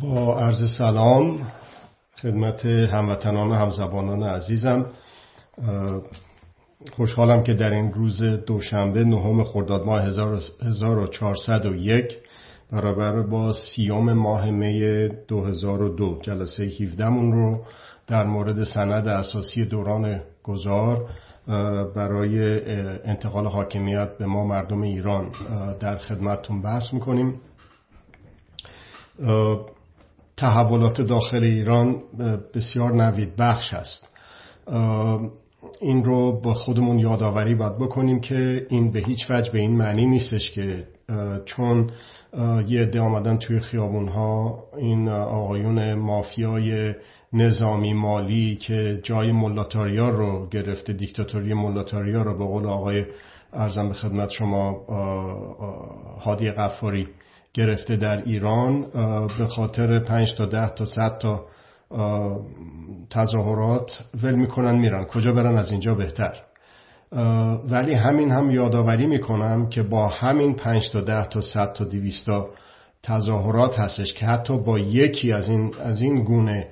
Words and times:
با 0.00 0.40
عرض 0.40 0.76
سلام 0.78 1.52
خدمت 2.22 2.66
هموطنان 2.66 3.48
و 3.48 3.54
همزبانان 3.54 4.22
عزیزم. 4.22 4.86
خوشحالم 6.92 7.42
که 7.42 7.54
در 7.54 7.70
این 7.70 7.92
روز 7.92 8.22
دوشنبه 8.22 9.04
نهم 9.04 9.44
خرداد 9.44 9.86
ماه 9.86 10.02
1401 10.02 12.18
برابر 12.72 13.22
با 13.22 13.52
سیوم 13.52 14.12
ماه 14.12 14.50
می 14.50 15.08
2002 15.28 16.18
جلسه 16.22 16.64
17 16.64 17.08
مون 17.08 17.32
رو 17.32 17.64
در 18.06 18.26
مورد 18.26 18.64
سند 18.64 19.08
اساسی 19.08 19.64
دوران 19.64 20.20
گذار 20.42 21.08
برای 21.96 22.60
انتقال 23.04 23.46
حاکمیت 23.46 24.18
به 24.18 24.26
ما 24.26 24.46
مردم 24.46 24.82
ایران 24.82 25.32
در 25.80 25.98
خدمتتون 25.98 26.62
بحث 26.62 26.94
می‌کنیم. 26.94 27.40
تحولات 30.40 31.00
داخل 31.00 31.42
ایران 31.44 32.02
بسیار 32.54 32.92
نوید 32.92 33.36
بخش 33.36 33.74
است. 33.74 34.08
این 35.80 36.04
رو 36.04 36.40
با 36.40 36.54
خودمون 36.54 36.98
یادآوری 36.98 37.54
باید 37.54 37.78
بکنیم 37.78 38.20
که 38.20 38.66
این 38.68 38.92
به 38.92 38.98
هیچ 38.98 39.30
وجه 39.30 39.52
به 39.52 39.58
این 39.58 39.76
معنی 39.76 40.06
نیستش 40.06 40.50
که 40.50 40.86
چون 41.44 41.90
یه 42.68 42.82
عده 42.82 43.00
آمدن 43.00 43.36
توی 43.36 43.60
خیابون 43.60 44.08
ها 44.08 44.64
این 44.78 45.08
آقایون 45.08 45.94
مافیای 45.94 46.94
نظامی 47.32 47.92
مالی 47.92 48.56
که 48.56 49.00
جای 49.02 49.32
ملاتاریا 49.32 50.08
رو 50.08 50.48
گرفته 50.48 50.92
دیکتاتوری 50.92 51.54
ملاتاریا 51.54 52.22
رو 52.22 52.38
به 52.38 52.44
قول 52.44 52.66
آقای 52.66 53.04
ارزم 53.52 53.88
به 53.88 53.94
خدمت 53.94 54.30
شما 54.30 54.72
هادی 56.24 56.50
قفاری 56.50 57.08
گرفته 57.54 57.96
در 57.96 58.22
ایران 58.22 58.86
به 59.38 59.46
خاطر 59.46 59.98
پنج 59.98 60.34
تا 60.34 60.46
ده 60.46 60.68
تا 60.68 60.84
صد 60.84 61.18
تا 61.18 61.46
تظاهرات 63.10 64.00
ول 64.22 64.34
می‌کنن 64.34 64.74
میرن. 64.74 65.04
کجا 65.04 65.32
برن؟ 65.32 65.58
از 65.58 65.70
اینجا 65.70 65.94
بهتر. 65.94 66.34
ولی 67.68 67.94
همین 67.94 68.30
هم 68.30 68.50
یادآوری 68.50 69.06
می‌کنم 69.06 69.68
که 69.68 69.82
با 69.82 70.08
همین 70.08 70.54
پنج 70.54 70.90
تا 70.92 71.00
ده 71.00 71.26
تا 71.26 71.40
صد 71.40 71.72
تا 71.72 71.84
دیویستا 71.84 72.48
تظاهرات 73.02 73.78
هستش 73.80 74.14
که 74.14 74.26
حتی 74.26 74.58
با 74.58 74.78
یکی 74.78 75.32
از 75.32 75.48
این, 75.48 75.74
از 75.84 76.02
این 76.02 76.24
گونه 76.24 76.68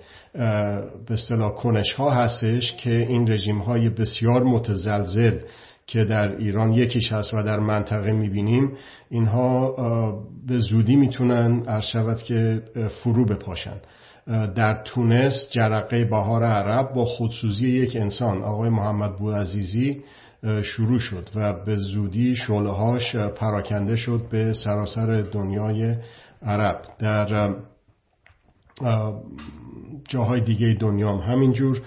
به 1.07 1.11
اصطلاح 1.11 1.53
کنش 1.55 1.93
ها 1.93 2.11
هستش 2.11 2.73
که 2.73 2.91
این 2.91 3.31
رژیم 3.31 3.59
های 3.59 3.89
بسیار 3.89 4.43
متزلزل 4.43 5.39
که 5.89 6.05
در 6.05 6.37
ایران 6.37 6.73
یکیش 6.73 7.13
هست 7.13 7.35
و 7.35 7.43
در 7.43 7.59
منطقه 7.59 8.13
می‌بینیم 8.13 8.73
اینها 9.11 9.75
به 10.47 10.59
زودی 10.59 10.97
می‌تونن 10.97 11.81
شود 11.81 12.17
که 12.23 12.63
فرو 13.03 13.25
بپاشن. 13.25 13.77
در 14.55 14.83
تونس 14.85 15.51
جرقه 15.51 16.05
بهار 16.05 16.45
عرب 16.45 16.95
با 16.95 17.05
خودسوزی 17.05 17.69
یک 17.69 17.97
انسان 17.97 18.43
آقای 18.43 18.71
محمد 18.71 19.17
بوعزیزی 19.17 20.03
شروع 20.63 20.99
شد 20.99 21.29
و 21.35 21.65
به 21.65 21.77
زودی 21.77 22.37
شعلهاش 22.37 23.17
پراکنده 23.17 23.97
شد 23.97 24.23
به 24.31 24.53
سراسر 24.53 25.23
دنیای 25.33 25.95
عرب. 26.43 26.83
در 26.99 27.55
جاهای 30.09 30.41
دیگه 30.41 30.77
دنیا 30.81 31.17
هم 31.17 31.33
همینجور. 31.33 31.83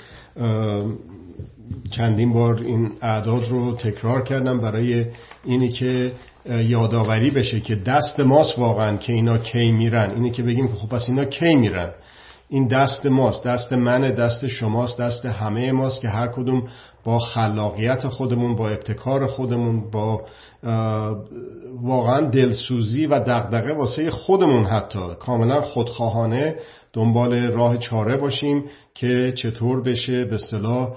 چندین 1.92 2.34
بار 2.34 2.64
این 2.64 2.92
اعداد 3.02 3.50
رو 3.50 3.76
تکرار 3.76 4.24
کردم 4.24 4.60
برای 4.60 5.06
اینی 5.46 5.70
که 5.70 6.12
یادآوری 6.46 7.32
بشه 7.32 7.60
که 7.60 7.76
دست 7.76 8.20
ماست 8.20 8.60
واقعا 8.60 8.98
که 8.98 9.14
اینا 9.14 9.38
کی 9.38 9.72
میرن. 9.72 10.12
اینی 10.12 10.32
که 10.32 10.44
بگیم 10.44 10.68
خب 10.68 10.90
پس 10.90 11.10
اینا 11.10 11.26
کی 11.26 11.56
میرن؟ 11.56 11.92
این 12.50 12.68
دست 12.68 13.06
ماست 13.06 13.44
دست 13.44 13.74
منه 13.74 14.12
دست 14.12 14.48
شماست 14.48 15.00
دست 15.02 15.26
همه 15.26 15.72
ماست 15.72 16.02
که 16.02 16.08
هر 16.08 16.28
کدوم 16.28 16.68
با 17.04 17.20
خلاقیت 17.20 18.08
خودمون 18.08 18.56
با 18.56 18.70
ابتکار 18.70 19.28
خودمون 19.28 19.92
با 19.92 20.26
واقعا 21.82 22.22
دلسوزی 22.22 23.06
و 23.06 23.20
دغدغه 23.20 23.74
واسه 23.74 24.12
خودمون 24.12 24.66
حتی 24.66 25.16
کاملا 25.20 25.62
خودخواهانه 25.62 26.56
دنبال 26.94 27.52
راه 27.52 27.78
چاره 27.78 28.18
باشیم 28.18 28.64
که 28.96 29.34
چطور 29.36 29.84
بشه 29.84 30.26
به 30.26 30.38
صلاح 30.38 30.90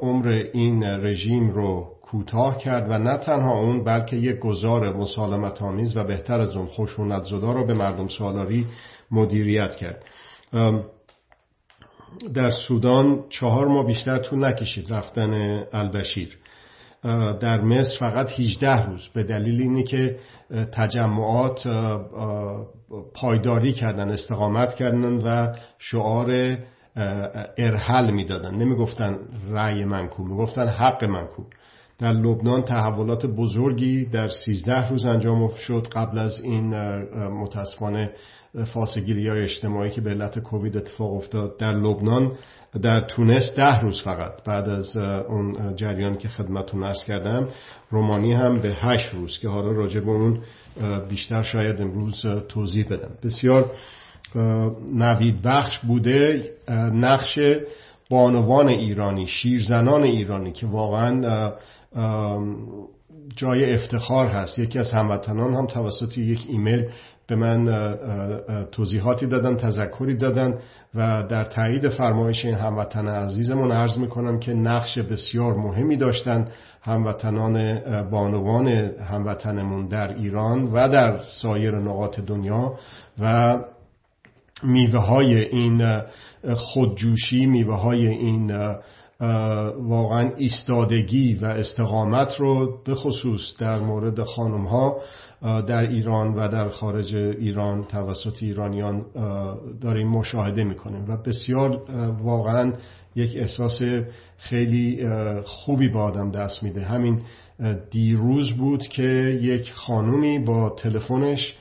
عمر 0.00 0.28
این 0.52 0.84
رژیم 0.84 1.50
رو 1.50 1.94
کوتاه 2.02 2.58
کرد 2.58 2.90
و 2.90 2.98
نه 2.98 3.18
تنها 3.18 3.58
اون 3.58 3.84
بلکه 3.84 4.16
یک 4.16 4.38
گذار 4.38 4.96
مسالمت 4.96 5.62
آمیز 5.62 5.96
و 5.96 6.04
بهتر 6.04 6.40
از 6.40 6.56
اون 6.56 6.66
خشونت 6.66 7.22
زدا 7.22 7.52
رو 7.52 7.66
به 7.66 7.74
مردم 7.74 8.08
سالاری 8.08 8.66
مدیریت 9.10 9.76
کرد. 9.76 10.04
در 12.34 12.48
سودان 12.48 13.24
چهار 13.28 13.66
ماه 13.66 13.86
بیشتر 13.86 14.18
طول 14.18 14.44
نکشید 14.44 14.92
رفتن 14.92 15.64
البشیر. 15.72 16.38
در 17.40 17.60
مصر 17.60 17.96
فقط 18.00 18.40
18 18.40 18.86
روز 18.86 19.08
به 19.14 19.22
دلیل 19.22 19.60
اینی 19.60 19.84
که 19.84 20.18
تجمعات 20.72 21.68
پایداری 23.14 23.72
کردن 23.72 24.08
استقامت 24.08 24.74
کردن 24.74 25.14
و 25.14 25.56
شعار 25.78 26.56
ارحل 27.58 28.10
می‌دادن. 28.10 28.54
نمی‌گفتن 28.54 29.18
رأی 29.50 29.84
منکو 29.84 30.24
می‌گفتن 30.24 30.66
حق 30.66 31.04
منکو 31.04 31.42
در 31.98 32.12
لبنان 32.12 32.62
تحولات 32.62 33.26
بزرگی 33.26 34.04
در 34.04 34.28
13 34.28 34.88
روز 34.88 35.06
انجام 35.06 35.54
شد 35.54 35.86
قبل 35.92 36.18
از 36.18 36.40
این 36.40 36.74
متاسفانه 37.28 38.10
فاسگیری 38.66 39.28
های 39.28 39.42
اجتماعی 39.42 39.90
که 39.90 40.00
به 40.00 40.10
علت 40.10 40.38
کووید 40.38 40.76
اتفاق 40.76 41.12
افتاد 41.12 41.58
در 41.58 41.72
لبنان. 41.72 42.32
در 42.82 43.00
تونس 43.00 43.52
ده 43.56 43.80
روز 43.80 44.02
فقط 44.02 44.44
بعد 44.44 44.68
از 44.68 44.96
اون 44.96 45.76
جریان 45.76 46.18
که 46.18 46.28
خدمتون 46.28 46.82
ارز 46.82 47.04
کردم 47.04 47.48
رومانی 47.90 48.32
هم 48.32 48.60
به 48.60 48.68
هشت 48.68 49.14
روز 49.14 49.38
که 49.38 49.48
حالا 49.48 49.72
راجع 49.72 50.00
به 50.00 50.10
اون 50.10 50.40
بیشتر 51.08 51.42
شاید 51.42 51.80
امروز 51.80 52.26
توضیح 52.48 52.86
بدم. 52.86 53.10
بسیار 53.22 53.70
نوید 54.94 55.42
بخش 55.42 55.78
بوده 55.78 56.44
نقش 56.92 57.38
بانوان 58.10 58.68
ایرانی 58.68 59.26
شیرزنان 59.26 60.02
ایرانی 60.02 60.52
که 60.52 60.66
واقعا 60.66 61.52
جای 63.36 63.74
افتخار 63.74 64.26
هست. 64.28 64.58
یکی 64.58 64.78
از 64.78 64.92
هموطنان 64.92 65.54
هم 65.54 65.66
توسط 65.66 66.18
یک 66.18 66.46
ایمیل 66.48 66.88
به 67.26 67.36
من 67.36 67.94
توضیحاتی 68.72 69.26
دادن 69.26 69.56
تذکری 69.56 70.16
دادن 70.16 70.58
و 70.94 71.22
در 71.28 71.44
تایید 71.44 71.88
فرمایش 71.88 72.44
این 72.44 72.54
هموطن 72.54 73.08
عزیزمون 73.08 73.72
عرض 73.72 73.98
می‌کنم 73.98 74.38
که 74.38 74.54
نقش 74.54 74.98
بسیار 74.98 75.54
مهمی 75.54 75.96
داشتن 75.96 76.48
هموطنان 76.82 77.78
بانوان 78.10 78.68
هموطنمون 79.10 79.86
در 79.86 80.14
ایران 80.14 80.64
و 80.64 80.88
در 80.88 81.20
سایر 81.42 81.78
نقاط 81.78 82.20
دنیا 82.20 82.74
و 83.18 83.58
میوه 84.62 84.98
های 84.98 85.34
این 85.34 86.02
خودجوشی 86.56 87.46
میوه 87.46 87.74
های 87.74 88.06
این 88.06 88.52
واقعا 89.78 90.30
ایستادگی 90.36 91.34
و 91.34 91.44
استقامت 91.44 92.40
رو 92.40 92.78
به 92.84 92.94
خصوص 92.94 93.56
در 93.58 93.78
مورد 93.78 94.22
خانم 94.22 94.64
ها 94.64 94.96
در 95.42 95.90
ایران 95.90 96.34
و 96.34 96.48
در 96.48 96.68
خارج 96.68 97.14
ایران 97.14 97.84
توسط 97.84 98.42
ایرانیان 98.42 99.04
داریم 99.80 100.08
مشاهده 100.08 100.64
می‌کنیم 100.64 101.04
و 101.08 101.16
بسیار 101.16 101.82
واقعا 102.22 102.72
یک 103.16 103.36
احساس 103.36 103.82
خیلی 104.36 105.06
خوبی 105.44 105.88
به 105.88 105.98
آدم 105.98 106.30
دست 106.30 106.62
میده. 106.62 106.84
همین 106.84 107.22
دیروز 107.90 108.52
بود 108.52 108.82
که 108.82 109.38
یک 109.42 109.72
خانومی 109.72 110.38
با 110.38 110.70
تلفنش 110.70 111.56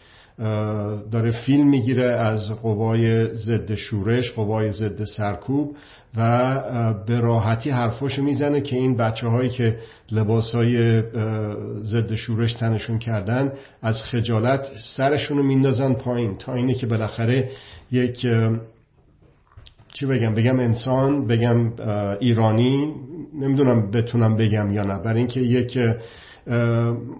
داره 1.12 1.32
فیلم 1.46 1.70
می‌گیره 1.70 2.06
از 2.06 2.52
قوای 2.62 3.36
ضد 3.36 3.76
شورش 3.76 4.32
قوای 4.32 4.72
ضد 4.72 5.04
سرکوب 5.04 5.76
و 6.18 6.94
به 7.08 7.20
راحتی 7.20 7.70
حرفاشو 7.70 8.24
می‌زنه 8.24 8.62
که 8.62 8.76
این 8.76 8.98
بچه 8.98 9.28
هایی 9.28 9.50
که 9.50 9.78
لباس 10.12 10.56
های 10.56 11.02
ضد 11.84 12.16
شورش 12.16 12.54
تنشون 12.54 13.00
کردن 13.00 13.52
از 13.82 14.04
خجالت 14.04 14.72
سرشون 14.98 15.38
رو 15.38 15.44
میندازن 15.44 15.94
پایین 15.94 16.38
تا 16.38 16.54
اینه 16.54 16.74
که 16.74 16.88
بالاخره 16.88 17.50
یک 17.92 18.26
چی 19.94 20.06
بگم؟ 20.06 20.36
بگم 20.36 20.60
انسان 20.60 21.28
بگم 21.28 21.72
ایرانی 22.20 22.94
نمی‌دونم 23.40 23.92
بتونم 23.92 24.38
بگم 24.38 24.72
یا 24.72 24.84
نه. 24.84 25.04
برای 25.04 25.18
اینکه 25.18 25.40
یک 25.40 25.78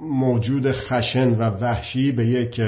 موجود 0.02 0.72
خشن 0.72 1.30
و 1.30 1.42
وحشی 1.42 2.12
به 2.12 2.26
یک 2.26 2.62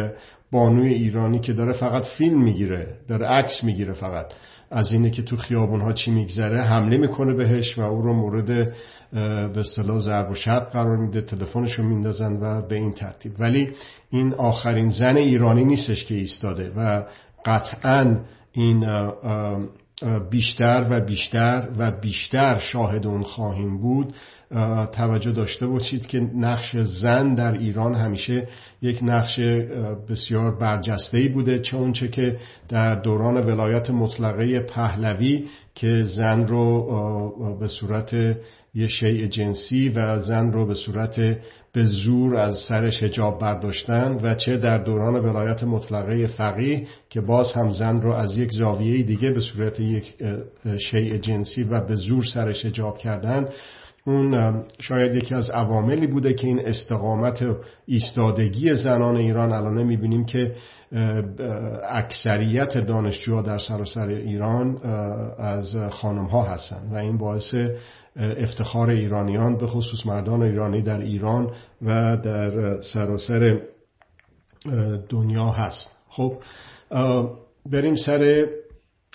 بانوی 0.51 0.93
ایرانی 0.93 1.39
که 1.39 1.53
داره 1.53 1.73
فقط 1.73 2.05
فیلم 2.05 2.43
می‌گیره 2.43 2.97
داره 3.07 3.27
عکس 3.27 3.63
می‌گیره 3.63 3.93
فقط. 3.93 4.25
از 4.71 4.93
اینه 4.93 5.09
که 5.09 5.21
تو 5.21 5.37
خیابون 5.37 5.81
ها 5.81 5.93
چی 5.93 6.11
میگذره 6.11 6.63
حمله 6.63 6.97
می‌کنه 6.97 7.33
بهش 7.33 7.77
و 7.77 7.81
او 7.81 8.01
رو 8.01 8.13
مورد 8.13 8.73
به 9.53 9.59
اصطلاح 9.59 9.99
ضرب 9.99 10.31
و 10.31 10.35
شد 10.35 10.69
قرار 10.73 10.97
میده 10.97 11.21
تلفنش 11.21 11.73
رو 11.73 11.83
میندازن 11.83 12.33
و 12.41 12.67
به 12.67 12.75
این 12.75 12.93
ترتیب. 12.93 13.31
ولی 13.39 13.69
این 14.09 14.33
آخرین 14.33 14.89
زن 14.89 15.17
ایرانی 15.17 15.65
نیستش 15.65 16.05
که 16.05 16.15
ایستاده 16.15 16.71
و 16.77 17.03
قطعا 17.45 18.19
این 18.51 18.85
بیشتر 20.31 20.87
و 20.89 20.99
بیشتر 20.99 21.69
و 21.77 21.91
بیشتر 21.91 22.57
شاهد 22.57 23.07
اون 23.07 23.23
خواهیم 23.23 23.77
بود. 23.77 24.13
توجه 24.91 25.31
داشته 25.31 25.67
باشید 25.67 26.07
که 26.07 26.19
نقش 26.19 26.77
زن 26.77 27.33
در 27.33 27.51
ایران 27.51 27.95
همیشه 27.95 28.47
یک 28.81 28.99
نقش 29.03 29.39
بسیار 30.09 30.55
برجسته 30.55 31.29
بوده 31.33 31.59
چه 31.59 31.77
اونچه 31.77 32.07
که 32.07 32.37
در 32.69 32.95
دوران 32.95 33.37
ولایت 33.37 33.89
مطلقه 33.89 34.59
پهلوی 34.59 35.45
که 35.75 36.03
زن 36.03 36.47
رو 36.47 37.57
به 37.59 37.67
صورت 37.67 38.13
یه 38.75 38.87
شیء 38.87 39.27
جنسی 39.27 39.89
و 39.89 40.19
زن 40.19 40.51
رو 40.51 40.65
به 40.67 40.73
صورت 40.73 41.19
به 41.73 41.83
زور 41.83 42.35
از 42.35 42.57
سرش 42.57 43.03
هجاب 43.03 43.41
برداشتن 43.41 44.19
و 44.23 44.35
چه 44.35 44.57
در 44.57 44.77
دوران 44.77 45.15
ولایت 45.15 45.63
مطلقه 45.63 46.27
فقیه 46.27 46.87
که 47.09 47.21
باز 47.21 47.53
هم 47.53 47.71
زن 47.71 48.01
رو 48.01 48.11
از 48.11 48.37
یک 48.37 48.51
زاویه 48.51 49.03
دیگه 49.03 49.31
به 49.31 49.39
صورت 49.39 49.79
یک 49.79 50.13
شیء 50.77 51.17
جنسی 51.17 51.63
و 51.63 51.81
به 51.81 51.95
زور 51.95 52.23
سرش 52.23 52.65
هجاب 52.65 52.97
کردن. 52.97 53.49
اون 54.07 54.63
شاید 54.79 55.15
یکی 55.15 55.35
از 55.35 55.49
عواملی 55.49 56.07
بوده 56.07 56.33
که 56.33 56.47
این 56.47 56.59
استقامت 56.59 57.41
و 57.41 57.55
ایستادگی 57.85 58.73
زنان 58.73 59.15
ایران 59.15 59.51
الان 59.51 59.83
می‌بینیم 59.83 60.25
که 60.25 60.55
اکثریت 61.89 62.77
دانشجوها 62.77 63.41
در 63.41 63.57
سراسر 63.57 64.07
ایران 64.07 64.77
از 65.37 65.75
خانم 65.91 66.25
ها 66.25 66.41
هستن 66.43 66.89
و 66.91 66.95
این 66.95 67.17
باعث 67.17 67.55
افتخار 68.15 68.89
ایرانیان 68.89 69.57
به 69.57 69.67
خصوص 69.67 70.05
مردان 70.05 70.41
ایرانی 70.41 70.81
در 70.81 70.99
ایران 70.99 71.51
و 71.81 72.17
در 72.17 72.81
سراسر 72.81 73.59
دنیا 75.09 75.49
هست. 75.49 75.89
خب 76.09 76.33
بریم 77.71 77.95
سر 77.95 78.45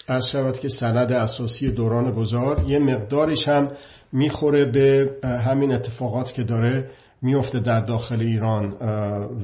از 0.09 0.29
شود 0.33 0.59
که 0.59 0.69
سند 0.69 1.13
اساسی 1.13 1.71
دوران 1.71 2.13
گذار. 2.13 2.65
یه 2.67 2.79
مقدارش 2.79 3.49
هم 3.49 3.69
می‌خوره 4.13 4.65
به 4.65 5.11
همین 5.25 5.73
اتفاقات 5.73 6.33
که 6.33 6.43
داره 6.43 6.91
میفته 7.23 7.61
در 7.61 7.81
داخل 7.81 8.21
ایران 8.21 8.77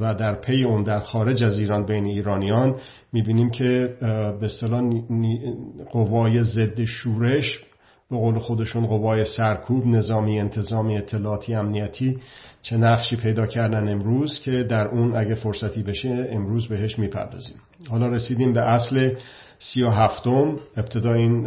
و 0.00 0.14
در 0.14 0.34
پی 0.34 0.64
اون 0.64 0.82
در 0.82 1.00
خارج 1.00 1.44
از 1.44 1.58
ایران 1.58 1.86
بین 1.86 2.04
ایرانیان. 2.04 2.74
می‌بینیم 3.12 3.50
که 3.50 3.94
به 4.40 4.46
اصطلاح 4.46 4.82
قوای 5.90 6.44
ضد 6.44 6.84
شورش 6.84 7.58
به 8.10 8.16
قول 8.16 8.38
خودشون 8.38 8.86
قوای 8.86 9.24
سرکوب 9.24 9.86
نظامی 9.86 10.40
انتظامی 10.40 10.96
اطلاعاتی 10.96 11.54
امنیتی 11.54 12.18
چه 12.62 12.76
نقشی 12.76 13.16
پیدا 13.16 13.46
کردن 13.46 13.88
امروز 13.88 14.40
که 14.40 14.62
در 14.62 14.88
اون 14.88 15.16
اگه 15.16 15.34
فرصتی 15.34 15.82
بشه 15.82 16.28
امروز 16.30 16.68
بهش 16.68 16.98
می‌پردازیم. 16.98 17.56
حالا 17.90 18.08
رسیدیم 18.08 18.52
به 18.52 18.60
اصل 18.60 19.10
سی 19.58 19.82
و 19.82 19.91
هفتم 19.91 20.58
ابتدا 20.76 21.12
این 21.12 21.43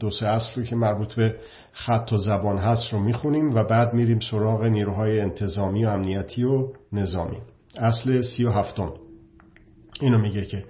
دو 0.00 0.10
سه 0.10 0.26
اصل 0.26 0.62
که 0.62 0.76
مربوط 0.76 1.14
به 1.14 1.36
خط 1.72 2.12
و 2.12 2.18
زبان 2.18 2.58
هست 2.58 2.92
رو 2.92 2.98
می‌خونیم 2.98 3.54
و 3.54 3.64
بعد 3.64 3.94
میریم 3.94 4.18
سراغ 4.18 4.64
نیروهای 4.64 5.20
انتظامی 5.20 5.84
و 5.84 5.88
امنیتی 5.88 6.44
و 6.44 6.68
نظامی. 6.92 7.38
اصل 7.78 8.22
سی 8.22 8.44
و 8.44 8.50
هفتم. 8.50 8.92
اینو 10.00 10.18
میگه 10.18 10.44
که 10.44 10.64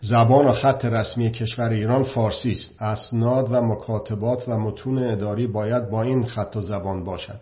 زبان 0.00 0.46
و 0.46 0.52
خط 0.52 0.84
رسمی 0.84 1.30
کشور 1.30 1.68
ایران 1.68 2.04
فارسی 2.04 2.50
است. 2.50 2.82
اسناد 2.82 3.52
و 3.52 3.62
مکاتبات 3.62 4.48
و 4.48 4.58
متون 4.58 4.98
اداری 4.98 5.46
باید 5.46 5.90
با 5.90 6.02
این 6.02 6.26
خط 6.26 6.56
و 6.56 6.60
زبان 6.60 7.04
باشد. 7.04 7.40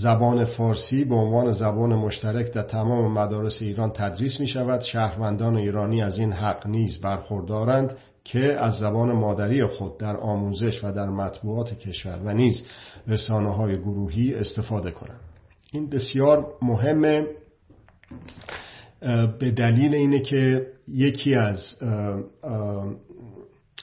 زبان 0.00 0.44
فارسی 0.44 1.04
به 1.04 1.14
عنوان 1.14 1.52
زبان 1.52 1.94
مشترک 1.94 2.52
در 2.52 2.62
تمام 2.62 3.12
مدارس 3.12 3.62
ایران 3.62 3.90
تدریس 3.90 4.40
می 4.40 4.48
شود. 4.48 4.80
شهروندان 4.80 5.56
ایرانی 5.56 6.02
از 6.02 6.18
این 6.18 6.32
حق 6.32 6.66
نیز 6.66 7.00
برخوردارند 7.00 7.96
که 8.24 8.56
از 8.60 8.74
زبان 8.74 9.12
مادری 9.12 9.66
خود 9.66 9.98
در 9.98 10.16
آموزش 10.16 10.84
و 10.84 10.92
در 10.92 11.06
مطبوعات 11.06 11.74
کشور 11.74 12.20
و 12.24 12.32
نیز 12.32 12.66
رسانه 13.06 13.54
های 13.54 13.78
گروهی 13.78 14.34
استفاده 14.34 14.90
کنند. 14.90 15.20
این 15.72 15.90
بسیار 15.90 16.46
مهمه 16.62 17.26
به 19.40 19.50
دلیل 19.50 19.94
اینه 19.94 20.20
که 20.20 20.66
یکی 20.88 21.34
از 21.34 21.76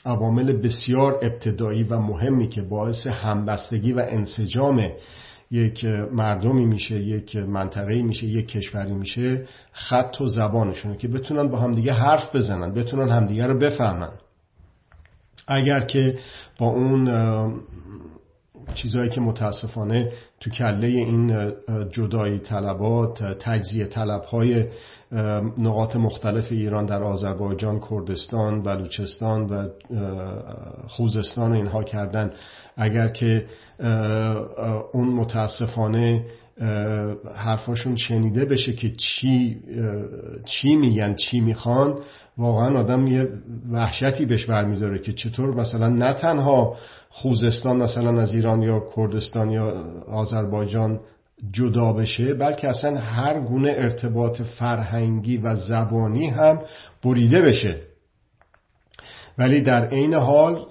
عوامل 0.05 0.53
بسیار 0.53 1.19
ابتدایی 1.21 1.83
و 1.83 1.99
مهمی 1.99 2.49
که 2.49 2.61
باعث 2.61 3.07
همبستگی 3.07 3.93
و 3.93 4.05
انسجام 4.09 4.91
یک 5.51 5.85
مردمی 6.11 6.65
میشه 6.65 6.95
یک 6.95 7.35
منطقه 7.35 8.01
میشه 8.01 8.27
یک 8.27 8.47
کشوری 8.47 8.93
میشه 8.93 9.47
خط 9.71 10.21
و 10.21 10.27
زبانشونه 10.27 10.97
که 10.97 11.07
بتونن 11.07 11.47
با 11.47 11.57
همدیگه 11.59 11.93
حرف 11.93 12.35
بزنن 12.35 12.73
بتونن 12.73 13.11
همدیگه 13.11 13.45
رو 13.45 13.59
بفهمن. 13.59 14.11
اگر 15.47 15.79
که 15.79 16.19
با 16.59 16.67
اون 16.67 17.07
چیزهایی 18.73 19.09
که 19.09 19.21
متاسفانه 19.21 20.11
تو 20.39 20.49
کله 20.49 20.87
این 20.87 21.51
جدایی 21.89 22.39
طلبات 22.39 23.23
تجزیه 23.23 23.85
طلبهای 23.85 24.65
نقاط 25.57 25.95
مختلف 25.95 26.51
ایران 26.51 26.85
در 26.85 27.03
آذربایجان، 27.03 27.81
کردستان، 27.89 28.63
بلوچستان 28.63 29.45
و 29.45 29.67
خوزستان 30.87 31.53
اینها 31.53 31.83
کردن. 31.83 32.31
اگر 32.77 33.07
که 33.07 33.45
اون 34.93 35.07
متاسفانه 35.07 36.25
حرفاشون 37.35 37.95
شنیده 37.95 38.45
بشه 38.45 38.73
که 38.73 38.91
چی, 38.91 39.59
چی 40.45 40.75
میگن 40.75 41.15
چی 41.15 41.39
می‌خوان 41.39 41.99
واقعا 42.37 42.79
آدم 42.79 43.07
یه 43.07 43.29
وحشتی 43.71 44.25
بهش 44.25 44.45
برمیداره 44.45 44.99
که 44.99 45.13
چطور 45.13 45.55
مثلا 45.55 45.87
نه 45.87 46.13
تنها 46.13 46.77
خوزستان 47.09 47.77
مثلا 47.77 48.21
از 48.21 48.35
ایران 48.35 48.61
یا 48.61 48.83
کردستان 48.95 49.51
یا 49.51 49.73
آذربایجان 50.07 50.99
جدا 51.51 51.93
بشه 51.93 52.33
بلکه 52.33 52.69
اصلا 52.69 52.97
هر 52.97 53.39
گونه 53.39 53.69
ارتباط 53.69 54.41
فرهنگی 54.41 55.37
و 55.37 55.55
زبانی 55.55 56.27
هم 56.27 56.59
بریده 57.03 57.41
بشه. 57.41 57.81
ولی 59.37 59.61
در 59.61 59.87
عین 59.87 60.13
حال 60.13 60.65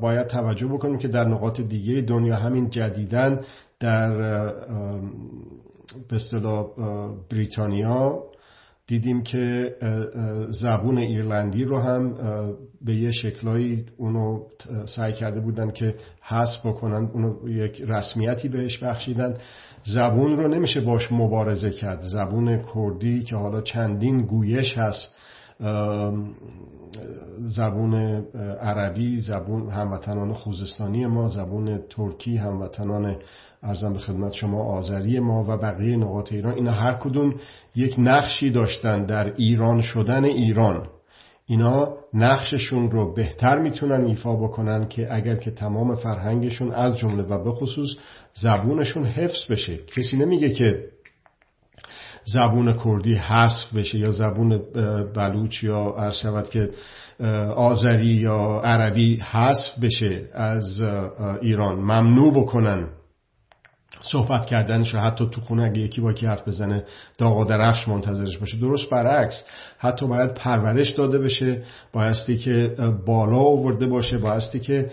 باید 0.00 0.26
توجه 0.26 0.66
بکنیم 0.66 0.98
که 0.98 1.08
در 1.08 1.24
نقاط 1.24 1.60
دیگه 1.60 2.00
دنیا 2.00 2.36
همین 2.36 2.70
جدیدن 2.70 3.40
در 3.80 4.10
به 6.08 6.16
اصطلاح 6.16 6.66
بریتانیا 7.30 8.29
دیدیم 8.90 9.22
که 9.22 9.76
زبون 10.48 10.98
ایرلندی 10.98 11.64
رو 11.64 11.78
هم 11.78 12.14
به 12.82 12.94
یه 12.94 13.10
شکلایی 13.10 13.86
اونو 13.96 14.42
سعی 14.86 15.12
کرده 15.12 15.40
بودن 15.40 15.70
که 15.70 15.94
حذف 16.22 16.66
بکنن 16.66 17.10
اونو 17.12 17.48
یک 17.48 17.82
رسمیتی 17.86 18.48
بهش 18.48 18.78
بخشیدن. 18.78 19.34
زبون 19.82 20.36
رو 20.36 20.48
نمیشه 20.48 20.80
باش 20.80 21.12
مبارزه 21.12 21.70
کرد. 21.70 22.00
زبون 22.00 22.64
کردی 22.74 23.22
که 23.22 23.36
حالا 23.36 23.60
چندین 23.60 24.22
گویش 24.22 24.78
هست 24.78 25.14
زبون 27.40 27.94
عربی 28.60 29.20
زبون 29.20 29.70
هموطنان 29.70 30.34
خوزستانی 30.34 31.06
ما 31.06 31.28
زبون 31.28 31.80
ترکی 31.90 32.36
هموطنان 32.36 33.16
ارزم 33.62 33.92
به 33.92 33.98
خدمت 33.98 34.32
شما 34.32 34.62
آذری 34.62 35.20
ما 35.20 35.44
و 35.48 35.56
بقیه 35.56 35.96
نقاط 35.96 36.32
ایران. 36.32 36.54
اینا 36.54 36.72
هر 36.72 36.94
کدوم 36.94 37.34
یک 37.76 37.94
نقشی 37.98 38.50
داشتن 38.50 39.06
در 39.06 39.34
ایران 39.36 39.80
شدن 39.80 40.24
ایران. 40.24 40.86
اینا 41.46 41.94
نقششون 42.14 42.90
رو 42.90 43.14
بهتر 43.14 43.58
می‌تونن 43.58 44.06
ایفا 44.06 44.36
بکنن 44.36 44.88
که 44.88 45.14
اگر 45.14 45.36
که 45.36 45.50
تمام 45.50 45.96
فرهنگشون 45.96 46.72
از 46.72 46.96
جمله 46.96 47.22
و 47.22 47.44
به 47.44 47.50
خصوص 47.50 47.88
زبونشون 48.34 49.04
حفظ 49.04 49.50
بشه. 49.50 49.76
کسی 49.96 50.16
نمیگه 50.16 50.50
که 50.50 50.84
زبون 52.24 52.78
کردی 52.84 53.14
حذف 53.14 53.76
بشه 53.76 53.98
یا 53.98 54.10
زبون 54.10 54.62
بلوچ 55.14 55.64
یا 55.64 55.94
عرض 55.98 56.14
شود 56.14 56.48
که 56.48 56.70
آذری 57.56 58.06
یا 58.06 58.60
عربی 58.64 59.16
حذف 59.16 59.78
بشه 59.82 60.28
از 60.34 60.80
ایران. 61.42 61.78
ممنوع 61.78 62.32
بکنن. 62.42 62.88
صحبت 64.00 64.46
کردنش 64.46 64.94
حتی 64.94 65.28
تو 65.30 65.40
خونه 65.40 65.64
اگه 65.64 65.78
یکی 65.78 66.00
با 66.00 66.12
کی 66.12 66.26
حرف 66.26 66.48
بزنه 66.48 66.84
داغ 67.18 67.38
و 67.38 67.44
درفش 67.44 67.88
منتظرش 67.88 68.38
باشه. 68.38 68.56
درست 68.56 68.90
برعکس 68.90 69.44
حتی 69.78 70.06
باید 70.06 70.34
پرورش 70.34 70.90
داده 70.90 71.18
بشه 71.18 71.62
بایستی 71.92 72.38
که 72.38 72.74
بالا 73.06 73.38
آورده 73.38 73.86
باشه 73.86 74.18
بایستی 74.18 74.60
که 74.60 74.90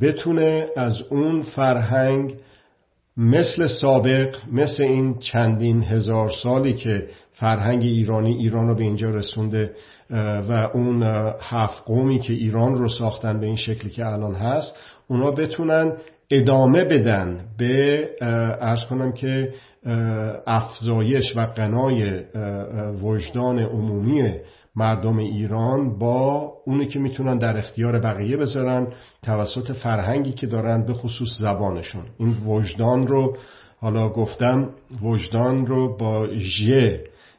بتونه 0.00 0.66
از 0.76 1.02
اون 1.10 1.42
فرهنگ 1.42 2.34
مثل 3.16 3.66
سابق 3.66 4.36
مثل 4.52 4.82
این 4.82 5.18
چندین 5.18 5.82
هزار 5.82 6.30
سالی 6.30 6.74
که 6.74 7.08
فرهنگ 7.32 7.82
ایرانی 7.82 8.34
ایران 8.34 8.68
رو 8.68 8.74
به 8.74 8.82
اینجا 8.82 9.10
رسونده 9.10 9.70
و 10.48 10.70
اون 10.74 11.02
هفت 11.40 11.84
قومی 11.84 12.18
که 12.18 12.32
ایران 12.32 12.78
رو 12.78 12.88
ساختن 12.88 13.40
به 13.40 13.46
این 13.46 13.56
شکلی 13.56 13.90
که 13.90 14.06
الان 14.06 14.34
هست 14.34 14.78
اونا 15.08 15.30
بتونن 15.30 15.92
ادامه 16.30 16.84
بدن 16.84 17.44
به 17.58 18.08
ارز 18.60 18.84
کنم 18.84 19.12
که 19.12 19.54
افزایش 20.46 21.36
و 21.36 21.40
قنای 21.40 22.20
وجدان 23.02 23.58
عمومی 23.58 24.32
مردم 24.76 25.18
ایران 25.18 25.98
با 25.98 26.52
اونی 26.66 26.86
که 26.86 26.98
می‌تونن 26.98 27.38
در 27.38 27.56
اختیار 27.56 28.00
بقیه 28.00 28.36
بذارن 28.36 28.86
توسط 29.22 29.72
فرهنگی 29.72 30.32
که 30.32 30.46
دارن 30.46 30.86
به 30.86 30.94
خصوص 30.94 31.38
زبانشون. 31.38 32.02
این 32.18 32.36
وجدان 32.46 33.06
رو 33.06 33.36
حالا 33.80 34.08
گفتم 34.08 34.70
وجدان 35.02 35.66
رو 35.66 35.96
با 35.96 36.28
ژ 36.36 36.70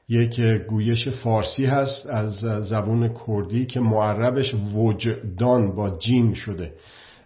یک 0.10 0.41
گویش 0.41 1.08
فارسی 1.08 1.65
هست 1.65 2.10
از 2.10 2.34
زبون 2.62 3.12
کردی 3.27 3.65
که 3.65 3.79
معربش 3.79 4.56
وجدان 4.75 5.75
با 5.75 5.98
جیم 5.98 6.34
شده. 6.34 6.72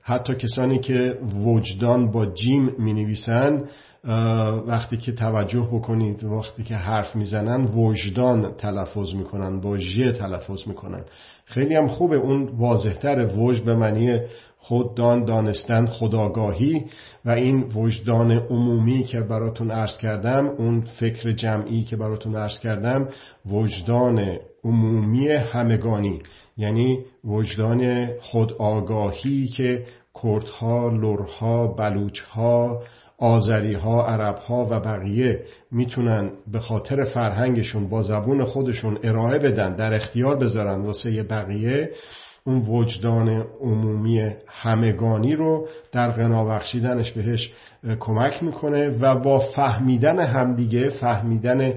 حتی 0.04 0.36
کسانی 0.36 0.80
که 0.80 1.18
وجدان 1.46 2.12
با 2.12 2.26
جیم 2.26 2.76
می 2.80 2.94
نویسن 2.94 3.64
وقتی 4.68 4.98
که 4.98 5.12
توجه 5.12 5.70
بکنید 5.72 6.24
وقتی 6.24 6.64
که 6.64 6.76
حرف 6.76 7.16
می‌زنن 7.16 7.66
وجدان 7.66 8.54
تلفظ 8.58 9.14
می‌کنن 9.14 9.60
با 9.62 9.78
ژ 9.78 10.12
تلفظ 10.12 10.68
می‌کنن. 10.68 11.04
خیلی 11.46 11.76
هم 11.76 11.88
خوبه. 11.88 12.16
اون 12.16 12.50
واضحتر 12.58 13.28
وجد 13.38 13.66
به 13.66 13.76
معنی 13.76 14.20
خوددان 14.58 15.26
دانستن 15.26 15.86
خداگاهی 15.86 16.86
و 17.26 17.30
این 17.30 17.64
وجدان 17.76 18.32
عمومی 18.32 19.04
که 19.04 19.22
براتون 19.22 19.72
عرض 19.72 19.98
کردم 19.98 20.48
اون 20.48 20.82
فکر 20.82 21.32
جمعی 21.32 21.84
که 21.84 21.96
براتون 21.96 22.36
عرض 22.36 22.60
کردم 22.60 23.08
وجدان 23.52 24.38
عمومی 24.64 25.28
همگانی. 25.28 26.20
یعنی 26.62 27.00
وجدان 27.26 28.08
خودآگاهی 28.20 29.48
که 29.48 29.86
کردها، 30.24 30.90
لرها، 30.90 31.68
بلوچها، 31.68 32.84
آذری 33.18 33.74
ها، 33.74 34.06
عرب 34.06 34.36
ها 34.36 34.68
و 34.72 34.80
بقیه 34.80 35.46
می‌تونن 35.72 36.32
به 36.52 36.60
خاطر 36.60 37.04
فرهنگشون 37.04 37.90
با 37.90 38.02
زبون 38.02 38.44
خودشون 38.46 38.98
ارائه 39.04 39.40
بدن 39.40 39.76
در 39.76 39.94
اختیار 39.94 40.36
بذارن 40.36 40.82
واسه 40.82 41.24
بقیه 41.24 41.90
اون 42.44 42.66
وجدان 42.68 43.46
عمومی 43.62 44.32
همگانی 44.48 45.36
رو 45.36 45.68
در 45.92 46.12
غنا 46.12 46.46
بخشیدنش 46.46 47.12
بهش 47.12 47.52
کمک 48.00 48.44
می‌کنه 48.44 48.90
و 48.90 49.20
با 49.20 49.40
فهمیدن 49.40 50.20
همدیگه 50.20 50.90
فهمیدن 50.90 51.74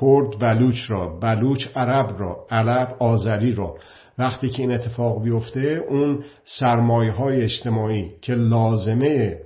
کرد 0.00 0.38
بلوچ 0.40 0.90
را 0.90 1.18
بلوچ 1.20 1.66
عرب 1.76 2.20
را 2.20 2.46
عرب 2.50 2.96
آذری 2.98 3.52
را. 3.52 3.74
وقتی 4.18 4.48
که 4.48 4.62
این 4.62 4.72
اتفاق 4.72 5.22
بیفته 5.22 5.84
اون 5.88 6.24
سرمایه 6.44 7.12
های 7.12 7.42
اجتماعی 7.42 8.12
که 8.22 8.34
لازمه 8.34 9.38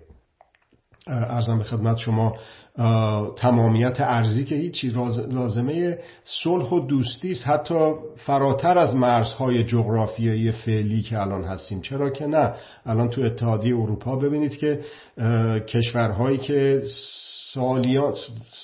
ارزم 1.07 1.59
به 1.59 1.65
خدمت 1.65 1.97
شما 1.97 2.37
تمامیت 3.37 4.01
ارزی 4.01 4.45
که 4.45 4.55
هیچی 4.55 4.89
لازمه 5.31 5.99
صلح 6.25 6.71
و 6.71 6.87
دوستی 6.87 7.31
است. 7.31 7.49
حتی 7.49 7.93
فراتر 8.17 8.79
از 8.79 8.95
مرزهای 8.95 9.65
جغرافیایی 9.65 10.53
فعلی 10.53 11.03
که 11.03 11.21
الان 11.21 11.45
هستیم. 11.45 11.81
چرا 11.81 12.11
که 12.11 12.27
نه؟ 12.27 12.53
الان 12.87 13.09
تو 13.09 13.23
اتحادیه 13.23 13.77
اروپا 13.77 14.17
ببینید 14.17 14.57
که 14.57 14.81
کشورهایی 15.69 16.39
که 16.39 16.83
سالیات 17.55 18.19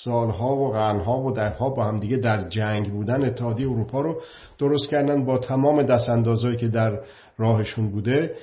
سالها 0.05 0.57
و 0.57 0.73
قرنها 0.73 1.21
و 1.21 1.33
دهها 1.33 1.69
با 1.69 1.85
هم 1.85 1.97
دیگه 1.97 2.17
در 2.17 2.49
جنگ 2.49 2.93
بودن 2.93 3.25
اتحادیه 3.25 3.71
اروپا 3.71 4.01
رو 4.01 4.21
درست 4.59 4.91
کردن 4.91 5.25
با 5.25 5.39
تمام 5.39 5.83
دستاندازهایی 5.83 6.57
که 6.57 6.69
در 6.69 7.01
راهشون 7.39 7.91
بوده 7.91 8.35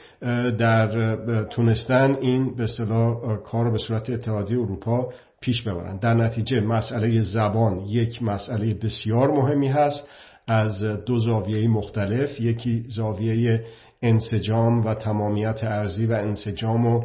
در 0.59 1.43
تونستن 1.43 2.17
این 2.21 2.55
به 2.55 2.63
اصطلاح 2.63 3.35
کار 3.35 3.71
به 3.71 3.77
صورت 3.77 4.09
اتحادیه 4.09 4.59
اروپا 4.59 5.09
پیش 5.41 5.61
ببرن. 5.61 5.97
در 5.97 6.13
نتیجه 6.13 6.61
مسئله 6.61 7.21
زبان 7.21 7.79
یک 7.79 8.23
مسئله 8.23 8.73
بسیار 8.73 9.31
مهمی 9.31 9.67
هست. 9.67 10.07
از 10.47 10.83
دو 10.83 11.19
زاویه 11.19 11.67
مختلف 11.67 12.39
یکی 12.39 12.85
زاویه 12.87 13.65
انسجام 14.01 14.85
و 14.85 14.93
تمامیت 14.93 15.63
ارزی 15.63 16.05
و 16.05 16.11
انسجام 16.11 16.85
و 16.85 17.03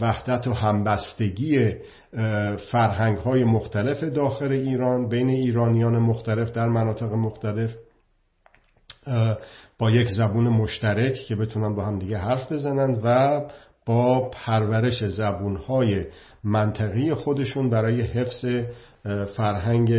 وحدت 0.00 0.46
و 0.46 0.52
همبستگی 0.52 1.74
فرهنگ 2.70 3.18
های 3.18 3.44
مختلف 3.44 4.04
داخل 4.04 4.52
ایران 4.52 5.08
بین 5.08 5.28
ایرانیان 5.28 5.98
مختلف 5.98 6.50
در 6.50 6.66
مناطق 6.66 7.12
مختلف 7.12 7.74
با 9.78 9.90
یک 9.90 10.08
زبون 10.08 10.48
مشترک 10.48 11.14
که 11.14 11.36
بتونن 11.36 11.74
با 11.74 11.84
هم 11.84 11.98
دیگه 11.98 12.18
حرف 12.18 12.52
بزنند 12.52 13.00
و 13.04 13.40
با 13.86 14.30
پرورش 14.30 15.04
زبونهای 15.04 16.04
منطقی 16.48 17.14
خودشون 17.14 17.70
برای 17.70 18.00
حفظ 18.00 18.44
فرهنگ 19.36 19.92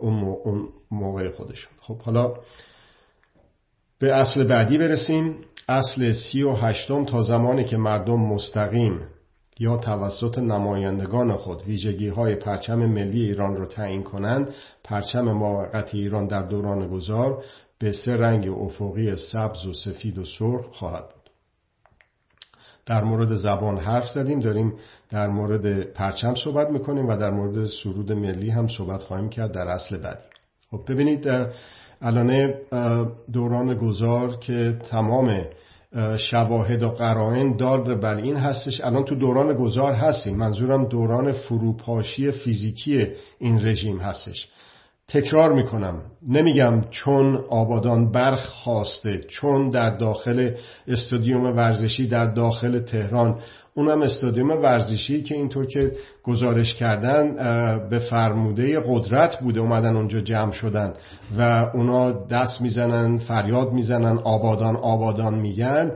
اون 0.00 0.68
موقع 0.90 1.30
خودشون. 1.30 1.72
خب 1.80 1.98
حالا 1.98 2.34
به 3.98 4.14
اصل 4.14 4.44
بعدی 4.44 4.78
برسیم. 4.78 5.36
اصل 5.68 6.12
سی 6.12 6.42
و 6.42 6.52
هشتم 6.52 7.04
تا 7.04 7.22
زمانی 7.22 7.64
که 7.64 7.76
مردم 7.76 8.20
مستقیم 8.20 9.00
یا 9.58 9.76
توسط 9.76 10.38
نمایندگان 10.38 11.32
خود 11.32 11.62
ویژگی 11.62 12.08
های 12.08 12.34
پرچم 12.34 12.78
ملی 12.78 13.22
ایران 13.22 13.56
را 13.56 13.66
تعیین 13.66 14.02
کنند 14.02 14.48
پرچم 14.84 15.32
موقت 15.32 15.94
ایران 15.94 16.26
در 16.26 16.42
دوران 16.42 16.88
گذار 16.88 17.44
به 17.78 17.92
سه 17.92 18.16
رنگ 18.16 18.48
افقی 18.48 19.16
سبز 19.16 19.66
و 19.66 19.72
سفید 19.72 20.18
و 20.18 20.24
سرخ 20.24 20.66
خواهد 20.72 21.04
بود. 21.08 21.19
در 22.86 23.04
مورد 23.04 23.34
زبان 23.34 23.76
حرف 23.78 24.06
زدیم 24.08 24.40
داریم 24.40 24.72
در 25.10 25.28
مورد 25.28 25.82
پرچم 25.82 26.34
صحبت 26.34 26.70
می‌کنیم 26.70 27.08
و 27.08 27.16
در 27.16 27.30
مورد 27.30 27.66
سرود 27.66 28.12
ملی 28.12 28.50
هم 28.50 28.68
صحبت 28.68 29.02
خواهیم 29.02 29.28
کرد 29.28 29.52
در 29.52 29.68
اصل 29.68 29.96
بعدی. 29.96 30.26
خب 30.70 30.80
ببینید 30.88 31.28
الان 32.02 32.54
دوران 33.32 33.74
گذار 33.74 34.36
که 34.36 34.78
تمام 34.90 35.44
شواهد 36.16 36.82
و 36.82 36.88
قرائن 36.88 37.56
دار 37.56 37.94
بر 37.94 38.16
این 38.16 38.36
هستش 38.36 38.80
الان 38.80 39.04
تو 39.04 39.14
دوران 39.14 39.54
گذار 39.54 39.92
هستیم. 39.92 40.36
منظورم 40.36 40.84
دوران 40.84 41.32
فروپاشی 41.32 42.30
فیزیکی 42.30 43.06
این 43.38 43.66
رژیم 43.66 43.98
هستش. 43.98 44.48
تکرار 45.12 45.52
می‌کنم. 45.52 46.02
نمیگم 46.28 46.80
چون 46.90 47.44
آبادان 47.48 48.12
برخ 48.12 48.46
خواسته 48.46 49.18
چون 49.28 49.70
در 49.70 49.96
داخل 49.96 50.50
استادیوم 50.88 51.44
ورزشی 51.44 52.06
در 52.06 52.26
داخل 52.26 52.78
تهران 52.78 53.38
اونم 53.74 54.02
استادیوم 54.02 54.50
ورزشی 54.50 55.22
که 55.22 55.34
اینطور 55.34 55.66
که 55.66 55.92
گزارش 56.22 56.74
کردن 56.74 57.36
به 57.88 57.98
فرموده 57.98 58.80
قدرت 58.86 59.40
بوده 59.40 59.60
اومدن 59.60 59.96
اونجا 59.96 60.20
جمع 60.20 60.52
شدن 60.52 60.92
و 61.38 61.70
اونا 61.74 62.26
دست 62.26 62.60
می‌زنن 62.60 63.16
فریاد 63.16 63.72
می‌زنن 63.72 64.18
آبادان 64.18 64.76
آبادان 64.76 65.34
میگن. 65.34 65.92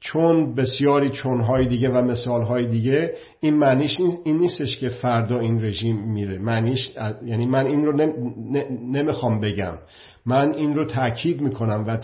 چون 0.00 0.54
بسیاری 0.54 1.10
چونهای 1.10 1.66
دیگه 1.66 1.88
و 1.88 2.02
مثالهای 2.02 2.66
دیگه 2.66 3.14
این 3.42 3.54
معنیش 3.54 4.00
این 4.24 4.38
نیستش 4.38 4.78
که 4.78 4.88
فردا 4.88 5.40
این 5.40 5.64
رژیم 5.64 5.96
میره. 5.96 6.38
معنیش 6.38 6.90
یعنی 7.26 7.46
من 7.46 7.66
این 7.66 7.86
رو 7.86 7.92
نمی‌خوام 8.92 9.40
بگم. 9.40 9.74
من 10.26 10.54
این 10.54 10.74
رو 10.74 10.84
تاکید 10.84 11.40
می‌کنم 11.40 11.84
و 11.86 11.96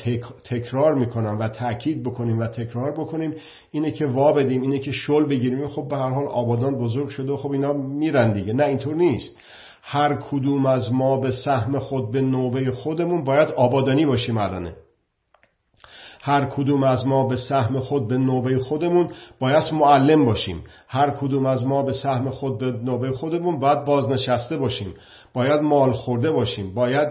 تکرار 0.45 0.95
می‌کنم 0.95 1.39
و 1.41 1.49
تاکید 1.49 2.03
بکنیم 2.03 2.39
و 2.39 2.47
تکرار 2.47 2.93
بکنیم. 2.93 3.35
اینه 3.71 3.91
که 3.91 4.07
وا 4.07 4.33
بدیم 4.33 4.63
اینه 4.63 4.79
که 4.79 4.93
شل 4.93 5.27
بگیریم. 5.27 5.69
خب 5.69 5.89
به 5.89 5.97
هر 5.97 6.11
حال 6.11 6.27
آبادان 6.27 6.79
بزرگ 6.79 7.09
شده 7.09 7.37
خب 7.37 7.51
اینا 7.51 7.73
میرن 7.73 8.33
دیگه. 8.33 8.53
نه 8.53 8.65
اینطور 8.65 8.95
نیست. 8.95 9.39
هر 9.83 10.15
کدوم 10.15 10.67
از 10.67 10.93
ما 10.93 11.21
به 11.21 11.31
سهم 11.31 11.79
خود 11.79 12.13
به 12.13 12.21
نوبه 12.21 12.71
خودمون 12.71 13.25
باید 13.25 13.49
آبادانی 13.49 14.07
باشیم 14.07 14.37
الانه 14.39 14.75
هر 16.27 16.45
کدوم 16.45 16.83
از 16.83 17.07
ما 17.07 17.27
به 17.27 17.37
سهم 17.37 17.81
خود 17.81 18.09
به 18.09 18.19
نوبه 18.19 18.59
خودمون 18.59 19.09
باید 19.41 19.63
معلم 19.73 20.25
باشیم. 20.25 20.65
هر 20.89 21.11
کدوم 21.11 21.47
از 21.47 21.67
ما 21.67 21.83
به 21.83 21.93
سهم 21.93 22.31
خود 22.31 22.59
به 22.59 22.73
نوبه 22.73 23.13
خودمون 23.13 23.59
باید 23.61 23.85
بازنشسته 23.85 24.57
باشیم. 24.57 24.95
باید 25.35 25.61
مال 25.61 25.93
خورده 25.93 26.31
باشیم. 26.31 26.75
باید 26.75 27.09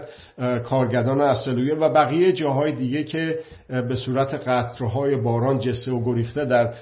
کارگردان 0.64 1.20
اصلویه 1.20 1.74
و 1.74 1.88
بقیه 1.88 2.32
جاهای 2.32 2.72
دیگه 2.72 3.04
که 3.04 3.38
به 3.68 3.96
صورت 3.96 4.34
قطرهای 4.34 5.16
باران 5.16 5.58
جسه 5.58 5.92
و 5.92 6.04
گریخته 6.04 6.44
در 6.44 6.74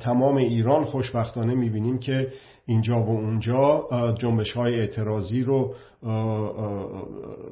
تمام 0.00 0.36
ایران 0.36 0.84
خوشبختانه 0.84 1.54
می‌بینیم 1.54 1.98
که 1.98 2.32
اینجا 2.68 3.02
و 3.02 3.08
اونجا 3.08 3.88
جنبش 4.18 4.52
های 4.52 4.80
اعتراضی 4.80 5.42
رو 5.42 5.74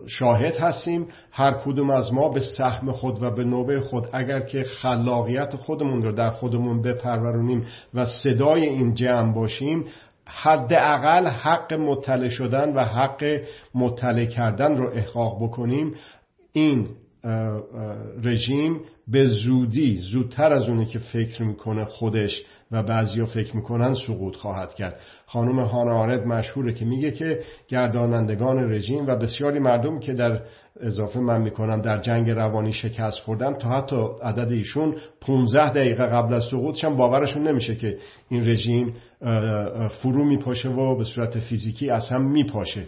شاهد 0.07 0.57
هستیم. 0.57 1.07
هر 1.31 1.53
کدوم 1.53 1.91
از 1.91 2.13
ما 2.13 2.29
به 2.29 2.41
سهم 2.41 2.93
خود 2.93 3.23
و 3.23 3.31
به 3.31 3.45
نوبه 3.45 3.81
خود 3.81 4.09
اگر 4.13 4.41
که 4.41 4.63
خلاقیت 4.63 5.57
خودمون 5.57 6.03
رو 6.03 6.13
در 6.13 6.31
خودمون 6.31 6.83
بپرورونیم 6.83 7.67
و 7.95 8.05
صدای 8.05 8.67
این 8.67 8.95
جمع 8.95 9.35
باشیم 9.35 9.85
حداقل 10.27 11.27
حق 11.27 11.73
مطلع 11.75 12.29
شدن 12.29 12.75
و 12.75 12.85
حق 12.85 13.41
مطلع 13.75 14.25
کردن 14.25 14.77
رو 14.77 14.91
احقاق 14.95 15.43
بکنیم. 15.43 15.95
این 16.53 16.89
رژیم 18.25 18.81
به 19.09 19.25
زودی 19.25 19.97
زودتر 19.97 20.53
از 20.53 20.69
اونی 20.69 20.87
که 20.87 20.99
فکر 20.99 21.43
می‌کنه 21.43 21.85
خودش 21.85 22.43
و 22.71 22.83
بعضیا 22.83 23.27
فکر 23.27 23.57
می‌کنن 23.57 23.95
سقوط 23.95 24.37
خواهد 24.37 24.75
کرد. 24.75 25.01
خانم 25.27 25.59
هانا 25.59 26.07
مشهوره 26.07 26.75
که 26.75 26.85
میگه 26.85 27.11
که 27.11 27.41
گردانندگان 27.69 28.73
رژیم 28.73 29.07
و 29.07 29.17
بسیاری 29.17 29.59
مردم 29.59 30.01
که 30.01 30.13
در 30.13 30.41
اضافه 30.81 31.21
من 31.21 31.43
می‌کنم 31.43 31.81
در 31.81 32.01
جنگ 32.01 32.31
روانی 32.31 32.73
شکست 32.73 33.19
خوردن 33.19 33.55
تا 33.55 33.69
حتی 33.69 34.07
عدد 34.23 34.53
ایشون 34.53 34.97
15 35.21 35.71
دقیقه 35.73 36.07
قبل 36.07 36.35
از 36.35 36.45
سقوطش 36.45 36.85
هم 36.85 36.97
باورشون 36.97 37.49
نمیشه 37.49 37.77
که 37.77 37.99
این 38.29 38.49
رژیم 38.49 38.95
فرو 40.03 40.25
میپاشه 40.25 40.69
و 40.69 40.97
به 40.97 41.05
صورت 41.05 41.39
فیزیکی 41.39 41.91
از 41.91 42.09
هم 42.09 42.31
میپاشه. 42.31 42.87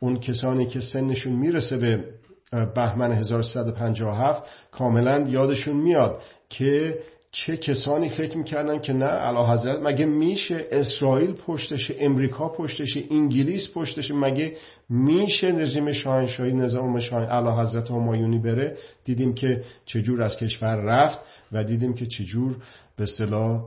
اون 0.00 0.20
کسانی 0.20 0.66
که 0.66 0.80
سنشون 0.80 1.32
می‌رسه 1.32 1.76
به 1.76 2.04
بهمن 2.50 3.12
1357 3.12 4.42
کاملا 4.70 5.26
یادشون 5.28 5.76
میاد 5.76 6.22
که 6.48 6.98
چه 7.32 7.56
کسانی 7.56 8.08
فکر 8.08 8.36
می‌کردن 8.38 8.78
که 8.78 8.92
نه 8.92 9.04
علا 9.04 9.52
حضرت 9.52 9.78
مگه 9.82 10.06
میشه 10.06 10.66
اسرائیل 10.70 11.32
پشتشه 11.32 11.94
امریکا 11.98 12.48
پشتشه 12.48 13.04
انگلیس 13.10 13.72
پشتشه 13.74 14.14
مگه 14.14 14.56
میشه 14.88 15.46
رژیم 15.46 15.92
شاهنشاهی 15.92 16.52
نظام 16.52 16.98
شاهن 16.98 17.24
علا 17.24 17.60
حضرت 17.60 17.90
همایونی 17.90 18.38
بره؟ 18.38 18.76
دیدیم 19.04 19.34
که 19.34 19.64
چجور 19.84 20.22
از 20.22 20.36
کشور 20.36 20.76
رفت 20.76 21.20
و 21.52 21.64
دیدیم 21.64 21.94
که 21.94 22.06
چجور 22.06 22.56
به 22.96 23.04
اصطلاح 23.04 23.62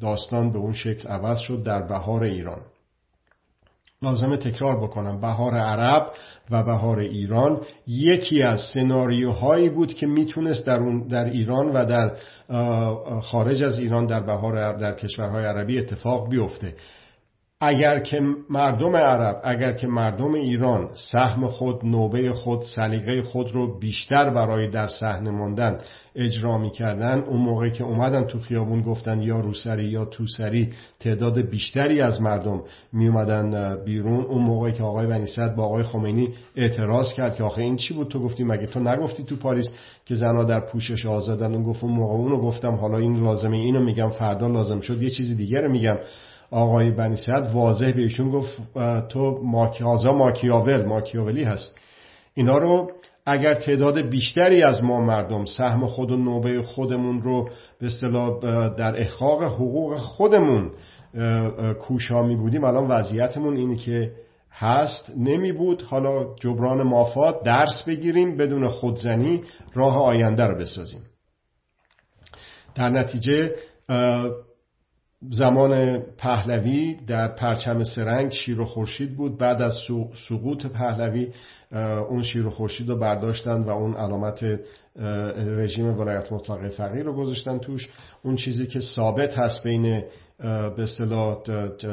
داستان 0.00 0.52
به 0.52 0.58
اون 0.58 0.72
شکل 0.72 1.08
عوض 1.08 1.38
شد 1.38 1.62
در 1.62 1.82
بهار 1.82 2.22
ایران. 2.22 2.60
لازمه 4.02 4.36
تکرار 4.36 4.76
بکنم. 4.76 5.20
بهار 5.20 5.54
عرب 5.54 6.12
و 6.50 6.62
بهار 6.62 6.98
ایران 6.98 7.60
یکی 7.86 8.42
از 8.42 8.60
سناریوهایی 8.74 9.68
بود 9.68 9.94
که 9.94 10.06
می‌تونست 10.06 10.66
در, 10.66 10.80
در 11.08 11.24
ایران 11.24 11.72
و 11.72 11.84
در 11.84 12.12
خارج 13.20 13.62
از 13.62 13.78
ایران 13.78 14.06
در 14.06 14.20
بهار 14.20 14.76
در 14.76 14.94
کشورهای 14.94 15.44
عربی 15.44 15.78
اتفاق 15.78 16.30
بیفته. 16.30 16.74
اگر 17.62 18.00
که 18.00 18.20
مردم 18.50 18.96
عرب 18.96 19.40
اگر 19.44 19.72
که 19.72 19.86
مردم 19.86 20.34
ایران 20.34 20.90
سهم 20.94 21.46
خود 21.46 21.84
نوبه 21.84 22.32
خود 22.32 22.62
سلیقه 22.62 23.22
خود 23.22 23.50
رو 23.50 23.78
بیشتر 23.78 24.30
برای 24.30 24.70
در 24.70 24.86
صحنه 24.86 25.30
ماندن 25.30 25.80
اجرا 26.14 26.58
می‌کردن 26.58 27.18
اون 27.18 27.40
موقع 27.40 27.68
که 27.68 27.84
اومدن 27.84 28.24
تو 28.24 28.40
خیابون 28.40 28.82
گفتن 28.82 29.22
یا 29.22 29.40
روسری 29.40 29.84
یا 29.84 30.04
توسری 30.04 30.72
تعداد 31.00 31.40
بیشتری 31.40 32.00
از 32.00 32.20
مردم 32.20 32.62
میومدن 32.92 33.76
بیرون. 33.84 34.24
اون 34.24 34.42
موقعی 34.42 34.72
که 34.72 34.82
آقای 34.82 35.06
بنی 35.06 35.26
با 35.56 35.64
آقای 35.64 35.82
خمینی 35.82 36.28
اعتراض 36.56 37.12
کرد 37.12 37.34
که 37.34 37.42
آخه 37.42 37.62
این 37.62 37.76
چی 37.76 37.94
بود؟ 37.94 38.08
تو 38.08 38.20
گفتی 38.20 38.44
مگه 38.44 38.66
تو 38.66 38.80
نگفتی 38.80 39.24
تو 39.24 39.36
پاریس 39.36 39.74
که 40.06 40.14
زنها 40.14 40.44
در 40.44 40.60
پوشش 40.60 41.06
آزادن؟ 41.06 41.54
اون 41.54 41.62
گفت 41.62 41.84
اون 41.84 41.92
موقع 41.92 42.14
اونو 42.14 42.40
گفتم 42.40 42.74
حالا 42.74 42.98
این 42.98 43.16
لازمه 43.16 43.56
اینو 43.56 43.80
میگم 43.80 44.10
فردا 44.10 44.48
لازم 44.48 44.80
شد 44.80 45.02
یه 45.02 45.10
چیزی 45.10 45.56
رو 45.56 45.72
میگم. 45.72 45.96
آقای 46.50 46.90
بنی 46.90 47.16
واضح 47.52 47.92
بهشون 47.92 48.30
گفت 48.30 48.58
تو 49.08 49.40
ماکیازا 49.44 50.12
ماکیاول 50.12 50.84
ماکیاولی 50.84 51.44
هست. 51.44 51.78
اینا 52.34 52.58
رو 52.58 52.90
اگر 53.26 53.54
تعداد 53.54 54.00
بیشتری 54.00 54.62
از 54.62 54.84
ما 54.84 55.00
مردم 55.00 55.44
سهم 55.44 55.86
خود 55.86 56.10
و 56.10 56.16
نوبه 56.16 56.62
خودمون 56.62 57.22
رو 57.22 57.48
به 57.80 57.86
اصطلاح 57.86 58.40
در 58.74 59.00
احقاق 59.00 59.42
حقوق 59.42 59.96
خودمون 59.96 60.70
کوشا 61.82 62.22
می 62.22 62.36
بودیم 62.36 62.64
الان 62.64 62.86
وضعیتمون 62.86 63.56
اینه 63.56 63.76
که 63.76 64.12
هست. 64.52 65.12
نمی 65.16 65.52
بود. 65.52 65.82
حالا 65.82 66.34
جبران 66.40 66.82
مافات 66.82 67.42
درس 67.42 67.84
بگیریم 67.86 68.36
بدون 68.36 68.68
خودزنی 68.68 69.42
راه 69.74 70.02
آینده 70.02 70.44
رو 70.44 70.58
بسازیم. 70.58 71.00
در 72.74 72.88
نتیجه 72.88 73.54
زمان 75.28 76.02
پهلوی 76.18 76.96
در 77.06 77.28
پرچم 77.28 77.84
سرنگ 77.84 78.32
شیر 78.32 78.60
و 78.60 78.64
خورشید 78.64 79.16
بود. 79.16 79.38
بعد 79.38 79.62
از 79.62 79.80
سقوط 80.28 80.66
پهلوی 80.66 81.28
اون 82.08 82.22
شیر 82.22 82.46
و 82.46 82.50
خورشید 82.50 82.88
رو 82.88 82.98
برداشتن 82.98 83.62
و 83.62 83.68
اون 83.68 83.94
علامت 83.94 84.60
رژیم 85.36 85.98
ولایت 85.98 86.32
مطلقه 86.32 86.68
فقیر 86.68 87.02
رو 87.02 87.16
گذاشتن 87.16 87.58
توش. 87.58 87.88
اون 88.22 88.36
چیزی 88.36 88.66
که 88.66 88.80
ثابت 88.80 89.38
هست 89.38 89.62
بین 89.62 90.02
به 90.76 90.82
اصطلاح 90.82 91.38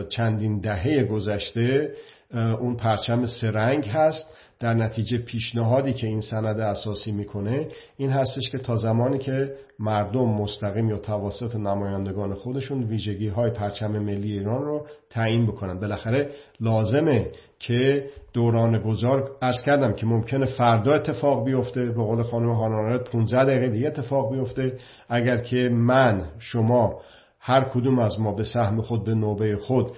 چندین 0.10 0.60
دهه 0.60 1.04
گذشته 1.04 1.94
اون 2.34 2.76
پرچم 2.76 3.26
سرنگ 3.26 3.86
هست. 3.86 4.37
در 4.60 4.74
نتیجه 4.74 5.18
پیشنهادی 5.18 5.94
که 5.94 6.08
این 6.08 6.22
سند 6.22 6.60
اساسی 6.60 7.12
می‌کنه 7.12 7.68
این 7.98 8.10
هستش 8.10 8.50
که 8.50 8.58
تا 8.58 8.76
زمانی 8.76 9.18
که 9.18 9.54
مردم 9.80 10.30
مستقیم 10.30 10.90
یا 10.90 10.98
توسط 10.98 11.56
نمایندگان 11.56 12.34
خودشون 12.34 12.84
ویژگی 12.84 13.28
های 13.28 13.52
پرچم 13.52 13.92
ملی 13.92 14.32
ایران 14.32 14.66
رو 14.66 14.88
تعیین 15.10 15.48
بکنن. 15.48 15.80
بالاخره 15.80 16.30
لازمه 16.60 17.32
که 17.60 18.10
دوران 18.34 18.80
گذار 18.80 19.32
ارز 19.42 19.62
کردم 19.62 19.94
که 19.94 20.06
ممکنه 20.06 20.46
فردا 20.46 20.94
اتفاق 20.94 21.46
بیفته 21.46 21.86
به 21.86 22.04
قول 22.04 22.24
خانم 22.24 22.52
هانانرد 22.52 23.04
15 23.04 23.46
دقیقه 23.46 23.70
دیگه 23.70 23.88
اتفاق 23.88 24.34
بیفته. 24.34 24.78
اگر 25.10 25.38
که 25.38 25.70
من 25.70 26.26
شما 26.40 27.02
هر 27.40 27.64
کدوم 27.64 28.00
از 28.00 28.20
ما 28.20 28.32
به 28.32 28.44
سهم 28.44 28.82
خود 28.82 29.06
به 29.06 29.14
نوبه 29.14 29.56
خود 29.56 29.92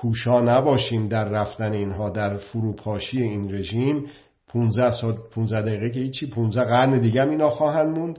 کوشا 0.00 0.40
نباشیم 0.40 1.08
در 1.08 1.24
رفتن 1.24 1.72
اینها 1.72 2.10
در 2.10 2.36
فروپاشی 2.36 3.22
این 3.22 3.54
رژیم. 3.54 4.06
15 4.48 4.90
سال 4.90 5.14
15 5.34 5.62
دقیقه 5.62 5.90
که 5.90 6.00
هیچی 6.00 6.26
15 6.26 6.64
قرن 6.64 6.98
دیگه 6.98 7.22
هم 7.22 7.30
اینا 7.30 7.50
خواهند 7.50 7.98
موند. 7.98 8.18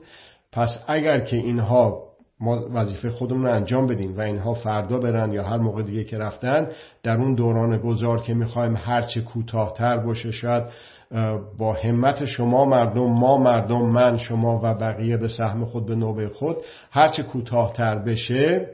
پس 0.52 0.86
اگر 0.88 1.20
که 1.20 1.38
اینها 1.38 2.10
ما 2.40 2.62
وظیفه 2.74 3.10
خودمون 3.10 3.46
رو 3.46 3.54
انجام 3.54 3.88
بدیم 3.88 4.18
و 4.18 4.22
اینها 4.22 4.54
فردا 4.54 4.98
برن 4.98 5.34
یا 5.34 5.44
هر 5.44 5.58
موقع 5.58 5.84
دیگه 5.84 6.04
که 6.04 6.18
رفتن 6.18 6.68
در 7.04 7.18
اون 7.18 7.36
دوران 7.36 7.78
گذار 7.78 8.22
که 8.22 8.34
می‌خوایم 8.34 8.76
هرچه 8.76 9.22
کوتاهتر 9.22 9.98
باشه 9.98 10.32
شاید 10.32 10.64
با 11.58 11.74
همت 11.74 12.26
شما 12.26 12.66
مردم 12.66 13.14
ما 13.14 13.38
مردم 13.38 13.82
من 13.82 14.18
شما 14.18 14.60
و 14.64 14.74
بقیه 14.74 15.18
به 15.18 15.28
سهم 15.28 15.66
خود 15.66 15.86
به 15.86 15.96
نوبه 15.96 16.30
خود 16.30 16.58
هرچه 16.92 17.24
کوتاهتر 17.24 18.00
بشه 18.00 18.68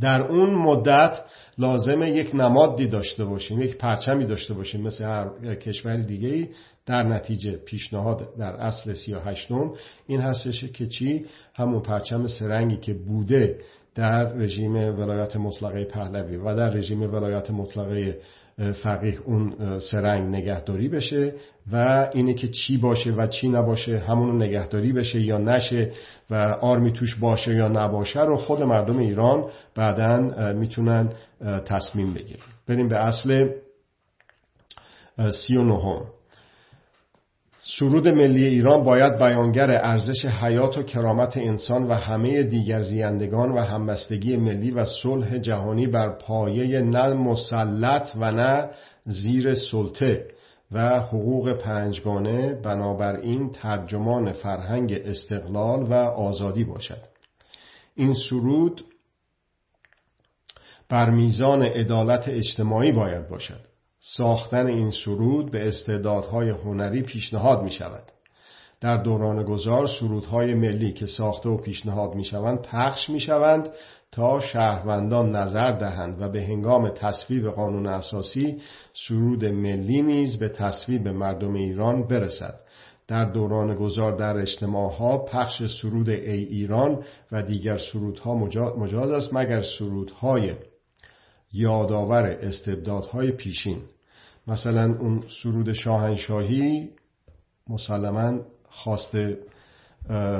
در 0.00 0.22
اون 0.22 0.54
مدت 0.54 1.20
لازمه 1.58 2.10
یک 2.10 2.30
نمادی 2.34 2.88
داشته 2.88 3.24
باشیم 3.24 3.62
یک 3.62 3.76
پرچمی 3.76 4.26
داشته 4.26 4.54
باشیم 4.54 4.80
مثل 4.80 5.04
هر 5.04 5.54
کشور 5.54 5.96
دیگه 5.96 6.28
ای 6.28 6.48
در 6.86 7.02
نتیجه 7.02 7.52
پیشنهاد 7.56 8.36
در 8.38 8.52
اصل 8.56 8.92
سی 8.92 9.14
و 9.14 9.18
هشتم 9.18 9.72
این 10.06 10.20
هستش 10.20 10.64
که 10.64 10.86
چی؟ 10.86 11.26
همون 11.54 11.82
پرچم 11.82 12.26
سرنگی 12.26 12.76
که 12.76 12.94
بوده 12.94 13.60
در 13.94 14.32
رژیم 14.32 14.74
ولایت 14.74 15.36
مطلقه 15.36 15.84
پهلوی 15.84 16.36
و 16.36 16.54
در 16.56 16.70
رژیم 16.70 17.02
ولایت 17.02 17.50
مطلقه 17.50 18.18
فقیه 18.82 19.20
اون 19.24 19.78
سرنگ 19.78 20.34
نگهداری 20.34 20.88
بشه 20.88 21.34
و 21.72 22.08
اینه 22.12 22.34
که 22.34 22.48
چی 22.48 22.76
باشه 22.76 23.10
و 23.10 23.26
چی 23.26 23.48
نباشه 23.48 23.98
همون 23.98 24.42
نگهداری 24.42 24.92
بشه 24.92 25.20
یا 25.20 25.38
نشه 25.38 25.92
و 26.30 26.34
آرمی 26.60 26.92
توش 26.92 27.14
باشه 27.14 27.54
یا 27.54 27.68
نباشه 27.68 28.20
رو 28.20 28.36
خود 28.36 28.62
مردم 28.62 28.98
ایران 28.98 29.50
بعدا 29.74 30.52
می‌تونن 30.52 31.12
تصمیم 31.66 32.14
بگیرن. 32.14 32.42
بریم 32.68 32.88
به 32.88 32.96
اصل 32.96 33.48
سی 35.30 35.56
و 35.56 35.64
نهم. 35.64 36.02
سرود 37.66 38.08
ملی 38.08 38.44
ایران 38.44 38.84
باید 38.84 39.18
بیانگر 39.18 39.70
ارزش 39.70 40.24
حیات 40.24 40.78
و 40.78 40.82
کرامت 40.82 41.36
انسان 41.36 41.82
و 41.82 41.94
همه 41.94 42.42
دیگر 42.42 42.82
زیندگان 42.82 43.52
و 43.52 43.58
همبستگی 43.58 44.36
ملی 44.36 44.70
و 44.70 44.84
صلح 44.84 45.38
جهانی 45.38 45.86
بر 45.86 46.08
پایه 46.08 46.80
نه 46.80 47.12
مسلط 47.12 48.10
و 48.16 48.32
نه 48.32 48.70
زیر 49.04 49.54
سلطه 49.54 50.26
و 50.72 51.00
حقوق 51.00 51.52
پنجگانه 51.52 52.54
بنابراین 52.54 53.52
ترجمان 53.52 54.32
فرهنگ 54.32 54.92
استقلال 55.04 55.82
و 55.82 55.92
آزادی 55.94 56.64
باشد. 56.64 57.00
این 57.94 58.14
سرود 58.14 58.84
بر 60.88 61.10
میزان 61.10 61.62
عدالت 61.62 62.28
اجتماعی 62.28 62.92
باید 62.92 63.28
باشد. 63.28 63.73
ساختن 64.06 64.66
این 64.66 64.90
سرود 64.90 65.50
به 65.50 65.68
استعدادهای 65.68 66.50
هنری 66.50 67.02
پیشنهاد 67.02 67.62
می 67.62 67.70
شود. 67.70 68.02
در 68.80 68.96
دوران 68.96 69.44
گذار 69.44 69.86
سرودهای 69.86 70.54
ملی 70.54 70.92
که 70.92 71.06
ساخته 71.06 71.48
و 71.48 71.56
پیشنهاد 71.56 72.14
می 72.14 72.24
شوند 72.24 72.62
پخش 72.62 73.10
می 73.10 73.20
شوند 73.20 73.68
تا 74.12 74.40
شهروندان 74.40 75.36
نظر 75.36 75.72
دهند 75.72 76.22
و 76.22 76.28
به 76.28 76.42
هنگام 76.42 76.88
تصویب 76.88 77.48
قانون 77.48 77.86
اساسی 77.86 78.60
سرود 79.08 79.44
ملی 79.44 80.02
نیز 80.02 80.38
به 80.38 80.48
تصویب 80.48 81.08
مردم 81.08 81.54
ایران 81.54 82.06
برسد. 82.06 82.60
در 83.08 83.24
دوران 83.24 83.74
گذار 83.74 84.16
در 84.16 84.36
اجتماع 84.36 84.92
ها 84.92 85.18
پخش 85.18 85.62
سرود 85.82 86.10
ای 86.10 86.44
ایران 86.44 87.04
و 87.32 87.42
دیگر 87.42 87.78
سرودها 87.78 88.34
مجاز 88.76 89.10
است 89.10 89.34
مگر 89.34 89.62
سرودهای 89.62 90.54
یادآور 91.52 92.26
استبدادهای 92.26 93.32
پیشین 93.32 93.78
مثلا 94.46 94.96
اون 95.00 95.22
سرود 95.42 95.72
شاهنشاهی 95.72 96.90
مسلما 97.70 98.40
خواست 98.68 99.14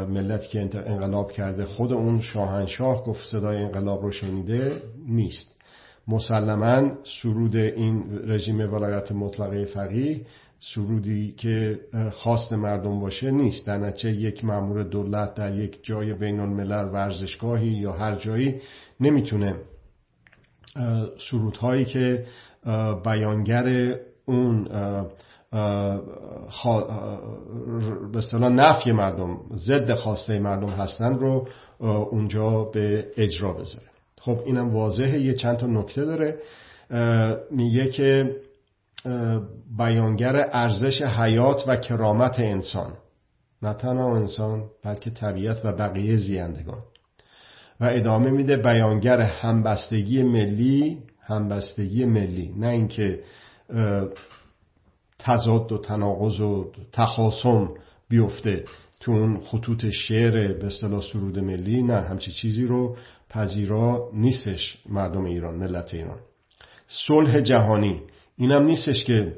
ملتی 0.09 0.49
که 0.49 0.61
انقلاب 0.61 1.33
کرده 1.33 1.65
خود 1.65 1.93
اون 1.93 2.21
شاهنشاه 2.21 3.05
گفت 3.05 3.27
صدای 3.27 3.57
انقلاب 3.57 4.03
رو 4.03 4.11
شنیده 4.11 4.83
نیست. 5.09 5.47
مسلما 6.09 6.93
سرود 7.23 7.57
این 7.57 8.05
رژیم 8.25 8.61
ولایت 8.73 9.13
مطلقه 9.13 9.65
فقیه 9.65 10.27
سرودی 10.61 11.33
که 11.33 11.81
خواست 12.13 12.53
مردم 12.53 13.01
باشه 13.01 13.31
نیست. 13.31 13.67
در 13.67 13.79
نتیجه 13.79 14.11
یک 14.13 14.45
مامور 14.45 14.83
دولت 14.83 15.35
در 15.35 15.59
یک 15.59 15.85
جای 15.85 16.15
بین 16.15 16.41
الملل 16.41 16.85
ورزشگاهی 16.93 17.69
یا 17.69 17.93
هر 17.93 18.17
جایی 18.17 18.61
نمی‌تونه 19.01 19.55
سرودهایی 21.31 21.85
که 21.85 22.27
بیانگر 23.05 23.97
اون 24.27 24.69
به 28.13 28.19
اصطلاح 28.19 28.53
نفی 28.53 28.93
مردم 28.93 29.39
ضد 29.57 29.95
خواسته 29.95 30.39
مردم 30.39 30.69
هستند 30.69 31.19
رو 31.19 31.49
اونجا 32.11 32.65
به 32.65 33.07
اجرا 33.17 33.53
بذاره. 33.53 33.87
خب 34.21 34.41
اینم 34.47 34.75
واضحه. 34.75 35.21
یه 35.21 35.35
چند 35.35 35.57
تا 35.57 35.67
نکته 35.67 36.05
داره. 36.05 36.39
میگه 37.51 37.91
که 37.91 38.37
بیانگر 39.79 40.49
ارزش 40.53 41.03
حیات 41.03 41.65
و 41.69 41.77
کرامت 41.77 42.41
انسان. 42.41 42.93
نه 43.63 43.75
تنها 43.75 44.17
انسان 44.17 44.65
بلکه 44.85 45.11
طبیعت 45.11 45.65
و 45.65 45.73
بقیه 45.73 46.17
زیندگان. 46.17 46.83
و 47.81 47.85
ادامه 47.85 48.31
میده 48.31 48.57
بیانگر 48.57 49.21
همبستگی 49.21 50.23
ملی 50.23 50.99
همبستگی 51.27 52.05
ملی 52.05 52.55
نه 52.57 52.69
اینکه 52.69 53.21
تضاد 55.19 55.73
و 55.73 55.79
تناقض 55.79 56.41
و 56.41 56.73
تخاصم 56.93 57.69
بیفته 58.09 58.65
تو 59.01 59.13
اون 59.13 59.41
خطوط 59.41 59.87
شعر 59.87 60.53
به 60.53 60.67
اصطلاح 60.67 61.03
سرود 61.13 61.39
ملی 61.39 61.83
نه 61.83 62.01
همچی 62.01 62.33
چیزی 62.33 62.67
رو 62.67 62.97
پذیرا 63.31 64.11
نیستش 64.13 64.79
مردم 64.89 65.25
ایران 65.25 65.55
ملت 65.55 65.95
ایران. 65.95 66.19
صلح 66.87 67.41
جهانی 67.41 68.03
اینم 68.37 68.65
نیستش 68.65 69.05
که 69.05 69.37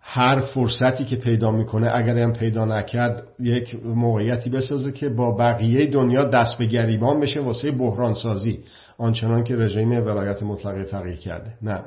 هر 0.00 0.40
فرصتی 0.40 1.04
که 1.04 1.16
پیدا 1.16 1.50
می‌کنه 1.50 1.90
اگر 1.94 2.18
هم 2.18 2.32
پیدا 2.32 2.64
نکرد 2.64 3.22
یک 3.40 3.84
موقعیتی 3.84 4.50
بسازه 4.50 4.92
که 4.92 5.08
با 5.08 5.30
بقیه 5.36 5.86
دنیا 5.86 6.24
دست 6.24 6.58
به 6.58 6.66
گریبان 6.66 7.20
بشه 7.20 7.40
واسه 7.40 7.70
بحران 7.70 8.14
سازی 8.14 8.64
آنچنان 9.02 9.44
که 9.44 9.56
رژیم 9.56 9.90
ولایت 9.90 10.42
مطلقه 10.42 10.84
فقیه 10.84 11.16
کرده. 11.16 11.54
نه. 11.62 11.84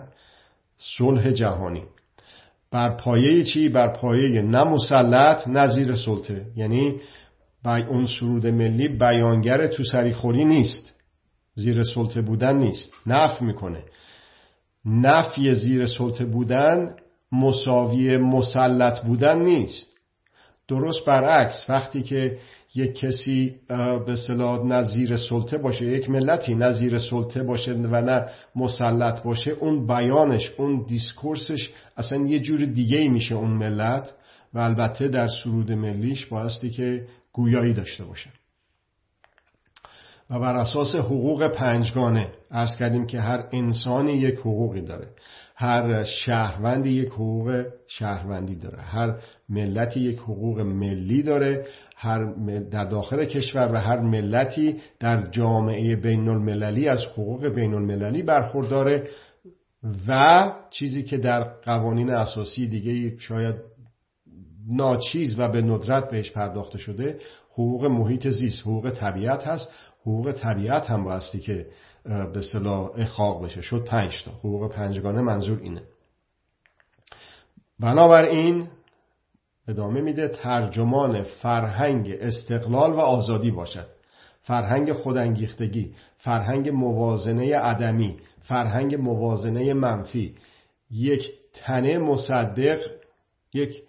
صلح 0.78 1.32
جهانی. 1.32 1.84
بر 2.72 2.90
پایه 2.90 3.44
چی؟ 3.44 3.70
بر 3.70 3.88
پایه 3.88 4.42
نه 4.42 4.64
مسلط 4.64 5.48
نه 5.48 5.68
زیر 5.68 5.96
سلطه. 5.96 6.46
یعنی 6.56 7.00
اون 7.66 8.08
سرود 8.08 8.48
ملی 8.48 8.88
بیانگر 8.88 9.68
تو 9.68 9.84
سریخوری 9.84 10.46
نیست. 10.46 10.94
زیر 11.56 11.84
سلطه 11.84 12.22
بودن 12.22 12.56
نیست. 12.56 12.94
نف 13.08 13.42
می‌کنه. 13.42 13.84
نفی 14.86 15.56
زیر 15.56 15.86
سلطه 15.86 16.26
بودن 16.26 16.96
مساوی 17.32 18.18
مسلط 18.18 19.02
بودن 19.02 19.42
نیست. 19.42 19.88
درست 20.68 21.06
برعکس 21.06 21.66
وقتی 21.70 22.04
که 22.04 22.38
یک 22.76 22.96
کسی 22.96 23.56
به 24.06 24.16
صلاح 24.16 24.66
نه 24.66 24.84
زیر 24.84 25.16
سلطه 25.16 25.58
باشه 25.58 25.86
یک 25.86 26.10
ملتی 26.10 26.56
نه 26.56 26.72
زیر 26.72 26.98
سلطه 26.98 27.44
باشه 27.44 27.72
و 27.72 28.02
نه 28.02 28.26
مسلط 28.56 29.24
باشه 29.24 29.52
اون 29.52 29.88
بیانش 29.88 30.52
اون 30.58 30.86
دیسکورسش 30.88 31.70
اصلا 31.98 32.26
یه 32.26 32.40
جور 32.40 32.66
دیگه 32.66 33.10
میشه 33.10 33.36
اون 33.36 33.52
ملت 33.52 34.14
و 34.54 34.60
البته 34.60 35.08
در 35.08 35.28
سرود 35.28 35.72
ملیش 35.72 36.26
بایستی 36.26 36.70
که 36.70 37.08
گویایی 37.34 37.74
داشته 37.74 38.04
باشه. 38.04 38.30
و 40.30 40.40
بر 40.40 40.56
اساس 40.56 40.96
حقوق 40.96 41.48
پنجگانه 41.48 42.30
ارز 42.52 42.76
کردیم 42.76 43.06
که 43.06 43.20
هر 43.20 43.44
انسانی 43.52 44.14
یک 44.14 44.36
حقوقی 44.36 44.82
داره. 44.82 45.08
هر 45.58 46.04
شهروندی 46.04 46.90
یک 46.90 47.10
حقوق 47.10 47.66
شهروندی 47.88 48.56
داره 48.56 48.82
هر 48.82 49.16
ملتی 49.50 50.00
یک 50.00 50.20
حقوق 50.20 50.60
ملی 50.60 51.24
داره 51.24 51.66
هر 51.96 52.34
در 52.60 52.86
داخل 52.86 53.26
کشور 53.26 53.72
و 53.74 53.78
هر 53.78 54.00
ملتی 54.00 54.76
در 55.00 55.28
جامعه 55.32 55.96
بین 55.96 56.30
المللی 56.30 56.88
از 56.88 57.06
حقوق 57.06 57.48
بین 57.48 57.74
المللی 57.74 58.24
برخورداره 58.24 59.08
و 60.08 60.52
چیزی 60.70 61.04
که 61.04 61.18
در 61.18 61.44
قوانین 61.44 62.10
اساسی 62.10 62.68
دیگه 62.68 63.18
شاید 63.20 63.56
ناچیز 64.68 65.40
و 65.40 65.50
به 65.52 65.62
ندرت 65.62 66.10
بهش 66.10 66.32
پرداخته 66.32 66.78
شده 66.78 67.20
حقوق 67.54 67.86
محیط 67.86 68.28
زیست 68.28 68.62
حقوق 68.62 68.90
طبیعت 68.90 69.48
هست. 69.48 69.70
حقوق 70.02 70.32
طبیعت 70.32 70.90
هم 70.90 71.04
بایستی 71.04 71.40
که 71.40 71.66
به 72.34 72.42
صلاح 72.42 72.92
اخاق 72.98 73.46
بشه. 73.46 73.62
شد 73.62 73.84
پنج 73.86 74.24
تا. 74.24 74.32
حقوق 74.32 74.72
پنجگانه 74.72 75.22
منظور 75.22 75.60
اینه. 75.60 75.82
بنابراین 77.80 78.68
ادامه 79.68 80.02
میده 80.02 80.28
ترجمان 80.28 81.22
فرهنگ 81.22 82.16
استقلال 82.20 82.92
و 82.94 83.00
آزادی 83.00 83.52
باشد. 83.52 83.88
فرهنگ 84.42 84.94
خودانگیختگی 84.94 85.96
فرهنگ 86.18 86.70
موازنه 86.70 87.56
عدمی 87.58 88.18
فرهنگ 88.42 88.96
موازنه 88.96 89.74
منفی. 89.74 90.36
یک 90.92 91.32
تنه 91.54 91.98
مصدق 91.98 92.80
یک 93.54 93.84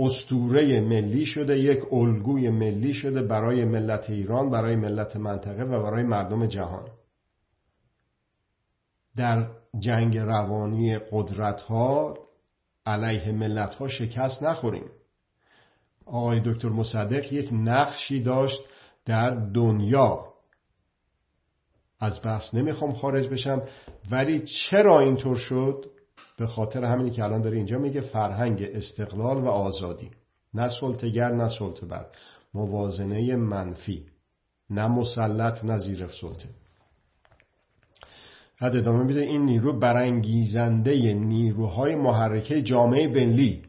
استوره 0.00 0.80
ملی 0.80 1.26
شده 1.26 1.58
یک 1.58 1.92
الگوی 1.92 2.50
ملی 2.50 2.94
شده 2.94 3.22
برای 3.22 3.64
ملت 3.64 4.10
ایران 4.10 4.50
برای 4.50 4.76
ملت 4.76 5.16
منطقه 5.16 5.62
و 5.62 5.82
برای 5.82 6.02
مردم 6.02 6.46
جهان. 6.46 6.88
در 9.16 9.50
جنگ 9.78 10.18
روانی 10.18 10.98
قدرت 10.98 11.62
ها 11.62 12.18
علیه 12.86 13.32
ملت 13.32 13.74
ها 13.74 13.88
شکست 13.88 14.42
نخوریم. 14.42 14.90
آقای 16.06 16.40
دکتر 16.44 16.68
مصدق 16.68 17.32
یک 17.32 17.48
نقشی 17.52 18.22
داشت 18.22 18.60
در 19.04 19.30
دنیا. 19.30 20.30
از 22.00 22.22
بحث 22.22 22.54
نمی‌خوام 22.54 22.92
خارج 22.92 23.28
بشم 23.28 23.62
ولی 24.10 24.40
چرا 24.40 25.00
اینطور 25.00 25.36
شد؟ 25.36 25.90
به 26.40 26.46
خاطر 26.46 26.84
همینی 26.84 27.10
که 27.10 27.24
الان 27.24 27.42
داره 27.42 27.56
اینجا 27.56 27.78
میگه 27.78 28.00
فرهنگ 28.00 28.62
استقلال 28.74 29.36
و 29.36 29.46
آزادی. 29.46 30.10
نه 30.54 30.68
سلطگر 30.80 31.32
نه 31.32 31.48
سلطه 31.58 31.86
بر. 31.86 32.06
موازنه 32.54 33.36
منفی. 33.36 34.06
نه 34.70 34.88
مسلط 34.88 35.64
نه 35.64 35.78
زیر 35.78 36.08
سلطه. 36.08 36.48
بعد 38.60 38.76
ادامه 38.76 39.04
میده 39.04 39.20
این 39.20 39.44
نیرو 39.44 39.78
برانگیزنده 39.78 41.14
نیروهای 41.14 41.94
محرکه 41.94 42.62
جامعه 42.62 43.08
بنلی. 43.08 43.62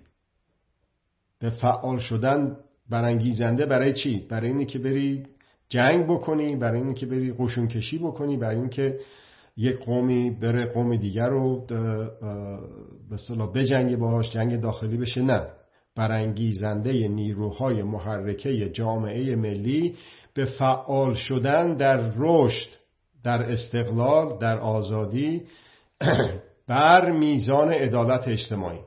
به 1.39 1.49
فعال 1.49 1.99
شدن 1.99 2.57
برانگیزنده 2.89 3.65
برای 3.65 3.93
چی؟ 3.93 4.27
برای 4.29 4.49
اینی 4.49 4.65
که 4.65 4.79
بری 4.79 5.25
جنگ 5.69 6.05
بکنی 6.05 6.55
برای 6.55 6.81
اینی 6.81 6.93
که 6.93 7.05
بری 7.05 7.34
قشون 7.39 7.67
کشی 7.67 7.97
بکنی 7.97 8.38
برای 8.38 8.55
اینکه 8.55 8.99
یک 9.58 9.80
قومی 9.80 10.30
بره 10.30 10.66
قوم 10.66 10.96
دیگر 10.96 11.30
رو 11.30 11.66
به 13.10 13.18
صلاح 13.18 13.52
بجنگه 13.52 13.96
باهاش 13.96 14.32
جنگ 14.32 14.62
داخلی 14.62 14.98
بشه. 14.98 15.22
نه. 15.22 15.48
برانگیزنده 15.96 17.08
نیروهای 17.08 17.84
محرکه 17.84 18.70
جامعه 18.70 19.36
ملی 19.36 19.96
به 20.34 20.46
فعال 20.46 21.14
شدن 21.14 21.76
در 21.76 22.12
رشد 22.18 22.70
در 23.24 23.44
استقلال 23.44 24.38
در 24.38 24.60
آزادی 24.60 25.42
بر 26.68 27.12
میزان 27.12 27.72
عدالت 27.72 28.28
اجتماعی. 28.28 28.80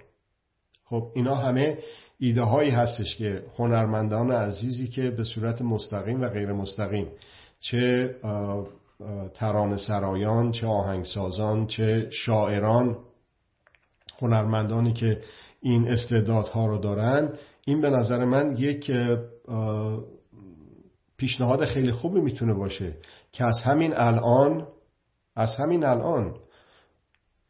خب 0.85 1.11
اینا 1.15 1.35
همه 1.35 1.79
ایده 2.19 2.43
هایی 2.43 2.71
هستش 2.71 3.17
که 3.17 3.43
هنرمندان 3.57 4.31
عزیزی 4.31 4.89
که 4.89 5.11
به 5.11 5.25
صورت 5.25 5.63
مستقیم 5.63 6.21
و 6.21 6.29
غیر 6.29 6.53
مستقیم 6.53 7.07
چه 7.61 8.15
تران 9.35 9.77
سرایان 9.77 10.53
چه 10.53 10.67
آهنگسازان 10.67 11.67
چه 11.67 12.09
شاعران 12.11 12.99
هنرمندانی 14.19 14.93
که 14.93 15.21
این 15.61 15.89
استعدادها 15.89 16.67
رو 16.67 16.79
دارن. 16.79 17.33
این 17.67 17.81
به 17.81 17.91
نظر 17.91 18.25
من 18.25 18.57
یک 18.57 18.91
پیشنهاد 21.17 21.65
خیلی 21.65 21.93
خوبی 21.93 22.21
می‌تونه 22.21 22.55
باشه 22.55 22.97
که 23.33 23.45
از 23.45 23.63
همین 23.63 23.93
الان 23.97 24.67
از 25.37 25.57
همین 25.57 25.85
الان 25.85 26.37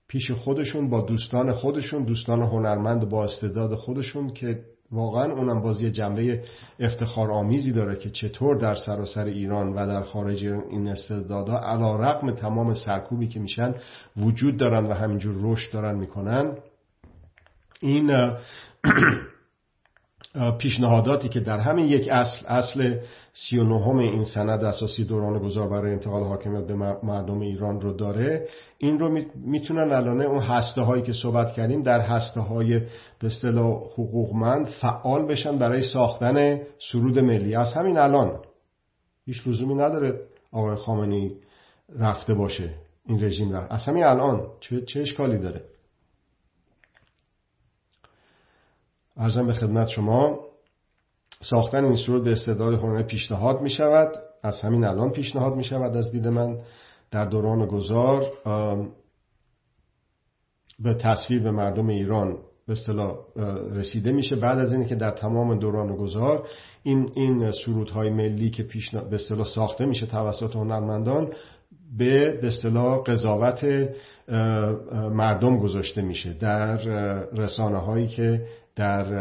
پیش 0.08 0.30
خودشون 0.30 0.90
با 0.90 1.00
دوستان 1.00 1.52
خودشون 1.52 2.04
دوستان 2.04 2.42
هنرمند 2.42 3.08
با 3.08 3.24
استعداد 3.24 3.74
خودشون 3.74 4.32
که 4.32 4.64
واقعا 4.92 5.32
اونم 5.32 5.60
بازی 5.60 5.90
جنبه 5.90 6.44
افتخار 6.80 7.32
آمیزی 7.32 7.72
داره 7.72 7.96
که 7.96 8.10
چطور 8.10 8.56
در 8.56 8.74
سراسر 8.74 9.24
ایران 9.24 9.72
و 9.72 9.86
در 9.86 10.02
خارج 10.02 10.44
این 10.44 10.88
استعدادها 10.88 11.58
علا 11.58 11.96
رقم 11.96 12.30
تمام 12.30 12.74
سرکوبی 12.74 13.28
که 13.28 13.40
میشن 13.40 13.74
وجود 14.16 14.56
دارن 14.56 14.86
و 14.86 14.92
همینجور 14.92 15.34
رشد 15.40 15.72
دارن 15.72 15.98
می‌کنن. 15.98 16.56
این 17.80 18.10
پیشنهاداتی 20.58 21.28
که 21.28 21.40
در 21.40 21.58
همین 21.58 21.86
یک 21.86 22.08
اصل 22.08 22.46
اصل 22.46 22.98
سی 23.36 23.58
و 23.58 23.64
نهم 23.64 23.98
این 23.98 24.24
سند 24.24 24.64
اساسی 24.64 25.04
دوران 25.04 25.38
گذار 25.38 25.68
برای 25.68 25.92
انتقال 25.92 26.24
حاکمیت 26.24 26.66
به 26.66 26.74
مردم 27.02 27.40
ایران 27.40 27.80
رو 27.80 27.92
داره. 27.92 28.48
این 28.78 28.98
رو 28.98 29.24
می‌تونن 29.34 29.92
الانه 29.92 30.24
اون 30.24 30.42
هسته 30.42 30.80
هایی 30.82 31.02
که 31.02 31.12
صحبت 31.12 31.52
کردیم 31.52 31.82
در 31.82 32.00
هسته 32.00 32.40
های 32.40 32.78
به 33.18 33.26
اصطلاح 33.26 33.82
حقوقمند 33.92 34.66
فعال 34.66 35.26
بشن 35.26 35.58
برای 35.58 35.82
ساختن 35.82 36.60
سرود 36.78 37.18
ملی. 37.18 37.54
از 37.54 37.72
همین 37.72 37.98
الان 37.98 38.40
هیچ 39.26 39.46
لزومی 39.46 39.74
نداره 39.74 40.20
آقای 40.52 40.76
خامنی 40.76 41.36
رفته 41.98 42.34
باشه 42.34 42.74
این 43.06 43.24
رژیم 43.24 43.52
رفت 43.52 43.72
از 43.72 43.84
همین 43.84 44.04
الان 44.04 44.46
چه, 44.60 44.80
چه 44.80 45.00
اشکالی 45.00 45.38
داره؟ 45.38 45.64
ارزم 49.16 49.46
به 49.46 49.54
خدمت 49.54 49.88
شما. 49.88 50.43
ساختن 51.50 51.84
این 51.84 51.96
سرود 51.96 52.24
به 52.24 52.32
استعداد 52.32 52.74
هنر 52.74 53.02
پیشنهاد 53.02 53.60
می 53.60 53.70
شود 53.70 54.12
از 54.42 54.60
همین 54.60 54.84
الان 54.84 55.10
پیشنهاد 55.10 55.54
می 55.54 55.64
شود 55.64 55.96
از 55.96 56.12
دید 56.12 56.28
من. 56.28 56.58
در 57.10 57.24
دوران 57.24 57.66
گذار 57.66 58.32
به 60.78 60.94
تصویر 60.94 61.42
به 61.42 61.50
مردم 61.50 61.88
ایران 61.88 62.38
به 62.66 62.72
اصطلاح 62.72 63.16
رسیده 63.72 64.12
میشه. 64.12 64.36
بعد 64.36 64.58
از 64.58 64.72
اینکه 64.72 64.94
در 64.94 65.10
تمام 65.10 65.58
دوران 65.58 65.96
گذار 65.96 66.48
این 66.82 67.10
این 67.14 67.52
سرودهای 67.64 68.10
ملی 68.10 68.50
که 68.50 68.62
پیش 68.62 68.94
به 68.94 69.14
اصطلاح 69.14 69.44
ساخته 69.44 69.86
میشه 69.86 70.06
توسط 70.06 70.56
هنرمندان 70.56 71.32
به 71.98 72.38
به 72.40 72.46
اصطلاح 72.46 73.02
قضاوت 73.02 73.64
مردم 75.12 75.58
گذاشته 75.58 76.02
میشه. 76.02 76.32
در 76.32 76.76
رسانه 77.32 77.78
هایی 77.78 78.08
که 78.08 78.46
در 78.76 79.14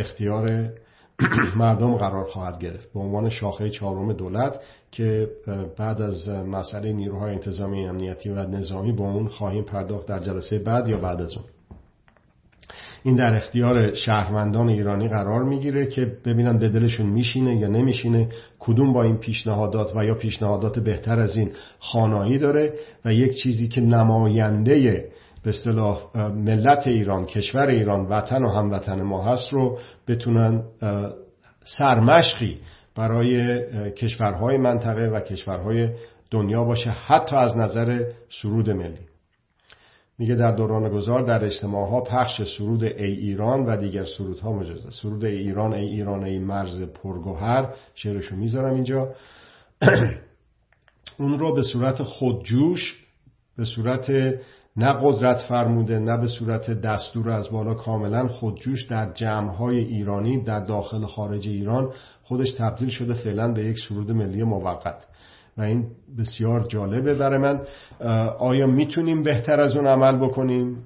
اختیار 0.00 0.72
مردم 1.56 1.96
قرار 1.96 2.24
خواهد 2.24 2.58
گرفت. 2.58 2.92
به 2.92 3.00
عنوان 3.00 3.28
شاخه 3.28 3.70
چهارم 3.70 4.12
دولت 4.12 4.60
که 4.90 5.28
بعد 5.78 6.02
از 6.02 6.28
مسئله 6.28 6.92
نیروهای 6.92 7.32
انتظامی 7.32 7.86
امنیتی 7.86 8.28
و 8.28 8.46
نظامی 8.46 8.92
با 8.92 9.04
اون 9.04 9.28
خواهیم 9.28 9.64
پرداخت 9.64 10.06
در 10.06 10.18
جلسه 10.18 10.58
بعد 10.58 10.88
یا 10.88 10.98
بعد 10.98 11.20
از 11.20 11.32
اون. 11.36 11.44
این 13.02 13.16
در 13.16 13.36
اختیار 13.36 13.94
شهروندان 13.94 14.68
ایرانی 14.68 15.08
قرار 15.08 15.44
می‌گیره 15.44 15.86
که 15.86 16.16
ببینن 16.24 16.58
به 16.58 16.68
دلشون 16.68 17.06
میشینه 17.06 17.56
یا 17.56 17.68
نمیشینه 17.68 18.28
کدوم 18.58 18.92
با 18.92 19.02
این 19.02 19.16
پیشنهادات 19.16 19.96
و 19.96 20.04
یا 20.04 20.14
پیشنهادات 20.14 20.78
بهتر 20.78 21.20
از 21.20 21.36
این 21.36 21.50
خانایی 21.78 22.38
داره 22.38 22.74
و 23.04 23.12
یک 23.12 23.42
چیزی 23.42 23.68
که 23.68 23.80
نماینده 23.80 25.10
به 25.46 25.50
اصطلاح 25.50 26.16
ملت 26.16 26.86
ایران 26.86 27.26
کشور 27.26 27.66
ایران 27.66 28.06
وطن 28.06 28.44
و 28.44 28.48
هموطن 28.48 29.02
ما 29.02 29.22
هست 29.22 29.52
رو 29.52 29.78
بتونن 30.08 30.64
سرمشقی 31.64 32.58
برای 32.94 33.60
کشورهای 33.90 34.56
منطقه 34.56 35.08
و 35.08 35.20
کشورهای 35.20 35.88
دنیا 36.30 36.64
باشه 36.64 36.90
حتی 36.90 37.36
از 37.36 37.56
نظر 37.56 38.04
سرود 38.42 38.70
ملی. 38.70 39.06
میگه 40.18 40.34
در 40.34 40.52
دوران 40.52 40.88
گذار 40.88 41.22
در 41.22 41.44
اجتماع 41.44 41.90
ها 41.90 42.00
پخش 42.00 42.42
سرود 42.58 42.84
ای 42.84 43.12
ایران 43.12 43.66
و 43.66 43.76
دیگر 43.76 44.04
سرودها 44.04 44.52
مجاز 44.52 44.86
است 44.86 45.02
سرود 45.02 45.24
ای 45.24 45.38
ایران 45.38 45.74
ای 45.74 45.86
ایران 45.86 46.24
ای 46.24 46.38
مرز 46.38 46.82
پرگوهر. 46.82 47.74
شعرشو 47.94 48.36
می‌ذارم 48.36 48.74
اینجا. 48.74 49.14
اون 51.18 51.38
رو 51.38 51.54
به 51.54 51.62
صورت 51.62 52.02
خودجوش 52.02 53.06
به 53.56 53.64
صورت 53.64 54.10
نه 54.76 54.92
قدرت 55.02 55.40
فرموده 55.48 55.98
نه 55.98 56.16
به 56.16 56.26
صورت 56.26 56.70
دستور 56.70 57.30
از 57.30 57.50
بالا 57.50 57.74
کاملا 57.74 58.28
خودجوش 58.28 58.84
در 58.84 59.12
جمعهای 59.12 59.78
ایرانی 59.78 60.42
در 60.44 60.60
داخل 60.60 61.06
خارج 61.06 61.48
ایران 61.48 61.92
خودش 62.22 62.52
تبدیل 62.52 62.88
شده 62.88 63.14
فعلا 63.14 63.52
به 63.52 63.64
یک 63.64 63.78
سرود 63.88 64.10
ملی 64.10 64.42
موقت. 64.42 65.06
و 65.58 65.62
این 65.62 65.86
بسیار 66.18 66.66
جالبه 66.68 67.14
برای 67.14 67.38
من. 67.38 67.60
آیا 68.38 68.66
می‌تونیم 68.66 69.22
بهتر 69.22 69.60
از 69.60 69.76
اون 69.76 69.86
عمل 69.86 70.16
بکنیم؟ 70.16 70.84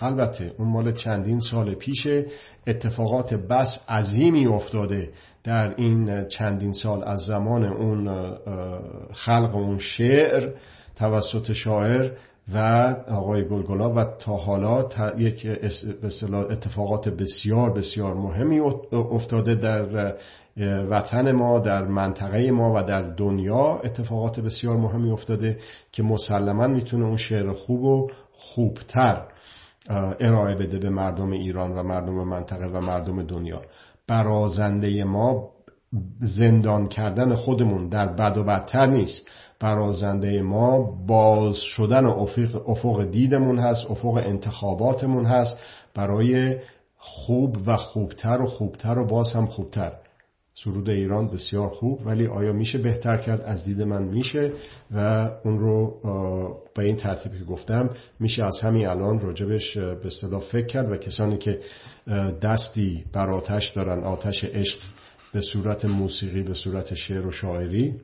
البته 0.00 0.52
اون 0.58 0.68
مال 0.68 0.92
چندین 0.92 1.40
سال 1.40 1.74
پیشه. 1.74 2.26
اتفاقات 2.66 3.34
بس 3.34 3.84
عظیمی 3.88 4.46
افتاده 4.46 5.10
در 5.44 5.74
این 5.76 6.24
چندین 6.24 6.72
سال 6.72 7.04
از 7.04 7.20
زمان 7.20 7.64
اون 7.64 8.34
خلق 9.12 9.54
اون 9.54 9.78
شعر 9.78 10.50
توسط 10.96 11.52
شاعر. 11.52 12.10
و 12.52 12.58
آقای 13.08 13.48
گلگلا 13.48 13.90
و 13.90 14.04
تا 14.04 14.36
حالا 14.36 14.88
یک 15.18 15.46
اتفاقات 16.50 17.08
بسیار 17.08 17.72
بسیار 17.72 18.14
مهمی 18.14 18.60
افتاده 18.92 19.54
در 19.54 20.14
وطن 20.90 21.32
ما 21.32 21.58
در 21.58 21.84
منطقه 21.84 22.50
ما 22.50 22.72
و 22.76 22.82
در 22.82 23.02
دنیا 23.02 23.80
اتفاقات 23.84 24.40
بسیار 24.40 24.76
مهمی 24.76 25.10
افتاده 25.10 25.58
که 25.92 26.02
مسلما 26.02 26.66
می‌تونه 26.66 27.04
اون 27.04 27.16
شعر 27.16 27.52
خوب 27.52 27.82
و 27.82 28.10
خوبتر 28.32 29.22
ارائه 30.20 30.54
بده 30.54 30.78
به 30.78 30.90
مردم 30.90 31.30
ایران 31.30 31.72
و 31.72 31.82
مردم 31.82 32.14
منطقه 32.14 32.66
و 32.66 32.80
مردم 32.80 33.22
دنیا. 33.22 33.62
برازنده 34.06 35.04
ما 35.04 35.50
زندان 36.20 36.88
کردن 36.88 37.34
خودمون 37.34 37.88
در 37.88 38.06
بد 38.06 38.38
و 38.38 38.44
بدتر 38.44 38.86
نیست. 38.86 39.28
برازنده 39.60 40.42
ما 40.42 40.80
باز 41.06 41.56
شدن 41.56 42.06
افق, 42.06 42.68
افق 42.68 43.04
دیدمون 43.04 43.58
هست 43.58 43.90
افق 43.90 44.22
انتخاباتمون 44.26 45.26
هست. 45.26 45.58
برای 45.94 46.56
خوب 46.96 47.56
و 47.66 47.76
خوبتر 47.76 48.42
و 48.42 48.46
خوبتر 48.46 48.98
و 48.98 49.06
باز 49.06 49.32
هم 49.32 49.46
خوبتر. 49.46 49.92
سرود 50.56 50.90
ایران 50.90 51.28
بسیار 51.28 51.68
خوب 51.68 52.06
ولی 52.06 52.26
آیا 52.26 52.52
میشه 52.52 52.78
بهتر 52.78 53.16
کرد؟ 53.16 53.40
از 53.40 53.64
دید 53.64 53.82
من 53.82 54.02
میشه 54.02 54.52
و 54.90 55.30
اون 55.44 55.58
رو 55.58 56.00
به 56.74 56.84
این 56.84 56.96
ترتیبی 56.96 57.38
که 57.38 57.44
گفتم 57.44 57.90
میشه 58.20 58.44
از 58.44 58.60
همین 58.62 58.86
الان 58.86 59.20
راجبش 59.20 59.78
به 59.78 60.06
اصطلاح 60.06 60.40
فکر 60.40 60.66
کرد 60.66 60.90
و 60.90 60.96
کسانی 60.96 61.38
که 61.38 61.60
دستی 62.42 63.04
بر 63.12 63.30
آتش 63.30 63.68
دارن 63.68 64.04
آتش 64.04 64.44
عشق 64.44 64.78
به 65.32 65.40
صورت 65.40 65.84
موسیقی 65.84 66.42
به 66.42 66.54
صورت 66.54 66.94
شعر 66.94 67.26
و 67.26 67.32
شاعری 67.32 67.94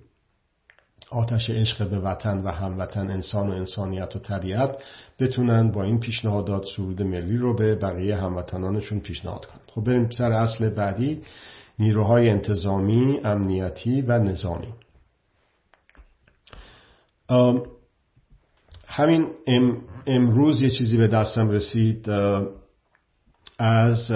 آتش 1.10 1.50
عشق 1.50 1.88
به 1.88 1.98
وطن 1.98 2.38
و 2.38 2.48
هموطن 2.48 3.10
انسان 3.10 3.50
و 3.50 3.52
انسانیت 3.52 4.16
و 4.16 4.18
طبیعت 4.18 4.82
بتونن 5.18 5.70
با 5.70 5.82
این 5.82 6.00
پیشنهادات 6.00 6.64
سرود 6.76 7.02
ملی 7.02 7.36
رو 7.36 7.56
به 7.56 7.74
بقیه 7.74 8.16
هموطنانشون 8.16 9.00
پیشنهاد 9.00 9.46
کنند 9.46 9.70
خب 9.74 9.84
بریم 9.84 10.10
سر 10.10 10.32
اصل 10.32 10.68
بعدی 10.68 11.22
نیروهای 11.78 12.30
انتظامی، 12.30 13.20
امنیتی 13.24 14.02
و 14.02 14.18
نظامی. 14.18 14.74
همین 18.88 19.26
امروز 20.06 20.62
یه 20.62 20.70
چیزی 20.70 20.96
به 20.96 21.08
دستم 21.08 21.50
رسید 21.50 22.10
از 23.58 24.10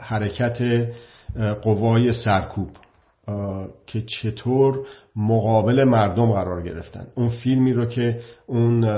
حرکت 0.00 0.88
قوای 1.62 2.12
سرکوب. 2.12 2.70
که 3.86 4.02
چطور 4.02 4.86
مقابل 5.16 5.84
مردم 5.84 6.32
قرار 6.32 6.62
گرفتن. 6.62 7.06
اون 7.14 7.28
فیلمی 7.28 7.72
رو 7.72 7.86
که 7.86 8.20
اون 8.46 8.88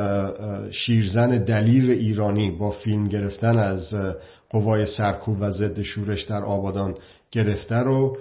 شیرزن 0.71 1.45
دلیر 1.45 1.91
ایرانی 1.91 2.51
با 2.51 2.71
فیلم 2.71 3.09
گرفتن 3.09 3.59
از 3.59 3.95
قوای 4.51 4.87
سرکوب 4.87 5.37
و 5.41 5.51
ضد 5.51 5.83
شورش 5.83 6.23
در 6.23 6.45
آبادان 6.45 6.95
گرفته 7.31 7.77
رو 7.77 8.17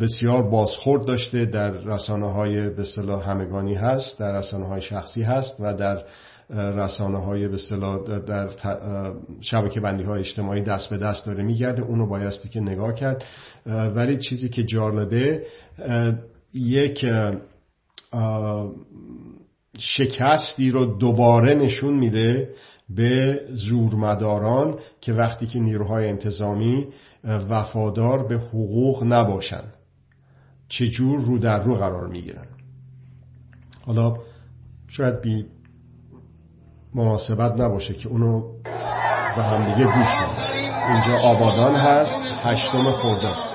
بسیار 0.00 0.42
بازخورد 0.42 1.06
داشته 1.06 1.44
در 1.44 1.70
رسانه 1.70 2.32
های 2.32 2.70
به 2.70 2.84
همگانی 3.24 3.74
هست 3.74 4.18
در 4.18 4.32
رسانه 4.32 4.66
های 4.66 4.80
شخصی 4.82 5.22
هست 5.22 5.56
و 5.60 5.74
در 5.74 6.04
رسانه 6.50 7.18
های 7.18 7.48
به 7.48 7.58
در 8.26 8.48
شبکه 9.40 9.80
بندی 9.80 10.02
های 10.02 10.20
اجتماعی 10.20 10.62
دست 10.62 10.90
به 10.90 10.98
دست 10.98 11.26
داره. 11.26 11.42
میگرده 11.44 11.82
اونو 11.82 12.06
بایستی 12.06 12.48
که 12.48 12.60
نگاه 12.60 12.94
کرد. 12.94 13.24
ولی 13.66 14.18
چیزی 14.18 14.48
که 14.48 14.64
جالبه 14.64 15.46
یک 16.54 17.06
شکستی 19.78 20.70
رو 20.70 20.84
دوباره 20.84 21.54
نشون 21.54 21.94
میده 21.94 22.54
به 22.90 23.40
زورمداران 23.48 24.78
که 25.00 25.12
وقتی 25.12 25.46
که 25.46 25.58
نیروهای 25.58 26.08
انتظامی 26.08 26.86
وفادار 27.24 28.26
به 28.28 28.34
حقوق 28.34 29.04
نباشن 29.04 29.62
چجور 30.68 31.20
رو 31.20 31.38
در 31.38 31.62
رو 31.62 31.74
قرار 31.74 32.08
می‌گیرن. 32.08 32.46
حالا 33.86 34.16
شاید 34.88 35.20
بی 35.20 35.46
مناسبت 36.94 37.60
نباشه 37.60 37.94
که 37.94 38.08
اونو 38.08 38.42
به 39.36 39.42
همدیگه 39.42 39.84
گوش 39.84 40.08
کنیم 40.08 40.74
اینجا 40.92 41.16
آبادان 41.28 41.74
هست 41.74 42.20
هشتم 42.42 42.92
خرداد. 42.92 43.53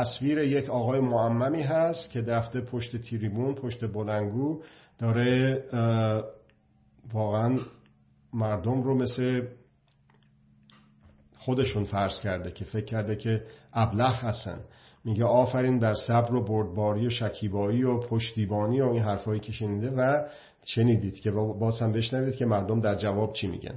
تصویر 0.00 0.38
یک 0.38 0.70
آقای 0.70 1.00
معممی 1.00 1.62
هست 1.62 2.10
که 2.10 2.22
دفته 2.22 2.60
پشت 2.60 2.96
تیریبون 2.96 3.54
پشت 3.54 3.92
بلنگو 3.92 4.62
داره 4.98 5.64
واقعا 7.12 7.58
مردم 8.32 8.82
رو 8.82 8.94
مثل 8.94 9.46
خودشون 11.36 11.84
فرض 11.84 12.20
کرده 12.20 12.50
که 12.50 12.64
فکر 12.64 12.84
کرده 12.84 13.16
که 13.16 13.42
ابله 13.72 14.08
هستن. 14.08 14.60
میگه 15.04 15.24
آفرین 15.24 15.78
در 15.78 15.94
صبر 15.94 16.34
و 16.34 16.44
بردباری 16.44 17.06
و 17.06 17.10
شکیبایی 17.10 17.82
و 17.82 17.98
پشتیبانی 18.00 18.80
و 18.80 18.88
این 18.88 19.02
حرفایی 19.02 19.40
که 19.40 19.52
شنیده 19.52 19.90
و 19.90 20.28
شنیدید 20.66 21.20
که 21.20 21.30
باز 21.30 21.82
هم 21.82 21.92
بشنوید 21.92 22.36
که 22.36 22.46
مردم 22.46 22.80
در 22.80 22.94
جواب 22.94 23.32
چی 23.32 23.46
میگن. 23.46 23.74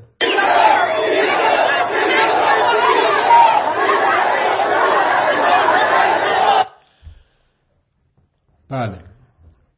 بله. 8.74 8.98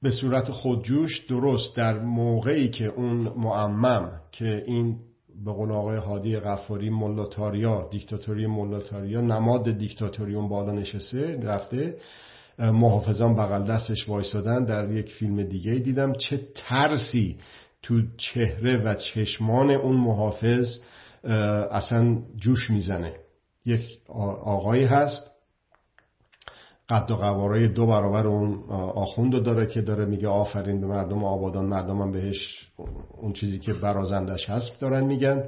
به 0.02 0.12
صورت 0.12 0.52
خودجوش 0.52 1.26
درست 1.26 1.76
در 1.76 2.00
موقعی 2.00 2.70
که 2.70 2.86
اون 2.86 3.16
معمم 3.38 4.22
که 4.32 4.64
این 4.68 5.00
به 5.46 5.52
قول 5.52 5.72
آقای 5.72 5.98
هادی 5.98 6.38
غفاری 6.40 6.90
ملاتاریا 6.90 7.88
دیکتاتوری 7.92 8.48
ملاتاریا 8.48 9.22
نماد 9.22 9.78
دیکتاتوری 9.78 10.36
اون 10.36 10.50
بالا 10.50 10.72
نشسته 10.72 11.40
رفته 11.44 11.98
محافظان 12.60 13.36
بغل 13.36 13.64
دستش 13.64 14.10
وایسادن 14.10 14.66
در 14.66 14.92
یک 14.92 15.14
فیلم 15.14 15.44
دیگه 15.44 15.74
دیدم. 15.74 16.14
چه 16.14 16.42
ترسی 16.56 17.38
تو 17.82 18.02
چهره 18.18 18.84
و 18.84 18.94
چشمان 18.94 19.72
اون 19.72 19.96
محافظ 19.96 20.78
اصلا 21.72 22.18
جوش 22.38 22.70
می‌زنه. 22.70 23.14
یک 23.66 23.82
آقایی 24.44 24.86
هست 24.86 25.35
قد 26.90 27.12
و 27.12 27.16
قوارای 27.16 27.68
دو 27.68 27.86
برابر 27.86 28.28
اون 28.28 28.64
آخوند 28.96 29.44
داره 29.44 29.68
که 29.68 29.82
داره 29.82 30.06
میگه 30.06 30.28
آفرین 30.28 30.82
به 30.82 30.88
مردم 30.88 31.24
آبادان 31.24 31.66
مردم 31.66 32.02
هم 32.02 32.12
بهش 32.12 32.68
اون 33.22 33.34
چیزی 33.34 33.60
که 33.60 33.74
برازندش 33.74 34.50
هست 34.50 34.82
دارن 34.82 35.04
میگن. 35.04 35.44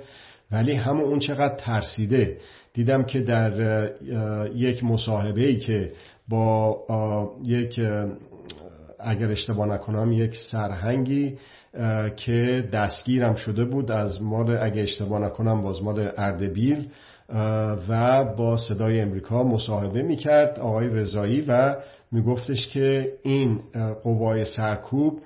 ولی 0.51 0.73
همون 0.73 1.03
اون 1.03 1.19
چقدر 1.19 1.55
ترسیده. 1.55 2.37
دیدم 2.73 3.03
که 3.03 3.21
در 3.21 3.89
یک 4.55 4.83
مصاحبه 4.83 5.45
ای 5.45 5.57
که 5.57 5.91
با 6.27 6.77
یک 7.43 7.79
اگر 8.99 9.31
اشتباه 9.31 9.67
نکنم 9.67 10.11
یک 10.11 10.35
سرهنگی 10.51 11.37
که 12.15 12.69
دستگیرم 12.73 13.35
شده 13.35 13.65
بود 13.65 13.91
از 13.91 14.21
مال 14.21 14.57
اگر 14.57 14.83
اشتباه 14.83 15.19
نکنم 15.19 15.61
باز 15.61 15.83
مال 15.83 16.11
اردبیل. 16.17 16.89
و 17.89 18.25
با 18.37 18.57
صدای 18.57 19.01
امریکا 19.01 19.43
مصاحبه 19.43 20.01
می‌کرد 20.01 20.59
آقای 20.59 20.87
رضایی 20.87 21.41
و 21.41 21.75
میگفتش 22.11 22.67
که 22.67 23.13
این 23.23 23.59
قوای 24.03 24.45
سرکوب 24.45 25.21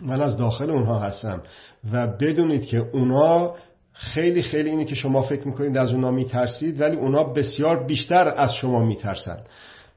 من 0.00 0.22
از 0.22 0.36
داخل 0.36 0.70
اونها 0.70 0.98
هستم 0.98 1.42
و 1.92 2.06
بدونید 2.06 2.66
که 2.66 2.78
اونا 2.92 3.54
خیلی 3.92 4.42
خیلی 4.42 4.70
اینی 4.70 4.84
که 4.84 4.94
شما 4.94 5.22
فکر 5.22 5.46
می‌کنید 5.48 5.76
از 5.76 5.92
اونا 5.92 6.10
میترسید 6.10 6.80
ولی 6.80 6.96
اونا 6.96 7.24
بسیار 7.24 7.84
بیشتر 7.84 8.28
از 8.36 8.54
شما 8.54 8.84
میترسن. 8.84 9.38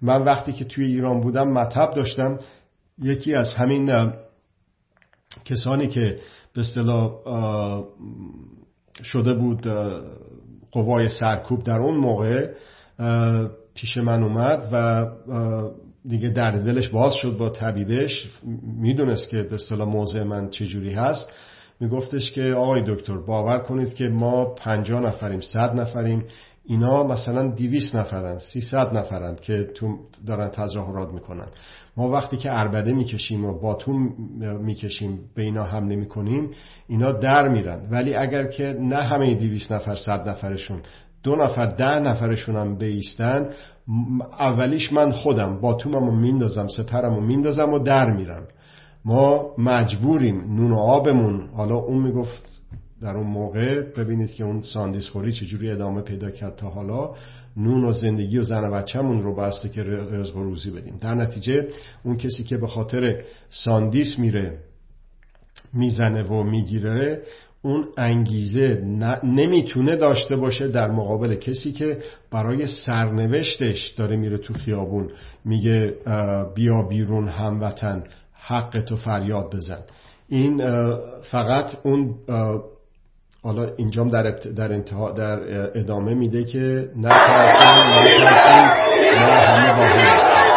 من 0.02 0.24
وقتی 0.24 0.54
که 0.54 0.66
توی 0.66 0.86
ایران 0.86 1.22
بودم 1.22 1.48
مطب 1.48 1.94
داشتم 1.96 2.40
یکی 3.02 3.36
از 3.36 3.54
همین 3.54 4.14
کسانی 5.46 5.88
که 5.88 6.20
به 6.54 6.62
اصطلاح 6.62 7.12
شده 9.04 9.34
بود 9.34 9.68
قوای 10.72 11.10
سرکوب 11.10 11.64
در 11.64 11.80
اون 11.80 11.98
موقع 11.98 12.50
پیش 13.76 13.98
من 13.98 14.24
اومد 14.24 14.70
و 14.72 15.06
دیگه 16.08 16.30
درد 16.30 16.66
دلش 16.66 16.90
باز 16.90 17.14
شد 17.14 17.38
با 17.38 17.50
طبیبش. 17.50 18.32
می‌دونست 18.82 19.30
که 19.30 19.44
به 19.44 19.56
اصطلاح 19.56 19.88
موضع 19.88 20.24
من 20.24 20.50
چجوری 20.50 20.94
هست. 20.94 21.32
میگفتش 21.80 22.32
که 22.32 22.54
آقای 22.54 22.84
دکتر 22.88 23.18
باور 23.18 23.60
کنید 23.60 23.94
که 23.94 24.08
ما 24.08 24.46
پنجاه 24.46 25.02
نفریم 25.02 25.42
صد 25.42 25.80
نفریم. 25.80 26.26
اینا 26.66 27.04
مثلا 27.04 27.52
دیویس 27.52 27.96
نفرن 27.96 28.38
سیصد 28.38 28.98
نفرند 28.98 29.42
که 29.42 29.64
تو 29.76 29.98
دارن 30.28 30.50
تظاهرات 30.50 31.14
می‌کنن. 31.14 31.48
ما 31.98 32.10
وقتی 32.10 32.38
که 32.38 32.60
اربده 32.60 32.94
می‌کشیم 32.94 33.46
و 33.46 33.60
باتون 33.60 34.14
می‌کشیم 34.62 35.20
به 35.36 35.42
اینا 35.42 35.64
حمله 35.64 35.96
می‌کنیم 35.96 36.50
اینا 36.88 37.12
در 37.12 37.48
میرن. 37.48 37.88
ولی 37.92 38.16
اگر 38.16 38.48
که 38.48 38.78
نه 38.80 38.96
همه 38.96 39.36
دویست 39.36 39.72
نفر 39.72 39.96
صد 39.96 40.30
نفرشون 40.30 40.82
دو 41.24 41.36
نفر 41.36 41.66
ده 41.66 42.00
نفرشون 42.00 42.56
هم 42.56 42.76
بایستن 42.78 43.50
اولیش 44.40 44.94
من 44.94 45.12
خودم 45.12 45.62
باتوممو 45.62 46.12
میندازم 46.12 46.68
سپرمو 46.68 47.22
میندازم 47.22 47.74
و 47.74 47.80
در 47.80 48.12
میرم 48.12 48.44
ما 49.06 49.52
مجبوریم 49.58 50.56
نون 50.56 50.72
و 50.72 50.78
آبمون. 50.78 51.50
حالا 51.56 51.76
اون 51.76 52.04
می‌گفت 52.04 52.62
در 53.02 53.18
اون 53.18 53.28
موقع 53.28 53.82
ببینید 53.82 54.34
که 54.34 54.44
اون 54.44 54.62
ساندیس 54.62 55.10
خوری 55.10 55.32
چجوری 55.32 55.72
ادامه 55.72 56.02
پیدا 56.02 56.32
کرد 56.32 56.56
تا 56.56 56.70
حالا. 56.70 57.16
نون 57.58 57.86
و 57.86 57.92
زندگی 57.92 58.38
و 58.38 58.44
زن 58.44 58.64
و 58.64 58.72
بچهمون 58.72 59.24
رو 59.24 59.36
بسته 59.36 59.70
که 59.70 59.84
رزق 59.84 60.38
و 60.38 60.44
روزی 60.44 60.72
بدیم. 60.72 60.98
در 61.02 61.16
نتیجه 61.16 61.68
اون 62.04 62.18
کسی 62.18 62.44
که 62.44 62.58
به 62.58 62.68
خاطر 62.68 63.24
ساندیس 63.50 64.20
میره 64.20 64.58
می‌زنه 65.74 66.24
و 66.24 66.44
می‌گیره 66.44 67.22
اون 67.62 67.88
انگیزه 67.98 68.82
نمی‌تونه 69.24 69.96
داشته 69.96 70.36
باشه 70.36 70.68
در 70.68 70.92
مقابل 70.92 71.36
کسی 71.36 71.72
که 71.72 71.98
برای 72.32 72.68
سرنوشتش 72.68 73.88
داره 73.88 74.16
میره 74.16 74.38
تو 74.38 74.54
خیابون. 74.54 75.10
میگه 75.46 75.94
بیا 76.56 76.82
بیرون 76.82 77.28
هموطن 77.28 78.04
حق 78.34 78.82
تو 78.82 78.96
فریاد 78.96 79.56
بزن. 79.56 79.82
این 80.30 80.58
فقط 81.22 81.76
اون 81.84 82.16
حالا 83.44 83.68
اینجام 83.78 84.10
در, 84.10 84.24
در, 84.32 84.72
انتها 84.74 85.12
در 85.12 85.40
ادامه 85.80 86.14
میده 86.14 86.44
که 86.44 86.90
نترسیم 86.98 88.00
نترسیم 88.00 88.70
ما 89.20 89.34
همه 89.34 89.78
با 89.78 89.84
هم 89.84 90.48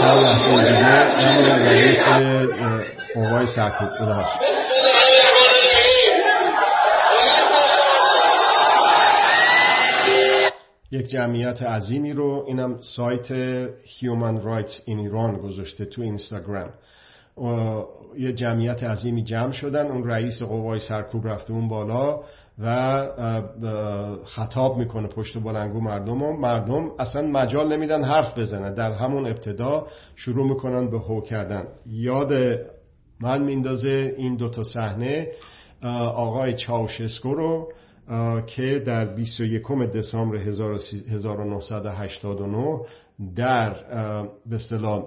چند 0.00 0.18
لحظه 0.18 0.50
دیگه 0.50 1.18
این 1.18 1.64
رئیس 1.66 3.54
سرکوب 3.54 3.88
یک 10.92 11.06
جمعیت 11.06 11.62
عظیمی 11.62 12.12
رو 12.12 12.44
اینم 12.48 12.78
سایت 12.80 13.26
Human 13.66 14.44
Rights 14.44 14.74
in 14.86 15.10
Iran 15.10 15.38
گذاشته 15.42 15.84
تو 15.84 16.02
اینستاگرام. 16.02 16.70
یه 18.18 18.32
جمعیت 18.32 18.82
عظیمی 18.82 19.24
جمع 19.24 19.50
شدن. 19.52 19.86
اون 19.86 20.10
رئیس 20.10 20.42
قوای 20.42 20.80
سرکوب 20.80 21.28
رفته 21.28 21.52
اون 21.52 21.68
بالا 21.68 22.20
و 22.58 23.06
خطاب 24.24 24.78
می‌کنه 24.78 25.08
پشت 25.08 25.38
بلنگو 25.38 25.80
مردم 25.80 26.22
و 26.22 26.32
مردم 26.36 26.90
اصلا 26.98 27.22
مجال 27.22 27.72
نمیدن 27.72 28.04
حرف 28.04 28.38
بزنن. 28.38 28.74
در 28.74 28.92
همون 28.92 29.26
ابتدا 29.26 29.86
شروع 30.16 30.48
می‌کنن 30.48 30.90
به 30.90 30.98
هو 30.98 31.20
کردن. 31.20 31.64
یاد 31.86 32.32
من 33.20 33.42
میندازه 33.42 34.14
این 34.16 34.36
دوتا 34.36 34.62
صحنه 34.64 35.28
آقای 36.14 36.54
چاوشسکو 36.54 37.34
رو. 37.34 37.72
که 38.46 38.82
در 38.86 39.14
21 39.14 39.62
دسامبر 39.94 40.36
1989 40.36 42.80
در 43.36 43.74
به 44.46 44.56
اصطلاح 44.56 45.04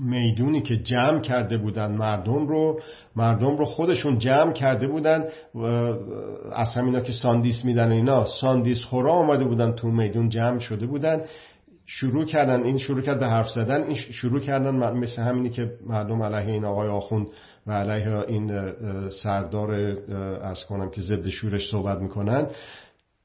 می‌دونی 0.00 0.62
که 0.62 0.76
جمع 0.76 1.20
کرده 1.20 1.58
بودن 1.58 1.96
مردم 1.96 2.46
رو 2.46 2.80
مردم 3.16 3.56
رو 3.56 3.64
خودشون 3.64 4.18
جمع 4.18 4.52
کرده 4.52 4.88
بودن 4.88 5.24
از 6.52 6.74
همینا 6.74 7.00
که 7.00 7.12
ساندیس 7.12 7.64
میدن 7.64 7.92
اینا 7.92 8.24
ساندیس 8.24 8.84
خورا 8.84 9.12
آمده 9.12 9.44
بودن 9.44 9.72
تو 9.72 9.88
میدون 9.88 10.28
جمع 10.28 10.58
شده 10.58 10.86
بودن. 10.86 11.22
شروع 11.86 12.24
کردن 12.24 12.62
این 12.62 12.78
شروع 12.78 13.00
کرد 13.02 13.20
به 13.20 13.26
حرف 13.26 13.48
زدن 13.50 13.82
این 13.82 13.94
شروع 13.94 14.40
کردن 14.40 14.74
مثل 14.74 15.22
همینی 15.22 15.50
که 15.50 15.70
مردم 15.86 16.22
علیه 16.22 16.52
این 16.52 16.64
آقای 16.64 16.88
آخوند 16.88 17.26
و 17.66 17.72
علیه 17.72 18.24
این 18.28 18.72
سردار 19.08 19.70
ارز 20.42 20.64
کنم 20.64 20.90
که 20.90 21.00
ضد 21.00 21.28
شورش 21.28 21.70
صحبت 21.70 21.98
می‌کنن 21.98 22.46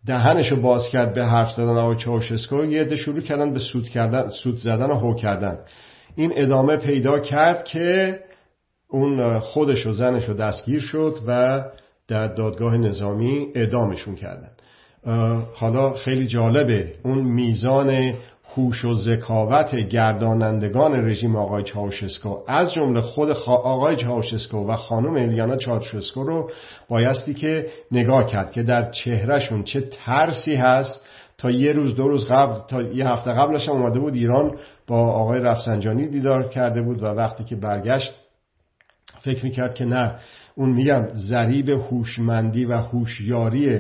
دهنشو 0.06 0.62
باز 0.62 0.90
کرد 0.90 1.14
به 1.14 1.26
حرف 1.26 1.52
زدن 1.52 1.78
آقای 1.78 1.96
چاوشسکو 1.96 2.66
یه 2.66 2.82
عده 2.82 2.96
شروع 2.96 3.22
کردن 3.22 3.54
به 3.54 3.60
سود 3.60 3.90
کردن 3.90 4.30
سود 4.30 4.56
زدن 4.56 4.86
و 4.86 4.94
هو 4.94 5.16
کردن. 5.16 5.60
این 6.16 6.34
ادامه 6.36 6.78
پیدا 6.78 7.20
کرد 7.20 7.64
که 7.64 8.20
اون 8.88 9.40
خودش 9.40 9.88
و 9.88 9.92
زنش 9.92 10.30
دستگیر 10.30 10.80
شد 10.80 11.18
و 11.28 11.64
در 12.08 12.28
دادگاه 12.28 12.78
نظامی 12.78 13.48
اعدامشون 13.56 14.16
کردن. 14.16 14.52
حالا 15.54 15.94
خیلی 15.94 16.28
جالبه 16.28 16.94
اون 17.04 17.24
میزان 17.24 18.14
هوش 18.56 18.86
و 18.86 18.94
ذکاوت 18.94 19.76
گردانندگان 19.76 20.94
رژیم 21.10 21.36
آقای 21.36 21.64
چاوشسکو 21.64 22.38
از 22.48 22.74
جمله 22.74 23.02
خود 23.02 23.30
آقای 23.48 23.96
چاوشسکو 23.96 24.58
و 24.58 24.76
خانم 24.76 25.14
الیانا 25.14 25.56
چاوشسکو 25.56 26.24
رو 26.24 26.50
بایستی 26.90 27.34
که 27.34 27.68
نگاه 27.92 28.26
کرد 28.26 28.52
که 28.52 28.64
در 28.64 28.92
چهرهشون 28.92 29.64
چه 29.64 29.82
ترسی 29.82 30.56
هست. 30.56 31.06
تا 31.40 31.52
یه 31.52 31.72
روز 31.72 31.96
دو 31.96 32.08
روز 32.08 32.28
قبل 32.28 32.60
تا 32.68 32.82
یه 32.82 33.08
هفته 33.08 33.32
قبلش 33.32 33.70
هم 33.70 33.76
اومده 33.76 34.00
بود 34.00 34.16
ایران 34.16 34.58
با 34.88 34.98
آقای 34.98 35.40
رفسنجانی 35.40 36.08
دیدار 36.08 36.50
کرده 36.50 36.82
بود 36.82 37.04
و 37.04 37.06
وقتی 37.06 37.44
که 37.44 37.56
برگشت 37.56 38.14
فکر 39.22 39.46
می‌کرد 39.46 39.76
که 39.76 39.86
نه 39.86 40.20
اون 40.56 40.70
میگم 40.70 41.08
ذریب 41.14 41.70
هوشمندی 41.70 42.66
و 42.66 42.74
هوشیاری 42.74 43.80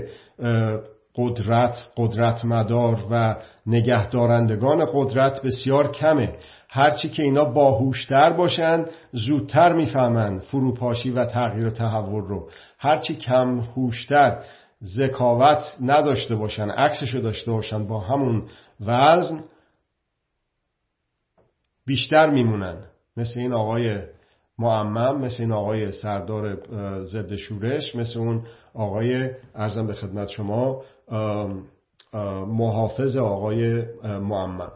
قدرت 1.20 1.88
قدرت 1.97 2.45
مدار 2.45 3.05
و 3.11 3.36
نگهدارندگان 3.65 4.88
قدرت 4.93 5.41
بسیار 5.41 5.91
کمه. 5.91 6.36
هرچی 6.70 7.09
که 7.09 7.24
اینا 7.24 7.45
باهوشتر 7.45 8.34
باشند 8.34 8.89
زودتر 9.11 9.74
می‌فهمند 9.74 10.41
فروپاشی 10.41 11.09
و 11.09 11.26
تغییر 11.26 11.67
و 11.67 11.70
تحول 11.70 12.22
رو. 12.22 12.49
هرچی 12.78 13.15
کم 13.15 13.59
هوشتر 13.59 14.43
ذکاوت 14.84 15.78
نداشته 15.82 16.36
باشن 16.36 16.70
عکسشو 16.70 17.20
داشته 17.20 17.51
باشن 17.51 17.88
با 17.88 17.99
همون 17.99 18.43
وزن 18.86 19.43
بیشتر 21.86 22.30
میمونن 22.30 22.78
مثل 23.17 23.39
این 23.39 23.53
آقای 23.53 23.99
معمم 24.60 25.22
مثل 25.22 25.43
این 25.43 25.51
آقای 25.51 25.91
سردار 25.91 26.57
ضد 27.03 27.36
شورش 27.36 27.95
مثل 27.95 28.20
اون 28.20 28.43
آقای 28.74 29.30
ارزم 29.55 29.88
به 29.88 29.93
خدمت 29.93 30.28
شما 30.28 30.84
محافظ 32.47 33.18
آقای 33.18 33.84
معمم. 34.03 34.72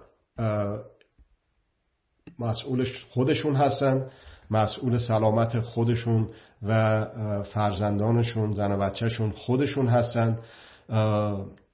مسئول 2.39 2.87
خودشون 3.09 3.55
هستن 3.55 4.09
مسئول 4.51 4.97
سلامت 4.97 5.59
خودشون 5.59 6.29
و 6.63 7.05
فرزندانشون 7.43 8.53
زن 8.53 8.71
و 8.71 8.77
بچهشون 8.77 9.31
خودشون 9.31 9.87
هستن. 9.87 10.39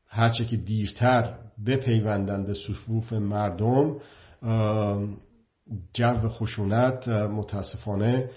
هرچه 0.07 0.45
که 0.45 0.57
دیرتر 0.57 1.34
بپیوندن 1.66 2.45
به 2.45 2.53
صفوف 2.53 3.14
مردم 3.14 3.95
جو 5.93 6.30
خشونت 6.30 7.07
متاسفانه 7.07 8.30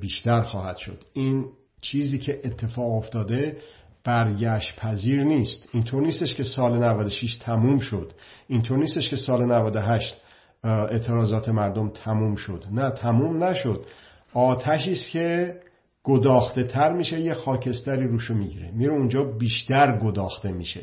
بیشتر 0.00 0.42
خواهد 0.42 0.76
شد. 0.76 1.04
این 1.12 1.46
چیزی 1.80 2.18
که 2.18 2.40
اتفاق 2.44 2.92
افتاده 2.92 3.56
برگشت 4.04 4.76
پذیر 4.76 5.24
نیست. 5.24 5.68
اینطور 5.72 6.02
نیستش 6.02 6.34
که 6.34 6.42
سال 6.42 6.84
96 6.84 7.36
تموم 7.36 7.78
شد. 7.78 8.12
اینطور 8.48 8.78
نیستش 8.78 9.08
که 9.10 9.16
سال 9.16 9.44
98 9.44 10.16
اعتراضات 10.64 11.48
مردم 11.48 11.88
تموم 11.88 12.36
شد. 12.36 12.64
نه 12.70 12.90
تموم 12.90 13.44
نشد. 13.44 13.86
آتشی 14.34 14.92
است 14.92 15.10
که 15.10 15.60
گداخته 16.04 16.64
تر 16.64 16.92
میشه 16.92 17.20
یه 17.20 17.34
خاکستری 17.34 18.08
روشو 18.08 18.34
می‌گیره. 18.34 18.70
میره 18.70 18.92
اونجا 18.92 19.22
بیشتر 19.22 19.98
گداخته 19.98 20.52
میشه. 20.52 20.80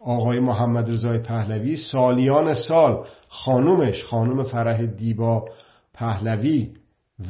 آقای 0.00 0.40
محمد 0.40 0.90
رضای 0.90 1.18
پهلوی 1.18 1.76
سالیان 1.76 2.54
سال 2.54 3.06
خانومش 3.34 4.04
خانوم 4.04 4.42
فرح 4.42 4.82
دیبا 4.82 5.48
پهلوی 5.94 6.72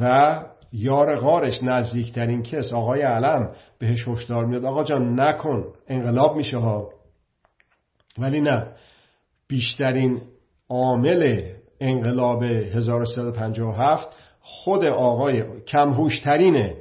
و 0.01 0.45
یار 0.73 1.17
غارش 1.17 1.63
نزدیکترین 1.63 2.43
کس 2.43 2.73
آقای 2.73 3.03
علم 3.03 3.51
بهش 3.79 4.09
هشدار 4.09 4.45
میاد 4.45 4.65
آقا 4.65 4.85
جان 4.85 5.21
نکن 5.21 5.65
انقلاب 5.89 6.37
میشه 6.37 6.59
ها. 6.59 6.89
ولی 8.19 8.41
نه 8.41 8.67
بیشترین 9.49 10.23
عامل 10.69 11.43
انقلاب 11.81 12.43
1357 12.43 14.17
خود 14.41 14.85
آقای 14.85 15.61
کمهوشترین 15.61 16.75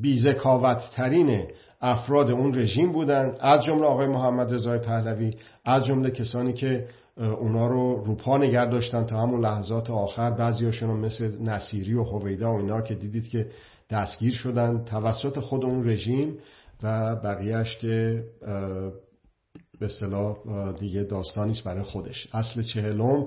بیزکاوتترین 0.00 1.46
افراد 1.80 2.30
اون 2.30 2.58
رژیم 2.58 2.92
بودن. 2.92 3.36
از 3.40 3.64
جمله 3.64 3.86
آقای 3.86 4.06
محمد 4.06 4.54
رضای 4.54 4.78
پهلوی 4.78 5.36
از 5.64 5.84
جمله 5.84 6.10
کسانی 6.10 6.52
که 6.52 6.88
اونا 7.16 7.66
رو 7.66 8.04
روپا 8.04 8.36
نگر 8.36 8.66
داشتن 8.66 9.04
تا 9.04 9.22
همون 9.22 9.40
لحظات 9.40 9.90
آخر. 9.90 10.30
بعضیاشون 10.30 10.90
مثل 10.90 11.42
نصیری 11.42 11.94
و 11.94 12.02
هویدا 12.02 12.52
و 12.52 12.56
اینا 12.56 12.80
که 12.80 12.94
دیدید 12.94 13.28
که 13.28 13.50
دستگیر 13.90 14.32
شدن 14.32 14.84
توسط 14.84 15.38
خود 15.38 15.64
اون 15.64 15.88
رژیم 15.88 16.38
و 16.82 17.16
بقیهش 17.16 17.76
که 17.76 18.24
به 19.80 19.88
صلاح 19.88 20.36
دیگه 20.72 21.02
داستانیست 21.02 21.64
برای 21.64 21.82
خودش. 21.82 22.28
اصل 22.32 22.62
چهلم 22.62 23.26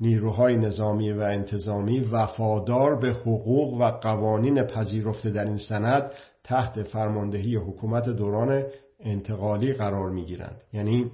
نیروهای 0.00 0.56
نظامی 0.56 1.12
و 1.12 1.20
انتظامی 1.20 2.00
وفادار 2.00 2.96
به 2.96 3.08
حقوق 3.08 3.74
و 3.74 3.90
قوانین 3.90 4.62
پذیرفته 4.62 5.30
در 5.30 5.44
این 5.44 5.56
سند 5.56 6.10
تحت 6.44 6.82
فرماندهی 6.82 7.56
حکومت 7.56 8.08
دوران 8.08 8.64
انتقالی 9.00 9.72
قرار 9.72 10.10
می 10.10 10.24
گیرند 10.24 10.60
یعنی 10.72 11.10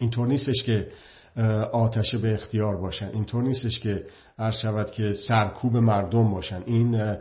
اینطور 0.00 0.26
نیستش 0.26 0.62
که 0.62 0.86
آتشه 1.72 2.18
به 2.18 2.34
اختیار 2.34 2.76
باشن. 2.76 3.08
اینطور 3.08 3.42
نیستش 3.42 3.80
که 3.80 4.04
عرض 4.38 4.56
شود 4.56 4.90
که 4.90 5.12
سرکوب 5.12 5.76
مردم 5.76 6.30
باشن. 6.30 6.62
این 6.66 7.16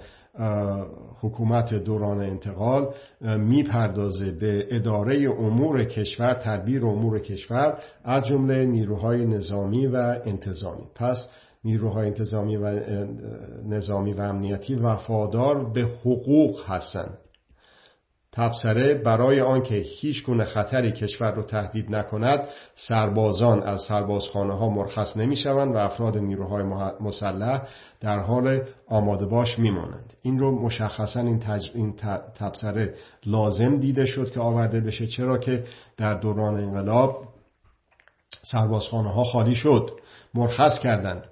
حکومت 1.21 1.73
دوران 1.73 2.21
انتقال 2.21 2.93
می‌پردازه 3.21 4.31
به 4.31 4.67
اداره 4.71 5.29
امور 5.39 5.85
کشور 5.85 6.33
تدبیر 6.33 6.85
امور 6.85 7.19
کشور 7.19 7.77
از 8.03 8.25
جمله 8.25 8.65
نیروهای 8.65 9.25
نظامی 9.25 9.87
و 9.87 9.95
انتظامی. 10.25 10.83
پس 10.95 11.29
نیروهای 11.63 12.07
انتظامی 12.07 12.57
و 12.57 12.79
نظامی 13.67 14.13
و 14.13 14.21
امنیتی 14.21 14.75
وفادار 14.75 15.71
به 15.73 15.81
حقوق 15.81 16.69
هستند. 16.69 17.17
تبصره 18.39 18.93
برای 18.93 19.41
آنکه 19.41 19.75
هیچ 19.75 20.25
گونه 20.25 20.45
خطری 20.45 20.91
کشور 20.91 21.31
رو 21.31 21.43
تهدید 21.43 21.95
نکند 21.95 22.47
سربازان 22.75 23.63
از 23.63 23.81
سربازخانه 23.81 24.53
ها 24.53 24.69
مرخص 24.69 25.17
نمی 25.17 25.35
شوند 25.35 25.75
و 25.75 25.77
افراد 25.77 26.17
نیروهای 26.17 26.63
مسلح 27.01 27.61
در 28.01 28.19
حال 28.19 28.61
آماده 28.87 29.25
باش 29.25 29.59
می 29.59 29.71
مانند. 29.71 30.13
این 30.21 30.39
رو 30.39 30.61
مشخصا 30.61 31.19
این, 31.19 31.39
تج... 31.39 31.71
این 31.73 31.95
لازم 33.25 33.77
دیده 33.77 34.05
شد 34.05 34.31
که 34.31 34.39
آورده 34.39 34.79
بشه 34.81 35.07
چرا 35.07 35.37
که 35.37 35.63
در 35.97 36.13
دوران 36.13 36.55
انقلاب 36.55 37.23
سربازخانه 38.41 39.13
ها 39.13 39.23
خالی 39.23 39.55
شد 39.55 39.91
مرخص 40.33 40.79
کردند 40.79 41.23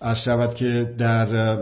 از 0.00 0.18
شود 0.18 0.54
که 0.54 0.94
در 0.98 1.56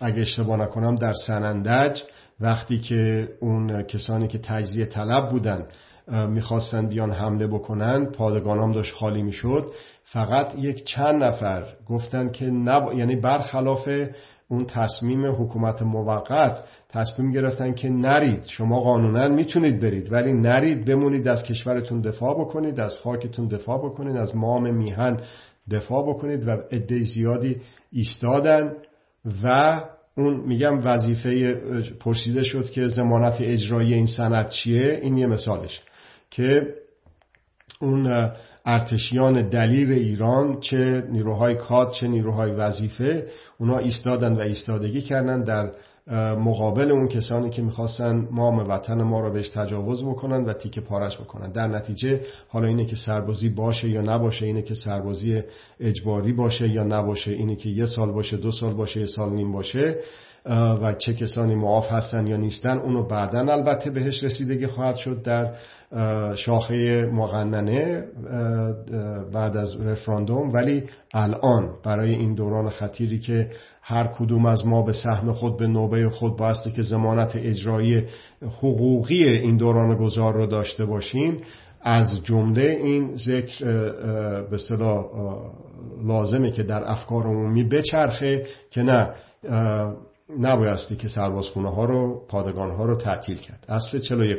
اگه 0.00 0.20
اشتباه 0.20 0.56
نکنم 0.56 0.94
در 0.94 1.12
سنندج 1.12 2.02
وقتی 2.40 2.78
که 2.78 3.28
اون 3.40 3.82
کسانی 3.82 4.28
که 4.28 4.38
تجزیه 4.38 4.86
طلب 4.86 5.30
بودن 5.30 5.66
می‌خواستن 6.28 6.88
بیان 6.88 7.10
حمله 7.10 7.46
بکنن 7.46 8.04
پادگانام 8.06 8.72
داشت 8.72 8.94
خالی 8.94 9.22
می‌شد. 9.22 9.70
فقط 10.04 10.54
یک 10.58 10.84
چند 10.84 11.22
نفر 11.24 11.64
گفتن 11.88 12.28
که 12.28 12.46
نب... 12.46 12.92
یعنی 12.92 13.16
برخلاف 13.16 13.88
اون 14.48 14.66
تصمیم 14.66 15.26
حکومت 15.26 15.82
موقت 15.82 16.64
تصمیم 16.88 17.32
گرفتن 17.32 17.74
که 17.74 17.88
نرید. 17.88 18.44
شما 18.44 18.80
قانونا 18.80 19.28
می‌تونید 19.28 19.80
برید 19.80 20.12
ولی 20.12 20.32
نرید 20.32 20.84
بمونید 20.84 21.28
از 21.28 21.44
کشورتون 21.44 22.00
دفاع 22.00 22.40
بکنید 22.40 22.80
از 22.80 22.98
خاکتون 22.98 23.48
دفاع 23.48 23.78
بکنید 23.78 24.16
از 24.16 24.36
مام 24.36 24.74
میهن 24.74 25.20
دفاع 25.70 26.08
بکنید 26.08 26.48
و 26.48 26.50
عده 26.50 27.02
زیادی 27.02 27.60
ایستادن. 27.92 28.72
و 29.42 29.80
اون 30.16 30.36
میگم 30.36 30.80
وظیفه 30.84 31.54
پرسیده 32.00 32.44
شد 32.44 32.70
که 32.70 32.88
زمانت 32.88 33.40
اجرایی 33.40 33.94
این 33.94 34.06
سند 34.06 34.48
چیه؟ 34.48 35.00
این 35.02 35.16
یه 35.16 35.26
مثالش 35.26 35.82
که 36.30 36.74
اون 37.80 38.30
ارتشیان 38.64 39.48
دلیل 39.48 39.92
ایران 39.92 40.60
چه 40.60 41.04
نیروهای 41.10 41.54
کاد 41.54 41.92
چه 41.92 42.08
نیروهای 42.08 42.50
وظیفه 42.50 43.26
اونا 43.58 43.78
ایستادن 43.78 44.32
و 44.32 44.40
ایستادگی 44.40 45.02
کردن 45.02 45.42
در 45.42 45.70
مقابل 46.38 46.92
اون 46.92 47.08
کسانی 47.08 47.50
که 47.50 47.62
می‌خواستن 47.62 48.28
مام 48.30 48.58
وطن 48.68 49.02
ما 49.02 49.20
رو 49.20 49.32
بهش 49.32 49.48
تجاوز 49.48 50.04
بکنن 50.04 50.44
و 50.44 50.52
تیکه 50.52 50.80
پارش 50.80 51.18
بکنن. 51.18 51.52
در 51.52 51.66
نتیجه 51.66 52.20
حالا 52.48 52.68
اینه 52.68 52.84
که 52.84 52.96
سربازی 52.96 53.48
باشه 53.48 53.88
یا 53.88 54.00
نباشه 54.00 54.46
اینه 54.46 54.62
که 54.62 54.74
سربازی 54.74 55.42
اجباری 55.80 56.32
باشه 56.32 56.68
یا 56.68 56.82
نباشه 56.82 57.30
اینه 57.30 57.56
که 57.56 57.68
یه 57.68 57.86
سال 57.86 58.12
باشه 58.12 58.36
دو 58.36 58.52
سال 58.52 58.74
باشه 58.74 59.00
یه 59.00 59.06
سال 59.06 59.32
نیم 59.32 59.52
باشه 59.52 59.96
و 60.82 60.94
چه 60.98 61.14
کسانی 61.14 61.54
معاف 61.54 61.92
هستن 61.92 62.26
یا 62.26 62.36
نیستن 62.36 62.78
اونو 62.78 63.06
بعدا 63.06 63.52
البته 63.52 63.90
بهش 63.90 64.24
رسیدگی 64.24 64.66
خواهد 64.66 64.96
شد 64.96 65.22
در 65.22 65.54
شاخه 66.36 67.02
مقننه 67.12 68.04
بعد 69.32 69.56
از 69.56 69.80
رفراندوم. 69.80 70.52
ولی 70.52 70.84
الان 71.14 71.70
برای 71.84 72.14
این 72.14 72.34
دوران 72.34 72.70
خطیری 72.70 73.18
که 73.18 73.50
هر 73.82 74.06
کدوم 74.06 74.46
از 74.46 74.66
ما 74.66 74.82
به 74.82 74.92
سهم 74.92 75.32
خود 75.32 75.56
به 75.56 75.66
نوبه 75.66 76.08
خود 76.08 76.36
بایسته 76.36 76.70
که 76.70 76.82
زمانت 76.82 77.36
اجرایی 77.36 78.04
حقوقی 78.42 79.24
این 79.24 79.56
دوران 79.56 79.96
گذار 79.96 80.34
رو 80.34 80.46
داشته 80.46 80.84
باشیم. 80.84 81.36
از 81.82 82.24
جمله 82.24 82.62
این 82.62 83.16
ذکر 83.16 83.64
به 84.50 84.58
صلاح 84.58 85.04
لازمه 86.04 86.50
که 86.50 86.62
در 86.62 86.90
افکار 86.90 87.22
عمومی 87.22 87.64
بچرخه 87.64 88.46
که 88.70 88.82
نه 88.82 89.10
نبایستی 90.38 90.96
که 90.96 91.08
سربازخونه 91.08 91.70
ها 91.70 91.84
رو 91.84 92.26
پادگان 92.28 92.70
ها 92.70 92.84
رو 92.84 92.96
تعطیل 92.96 93.36
کرد. 93.36 93.64
اصل 93.68 93.98
41 93.98 94.38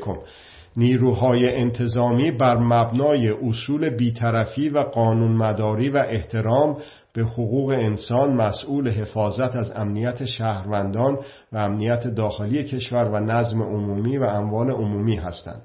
نیروهای 0.78 1.56
انتظامی 1.56 2.32
بر 2.32 2.58
مبنای 2.58 3.30
اصول 3.30 3.90
بیطرفی 3.90 4.70
و 4.70 4.80
قانون 4.80 5.32
مداری 5.32 5.90
و 5.90 6.06
احترام 6.10 6.78
به 7.14 7.24
حقوق 7.24 7.70
انسان 7.70 8.34
مسئول 8.34 8.88
حفاظت 8.88 9.56
از 9.56 9.72
امنیت 9.76 10.26
شهروندان 10.26 11.20
و 11.52 11.58
امنیت 11.58 12.08
داخلی 12.08 12.64
کشور 12.64 13.06
و 13.06 13.20
نظم 13.20 13.62
عمومی 13.62 14.18
و 14.18 14.24
اموال 14.24 14.72
عمومی 14.72 15.16
هستند. 15.16 15.62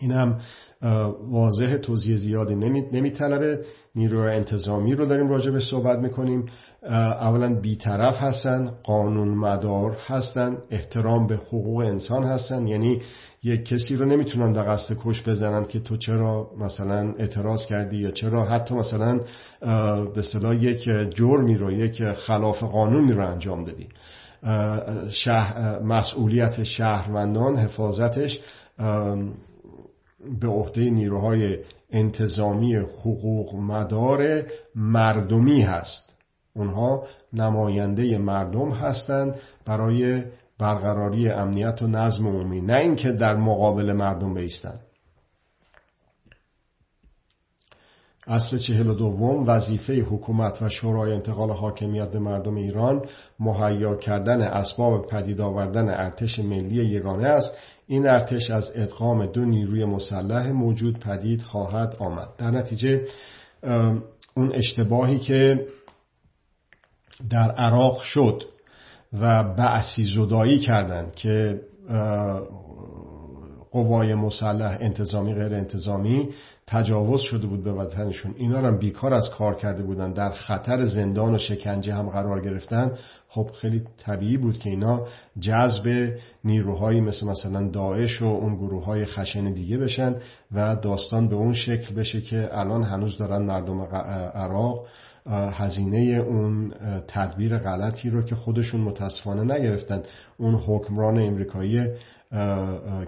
این 0.00 0.10
هم 0.10 0.40
واضح 1.30 1.76
توضیح 1.76 2.16
زیادی 2.16 2.54
نمیطلبه. 2.92 3.64
نیروی 3.96 4.30
انتظامی 4.30 4.94
رو 4.94 5.06
داریم 5.06 5.28
راجع 5.28 5.50
به 5.50 5.60
صحبت 5.60 5.98
می‌کنیم. 5.98 6.46
اولا 6.90 7.54
بیطرف 7.54 8.22
هستن 8.22 8.70
قانون 8.82 9.28
مدار 9.28 9.96
هستن 10.06 10.58
احترام 10.70 11.26
به 11.26 11.36
حقوق 11.36 11.78
انسان 11.78 12.24
هستن. 12.24 12.66
یعنی 12.66 13.00
یک 13.42 13.64
کسی 13.64 13.96
رو 13.96 14.06
نمی‌تونن 14.06 14.52
در 14.52 14.62
قصد 14.62 14.96
کش 15.04 15.22
بزنن 15.28 15.64
که 15.64 15.80
تو 15.80 15.96
چرا 15.96 16.50
مثلا 16.58 17.14
اعتراض 17.18 17.66
کردی 17.66 17.96
یا 17.96 18.10
چرا 18.10 18.44
حتی 18.44 18.74
مثلا 18.74 19.20
به 20.14 20.22
صلاح 20.22 20.54
یک 20.54 20.84
جرمی 21.14 21.54
رو 21.54 21.72
یک 21.72 22.04
خلاف 22.04 22.62
قانونی 22.62 23.12
رو 23.12 23.26
انجام 23.26 23.64
دادی. 23.64 23.88
مسئولیت 25.84 26.62
شهروندان 26.62 27.56
حفاظتش 27.56 28.40
به 30.40 30.48
عهده 30.48 30.90
نیروهای 30.90 31.58
انتظامی 31.90 32.76
حقوق 32.76 33.54
مدار 33.54 34.42
مردمی 34.74 35.62
هست. 35.62 36.13
اونها 36.56 37.06
نماینده 37.32 38.18
مردم 38.18 38.70
هستند 38.70 39.34
برای 39.66 40.24
برقراری 40.58 41.28
امنیت 41.28 41.82
و 41.82 41.86
نظم 41.86 42.26
عمومی 42.26 42.60
نه 42.60 42.76
اینکه 42.76 43.12
در 43.12 43.34
مقابل 43.36 43.92
مردم 43.92 44.34
بیستند 44.34 44.80
اصل 48.26 48.58
چهل 48.58 48.86
و 48.86 48.94
دوم 48.94 49.48
وظیفه 49.48 50.00
حکومت 50.00 50.62
و 50.62 50.68
شورای 50.68 51.12
انتقال 51.12 51.50
حاکمیت 51.50 52.10
به 52.10 52.18
مردم 52.18 52.54
ایران 52.54 53.02
مهیا 53.40 53.96
کردن 53.96 54.40
اسباب 54.40 55.06
پدید 55.06 55.40
آوردن 55.40 55.88
ارتش 55.88 56.38
ملی 56.38 56.84
یگانه 56.84 57.26
است. 57.26 57.56
این 57.86 58.08
ارتش 58.08 58.50
از 58.50 58.72
ادغام 58.74 59.26
دو 59.26 59.44
نیروی 59.44 59.84
مسلح 59.84 60.52
موجود 60.52 60.98
پدید 60.98 61.42
خواهد 61.42 61.96
آمد. 61.98 62.28
در 62.38 62.50
نتیجه 62.50 63.06
اون 64.36 64.52
اشتباهی 64.54 65.18
که 65.18 65.66
در 67.30 67.50
عراق 67.50 68.02
شد 68.02 68.42
و 69.20 69.44
بعثی 69.54 70.04
زدایی 70.04 70.58
کردند 70.58 71.14
که 71.14 71.60
قوای 73.70 74.14
مسلح 74.14 74.76
انتظامی 74.80 75.34
غیر 75.34 75.54
انتظامی 75.54 76.28
تجاوز 76.66 77.20
شده 77.20 77.46
بود 77.46 77.64
به 77.64 77.72
وطنشون. 77.72 78.34
اینا 78.38 78.60
رو 78.60 78.78
بیکار 78.78 79.14
از 79.14 79.28
کار 79.28 79.54
کرده 79.54 79.82
بودن. 79.82 80.12
در 80.12 80.30
خطر 80.30 80.84
زندان 80.84 81.34
و 81.34 81.38
شکنجه 81.38 81.94
هم 81.94 82.08
قرار 82.08 82.40
گرفتن. 82.40 82.92
خب 83.28 83.50
خیلی 83.60 83.82
طبیعی 83.98 84.36
بود 84.36 84.58
که 84.58 84.70
اینا 84.70 85.06
جذب 85.40 86.14
نیروهایی 86.44 87.00
مثل 87.00 87.26
مثلا 87.26 87.68
داعش 87.68 88.22
و 88.22 88.24
اون 88.24 88.56
گروه 88.56 88.84
های 88.84 89.06
خشن 89.06 89.52
دیگه 89.52 89.78
بشن 89.78 90.16
و 90.52 90.76
داستان 90.76 91.28
به 91.28 91.36
اون 91.36 91.54
شکل 91.54 91.94
بشه 91.94 92.20
که 92.20 92.48
الان 92.52 92.82
هنوز 92.82 93.18
دارن 93.18 93.42
مردم 93.42 93.80
عراق 94.34 94.86
هزینه 95.30 95.98
اون 95.98 96.74
تدبیر 97.08 97.58
غلطی 97.58 98.10
رو 98.10 98.22
که 98.22 98.34
خودشون 98.34 98.80
متاسفانه 98.80 99.54
نگرفتن. 99.54 100.02
اون 100.38 100.54
حکمران 100.54 101.20
امریکایی 101.22 101.88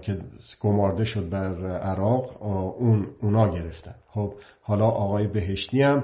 که 0.01 0.17
گمارده 0.61 1.05
شد 1.05 1.29
بر 1.29 1.77
عراق 1.77 2.43
اون 2.81 3.07
اونا 3.21 3.47
گرفتن. 3.47 3.95
خب 4.07 4.33
حالا 4.61 4.85
آقای 4.85 5.27
بهشتی 5.27 5.81
هم 5.81 6.03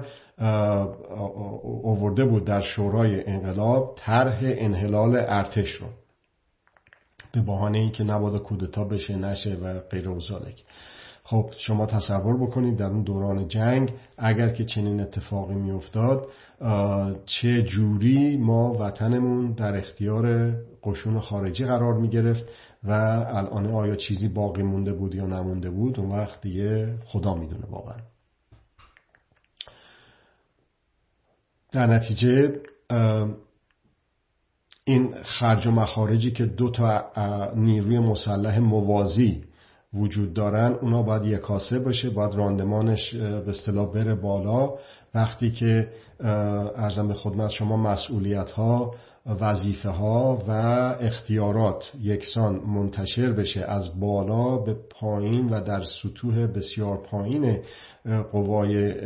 اوورده 1.84 2.26
بود 2.26 2.46
در 2.46 2.62
شورای 2.62 3.26
انقلاب 3.26 3.96
طرح 3.98 4.40
انحلال 4.44 5.16
ارتش 5.16 5.72
رو. 5.72 5.88
به 7.32 7.42
بهانه 7.42 7.78
اینکه 7.78 8.04
نباید 8.04 8.42
کودتا 8.42 8.84
بشه 8.84 9.16
نشه 9.16 9.56
و 9.56 9.80
غیر 9.80 10.10
و 10.10 10.20
خب 11.26 11.50
شما 11.58 11.86
تصور 11.86 12.38
بکنید 12.38 12.78
در 12.78 12.90
اون 12.90 13.04
دوران 13.04 13.48
جنگ 13.48 13.94
اگر 14.18 14.50
که 14.50 14.66
چنین 14.66 15.02
اتفاقی 15.02 15.56
میافتاد 15.56 16.28
چه 17.26 17.62
جوری 17.62 18.38
ما 18.38 18.74
وطنمون 18.74 19.52
در 19.52 19.78
اختیار 19.78 20.54
قشون 20.84 21.20
خارجی 21.20 21.66
قرار 21.66 21.94
می 21.94 22.10
گرفت 22.10 22.46
و 22.84 22.92
الان 23.28 23.72
آیا 23.72 23.96
چیزی 23.96 24.28
باقی 24.28 24.64
مونده 24.64 24.94
بود 24.94 25.16
یا 25.16 25.26
نمونده 25.26 25.70
بود 25.70 26.00
اون 26.00 26.12
وقت 26.12 26.42
دیگه 26.42 26.98
خدا 27.06 27.36
می‌دونه 27.36 27.66
واقعا. 27.70 27.98
در 31.72 31.88
نتیجه 31.88 32.62
این 34.84 35.16
خرج 35.24 35.68
و 35.68 35.72
مخارجی 35.72 36.32
که 36.32 36.46
دو 36.46 36.70
تا 36.70 37.06
نیروی 37.56 38.00
مسلح 38.00 38.60
موازی 38.60 39.44
وجود 39.94 40.34
دارن 40.34 40.74
اونا 40.82 41.04
باید 41.04 41.24
یکاسه 41.24 41.80
باشه 41.80 42.10
باید 42.10 42.36
راندمانش 42.36 43.16
به 43.16 43.50
اصطلاح 43.50 43.94
بره 43.94 44.16
بالا. 44.16 44.74
وقتی 45.16 45.52
که 45.52 45.88
ارزم 46.76 47.08
به 47.08 47.14
خدمت 47.14 47.50
شما 47.50 47.78
مسئولیت 47.78 48.52
ها 48.52 48.96
وظیفه 49.26 49.90
ها 49.90 50.44
و 50.48 50.52
اختیارات 51.00 51.92
یکسان 52.02 52.56
منتشر 52.56 53.32
بشه 53.32 53.62
از 53.62 54.00
بالا 54.00 54.58
به 54.58 54.76
پایین 54.90 55.50
و 55.50 55.62
در 55.62 55.84
سطوح 55.84 56.48
بسیار 56.48 56.98
پایین 56.98 57.60
قوای 58.32 59.00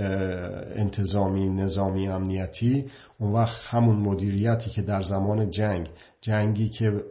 انتظامی 0.75 1.49
نظامی 1.49 2.07
امنیتی 2.07 2.85
اون 3.19 3.31
وقت 3.31 3.61
همون 3.63 3.95
مدیریتی 3.95 4.69
که 4.69 4.81
در 4.81 5.01
زمان 5.01 5.49
جنگ 5.49 5.89
جنگی 6.21 6.69
که 6.69 7.03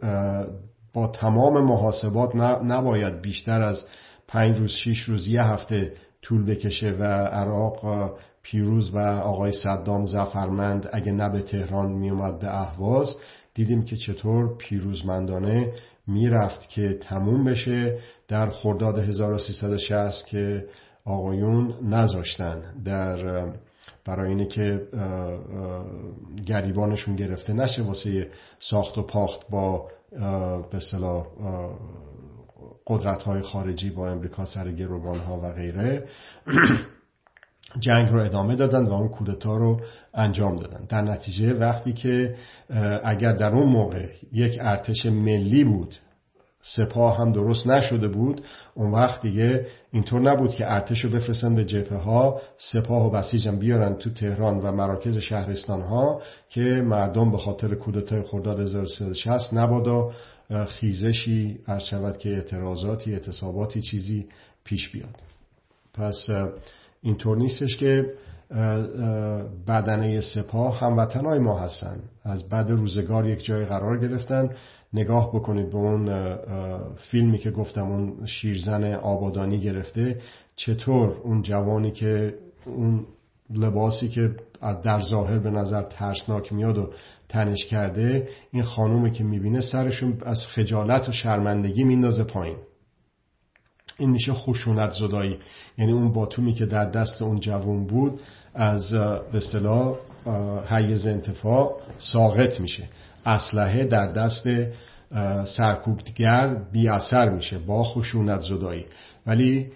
با 0.93 1.07
تمام 1.07 1.63
محاسبات 1.63 2.35
نباید 2.63 3.21
بیشتر 3.21 3.61
از 3.61 3.85
پنج 4.27 4.59
روز 4.59 4.71
شیش 4.71 5.01
روز 5.01 5.27
یه 5.27 5.43
هفته 5.43 5.93
طول 6.21 6.45
بکشه 6.45 6.95
و 6.99 7.03
عراق 7.25 8.11
پیروز 8.41 8.93
و 8.93 8.97
آقای 8.99 9.51
صدام 9.51 10.05
زفرمند 10.05 10.89
اگه 10.93 11.11
نه 11.11 11.29
به 11.29 11.41
تهران 11.41 11.91
میومد 11.91 12.39
به 12.39 12.61
اهواز. 12.61 13.15
دیدیم 13.53 13.85
که 13.85 13.95
چطور 13.95 14.57
پیروزمندانه 14.57 15.73
می‌رفت 16.07 16.69
که 16.69 16.97
تموم 17.01 17.43
بشه. 17.45 17.99
در 18.27 18.49
خرداد 18.49 18.97
1360 18.97 20.25
که 20.25 20.65
آقایون 21.05 21.73
نذاشتن 21.83 22.61
در 22.85 23.45
برای 24.05 24.29
اینه 24.29 24.45
که 24.45 24.87
گریبانشون 26.45 27.15
گرفته 27.15 27.53
نشه 27.53 27.83
واسه 27.83 28.29
ساخت 28.59 28.97
و 28.97 29.03
پاخت 29.03 29.49
با 29.49 29.87
به 30.71 30.79
صلاح 30.91 31.25
قدرت 32.87 33.23
های 33.23 33.41
خارجی 33.41 33.89
با 33.89 34.09
امریکا 34.09 34.45
سر 34.45 34.71
گروگان 34.71 35.19
ها 35.19 35.39
و 35.39 35.51
غیره 35.51 36.07
جنگ 37.79 38.09
رو 38.09 38.25
ادامه 38.25 38.55
دادن 38.55 38.85
و 38.85 38.93
اون 38.93 39.09
کودتا 39.09 39.57
رو 39.57 39.81
انجام 40.13 40.55
دادن. 40.55 40.85
در 40.89 41.01
نتیجه 41.01 41.53
وقتی 41.53 41.93
که 41.93 42.35
اگر 43.03 43.31
در 43.31 43.51
اون 43.51 43.69
موقع 43.69 44.09
یک 44.31 44.57
ارتش 44.61 45.05
ملی 45.05 45.63
بود 45.63 45.95
سپاه 46.61 47.17
هم 47.17 47.31
درست 47.31 47.67
نشده 47.67 48.07
بود 48.07 48.41
اون 48.75 48.91
وقت 48.91 49.21
دیگه 49.21 49.67
اینطور 49.91 50.21
نبود 50.31 50.49
که 50.49 50.73
ارتش 50.73 51.05
رو 51.05 51.11
بفرستن 51.11 51.55
به 51.55 51.65
جبهه 51.65 51.97
ها 51.97 52.41
سپاه 52.57 53.05
و 53.05 53.09
بسیجم 53.09 53.59
بیارن 53.59 53.95
تو 53.95 54.09
تهران 54.09 54.59
و 54.59 54.71
مراکز 54.71 55.17
شهرستان 55.17 55.81
ها 55.81 56.21
که 56.49 56.61
مردم 56.61 57.31
به 57.31 57.37
خاطر 57.37 57.75
کودتای 57.75 58.21
خرداد 58.21 58.59
1360 58.59 59.53
نبادا 59.53 60.11
خیزشی 60.67 61.59
عرض 61.67 61.83
شود 61.83 62.17
که 62.17 62.29
اعتراضاتی 62.29 63.13
اعتصاباتی 63.13 63.81
چیزی 63.81 64.27
پیش 64.63 64.91
بیاد. 64.91 65.15
پس 65.93 66.27
اینطور 67.01 67.37
نیستش 67.37 67.77
که 67.77 68.13
بدنه 69.67 70.21
سپاه 70.21 70.79
هموطنهای 70.79 71.39
ما 71.39 71.59
هستن. 71.59 71.99
از 72.23 72.49
بعد 72.49 72.69
روزگار 72.69 73.27
یک 73.27 73.45
جای 73.45 73.65
قرار 73.65 73.99
گرفتن. 73.99 74.49
نگاه 74.93 75.35
بکنید 75.35 75.69
به 75.69 75.77
اون 75.77 76.35
فیلمی 76.95 77.37
که 77.37 77.51
گفتم 77.51 77.91
اون 77.91 78.25
شیرزن 78.25 78.93
آبادانی 78.93 79.59
گرفته 79.59 80.21
چطور 80.55 81.09
اون 81.23 81.41
جوانی 81.41 81.91
که 81.91 82.33
اون 82.65 83.05
لباسی 83.49 84.09
که 84.09 84.35
در 84.83 85.01
ظاهر 85.01 85.39
به 85.39 85.49
نظر 85.49 85.81
ترسناک 85.81 86.53
میاد 86.53 86.77
و 86.77 86.89
تنش 87.29 87.65
کرده 87.65 88.29
این 88.51 88.63
خانومی 88.63 89.11
که 89.11 89.23
می‌بینه 89.23 89.61
سرشون 89.61 90.17
از 90.25 90.45
خجالت 90.47 91.09
و 91.09 91.11
شرمندگی 91.11 91.83
میندازه 91.83 92.23
پایین. 92.23 92.57
این 93.99 94.09
میشه 94.09 94.33
خشونت 94.33 94.91
زدایی. 94.91 95.37
یعنی 95.77 95.91
اون 95.91 96.13
باتومی 96.13 96.53
که 96.53 96.65
در 96.65 96.85
دست 96.89 97.21
اون 97.21 97.39
جوان 97.39 97.87
بود 97.87 98.21
از 98.53 98.91
به 99.31 99.37
اصطلاح 99.37 99.95
حیز 100.69 101.07
انتفاع 101.07 101.81
ساقط 101.97 102.59
میشه. 102.59 102.89
اسلحه 103.25 103.85
در 103.85 104.11
دست 104.11 104.43
سرکوبگر 105.57 106.55
بی 106.71 106.89
اثر 106.89 107.29
میشه 107.29 107.57
با 107.57 107.83
خشونت 107.83 108.39
زدایی. 108.39 108.85
ولی 109.27 109.71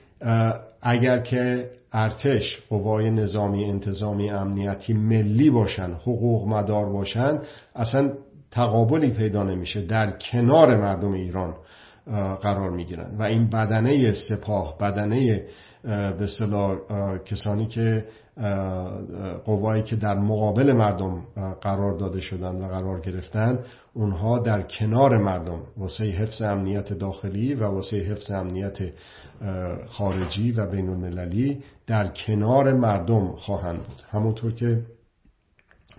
اگر 0.82 1.20
که 1.20 1.70
ارتش 1.94 2.60
قوای 2.70 3.10
نظامی 3.10 3.66
انتظامی 3.66 4.30
امنیتی 4.30 4.94
ملی 4.94 5.50
باشن 5.50 5.92
حقوق 5.92 6.48
مدار 6.48 6.89
باشن 6.89 7.39
اصلا 7.76 8.12
تقابلی 8.52 9.10
پیدا 9.10 9.44
نمیشه. 9.44 9.82
در 9.82 10.12
کنار 10.12 10.78
مردم 10.78 11.12
ایران 11.12 11.56
قرار 12.42 12.70
می‌گیرن. 12.70 13.16
و 13.20 13.24
این 13.24 13.50
بدنه 13.50 14.14
سپاه 14.14 14.78
بدنه 14.78 15.44
به 16.20 16.28
کسانی 17.26 17.66
که 17.68 18.06
قوایی 19.45 19.84
که 19.84 19.95
در 19.95 20.19
مقابل 20.19 20.71
مردم 20.73 21.23
قرار 21.61 21.97
داده 21.97 22.21
شدن 22.21 22.55
و 22.55 22.67
قرار 22.67 22.99
گرفتن 22.99 23.59
اونها 23.93 24.39
در 24.39 24.61
کنار 24.61 25.17
مردم 25.17 25.59
واسه 25.77 26.03
حفظ 26.03 26.41
امنیت 26.41 26.93
داخلی 26.93 27.53
و 27.53 27.63
واسه 27.63 27.97
حفظ 27.97 28.32
امنیت 28.32 28.77
خارجی 29.88 30.51
و 30.51 30.65
بین 30.65 30.89
المللی 30.89 31.63
در 31.88 32.07
کنار 32.07 32.73
مردم 32.73 33.32
خواهند 33.32 33.77
بود. 33.77 34.03
همونطور 34.09 34.53
که 34.53 34.82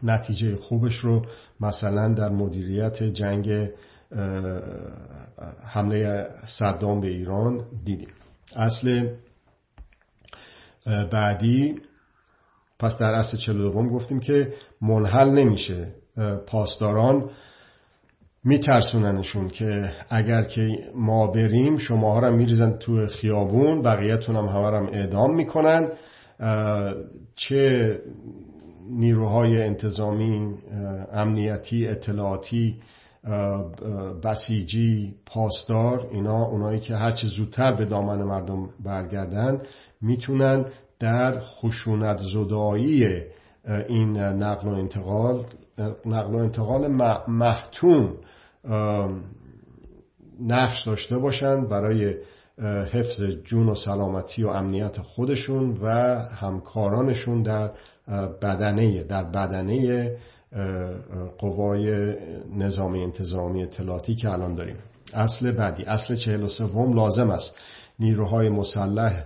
نتیجه 0.02 0.56
خوبش 0.56 0.96
رو 0.96 1.26
مثلا 1.60 2.14
در 2.14 2.28
مدیریت 2.28 3.02
جنگ 3.02 3.70
حمله 5.66 6.28
صدام 6.46 7.00
به 7.00 7.08
ایران 7.08 7.64
دیدیم. 7.84 8.08
اصل 8.56 9.08
بعدی 11.10 11.80
پس 12.82 12.98
در 12.98 13.14
اصل 13.14 13.36
42 13.36 13.88
گفتیم 13.90 14.20
که 14.20 14.52
منحل 14.80 15.30
نمیشه. 15.30 15.94
پاسداران 16.46 17.30
میترسوننشون 18.44 19.48
که 19.48 19.90
اگر 20.10 20.42
که 20.42 20.78
ما 20.94 21.26
بریم 21.26 21.78
شماها 21.78 22.20
رو 22.20 22.36
میریزن 22.36 22.72
تو 22.72 23.06
خیابون 23.06 23.82
بقیهتون 23.82 24.36
هم 24.36 24.44
همه 24.46 24.76
هم 24.76 24.86
اعدام 24.92 25.34
می‌کنن. 25.34 25.88
چه 27.36 27.98
نیروهای 28.90 29.62
انتظامی 29.62 30.54
امنیتی 31.12 31.86
اطلاعاتی 31.86 32.76
بسیجی 34.24 35.14
پاسدار 35.26 36.08
اینا 36.12 36.44
اونایی 36.44 36.80
که 36.80 36.96
هرچه 36.96 37.26
زودتر 37.26 37.72
به 37.72 37.84
دامن 37.84 38.22
مردم 38.22 38.68
برگردن 38.84 39.62
می‌تونن 40.00 40.64
در 41.02 41.40
خشونت 41.40 42.18
زدایی 42.32 43.22
این 43.88 44.16
نقل 44.18 44.68
و 44.68 44.72
انتقال 44.72 45.44
نقل 46.06 46.34
و 46.34 46.36
انتقال 46.36 46.86
محتوم 47.28 48.14
نقش 50.40 50.86
داشته 50.86 51.18
باشند 51.18 51.68
برای 51.68 52.14
حفظ 52.92 53.22
جون 53.44 53.68
و 53.68 53.74
سلامتی 53.74 54.44
و 54.44 54.48
امنیت 54.48 54.98
خودشون 54.98 55.78
و 55.82 55.88
همکارانشون 56.18 57.42
در 57.42 57.70
بدنه 58.42 59.02
در 59.02 59.24
بدنه 59.24 60.10
قوای 61.38 62.14
نظامی 62.56 63.02
انتظامی 63.02 63.62
اطلاعاتی 63.62 64.14
که 64.14 64.30
الان 64.30 64.54
داریم. 64.54 64.76
اصل 65.14 65.52
بعدی 65.52 65.82
اصل 65.82 66.14
43 66.14 66.64
لازم 66.94 67.30
است. 67.30 67.56
نیروهای 67.98 68.48
مسلح 68.48 69.24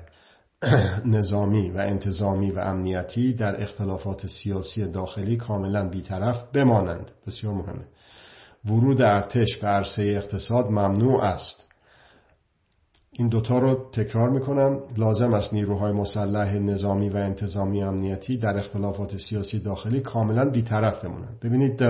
نظامی 1.05 1.71
و 1.71 1.79
انتظامی 1.79 2.51
و 2.51 2.59
امنیتی 2.59 3.35
در 3.35 3.63
اختلافات 3.63 4.27
سیاسی 4.27 4.91
داخلی 4.91 5.37
کاملا 5.37 5.89
بیطرف 5.89 6.51
بمانند. 6.53 7.11
بسیار 7.27 7.55
مهمه. 7.55 7.87
ورود 8.65 9.03
ارتش 9.03 9.57
به 9.57 9.67
عرصه 9.67 10.03
اقتصاد 10.03 10.71
ممنوع 10.71 11.25
است. 11.25 11.67
این 13.13 13.29
دوتا 13.29 13.59
رو 13.59 13.91
تکرار 13.93 14.31
می‌کنم. 14.31 14.81
لازم 14.97 15.35
است 15.35 15.55
نیروهای 15.55 15.93
مسلح 15.93 16.55
نظامی 16.55 17.09
و 17.09 17.17
انتظامی 17.17 17.83
امنیتی 17.83 18.39
در 18.39 18.59
اختلافات 18.59 19.17
سیاسی 19.17 19.59
داخلی 19.61 20.01
کاملا 20.01 20.51
بیطرف 20.51 21.05
بمونند 21.05 21.41
ببینید 21.43 21.83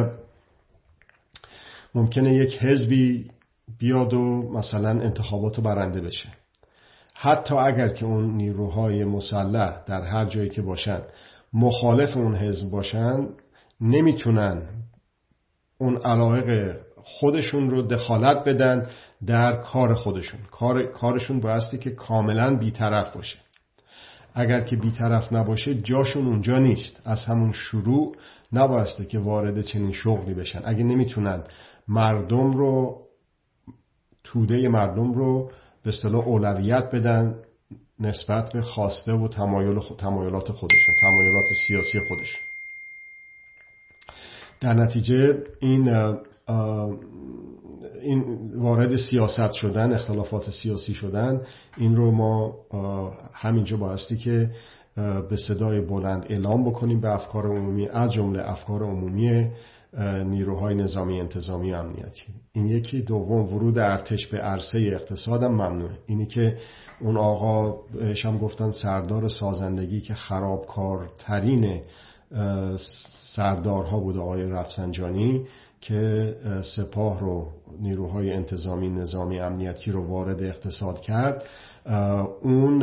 ممکنه 1.95 2.35
یک 2.35 2.59
حزبی 2.63 3.31
بیاد 3.79 4.15
و 4.15 4.51
مثلا 4.53 4.91
انتخابات 4.91 5.61
برنده 5.61 6.01
بشه. 6.01 6.29
حتی 7.19 7.55
اگر 7.55 7.89
که 7.89 8.07
اون 8.07 8.37
نیروهای 8.37 9.05
مسلح 9.05 9.85
در 9.87 10.03
هر 10.03 10.25
جایی 10.25 10.51
که 10.51 10.63
باشن 10.63 11.01
مخالف 11.53 12.17
اون 12.17 12.37
حزب 12.37 12.71
باشن 12.71 13.29
نمی‌تونن 13.81 14.63
اون 15.79 15.97
علایق 15.97 16.77
خودشون 16.97 17.71
رو 17.71 17.83
دخالت 17.83 18.45
بدن 18.45 18.87
در 19.27 19.57
کار 19.57 19.95
خودشون. 19.95 20.41
کار، 20.51 20.93
کارشون 20.93 21.41
بایستی 21.41 21.79
که 21.79 21.91
کاملا 21.91 22.57
بیطرف 22.57 23.17
باشه. 23.17 23.39
اگر 24.35 24.61
که 24.61 24.77
بیطرف 24.77 25.33
نباشه 25.33 25.75
جاشون 25.75 26.27
اونجا 26.27 26.59
نیست. 26.59 27.03
از 27.05 27.25
همون 27.25 27.53
شروع 27.53 28.17
نبایسته 28.53 29.07
که 29.07 29.19
وارد 29.19 29.63
چنین 29.63 29.93
شغلی 29.93 30.35
بشن. 30.35 30.63
اگه 30.65 30.85
نمی‌تونن 30.85 31.43
مردم 31.89 32.53
رو 32.53 33.03
توده 34.25 34.69
مردم 34.69 35.13
رو 35.13 35.51
به 35.87 35.93
اصطلاح 35.93 36.29
اولویت 36.29 36.91
بدن 36.95 37.35
نسبت 38.01 38.53
به 38.53 38.63
خواسته 38.63 39.13
و 39.13 39.29
تمایل 39.29 39.81
تمایلات 39.99 40.53
خودشون 40.53 40.95
تمایلات 41.01 41.45
سیاسی 41.67 42.01
خودشون. 42.09 42.41
در 44.61 44.75
نتیجه 44.75 45.45
این 45.61 45.89
این 48.03 48.51
وارد 48.55 48.97
سیاست 48.97 49.53
شدن 49.53 49.93
اختلافات 49.93 50.51
سیاسی 50.51 50.95
شدن 50.95 51.41
این 51.77 51.97
رو 51.97 52.11
ما 52.11 52.55
همینجا 53.35 53.77
بایستی 53.77 54.17
که 54.17 54.51
به 55.31 55.37
صدای 55.49 55.81
بلند 55.81 56.27
اعلام 56.29 56.71
بکنیم 56.71 57.01
به 57.01 57.15
افکار 57.15 57.47
عمومی 57.47 57.89
از 57.89 58.13
جمله 58.13 58.51
افکار 58.51 58.83
عمومی 58.83 59.51
نیروهای 60.25 60.75
نظامی 60.75 61.21
انتظامی 61.21 61.75
امنیتی. 61.75 62.23
این 62.53 62.67
یکی 62.67 63.03
دوم 63.03 63.55
ورود 63.55 63.79
ارتش 63.79 64.27
به 64.27 64.39
عرصه 64.39 64.79
اقتصادم 64.79 65.53
ممنوعه. 65.53 65.99
اینی 66.07 66.27
که 66.27 66.59
اون 67.01 67.17
آقا 67.17 67.81
هم 68.25 68.39
گفتن 68.39 68.71
سردار 68.71 69.29
سازندگی 69.29 70.01
که 70.01 70.15
خرابکارترین 70.15 71.81
سردارها 73.37 74.01
بود 74.01 74.17
آقای 74.17 74.43
رفسنجانی 74.43 75.47
که 75.81 76.35
سپاه 76.77 77.21
رو 77.21 77.49
نیروهای 77.81 78.33
انتظامی 78.33 78.89
نظامی 78.89 79.41
امنیتی 79.41 79.93
رو 79.93 80.07
وارد 80.07 80.43
اقتصاد 80.43 81.01
کرد. 81.01 81.45
اون 82.43 82.83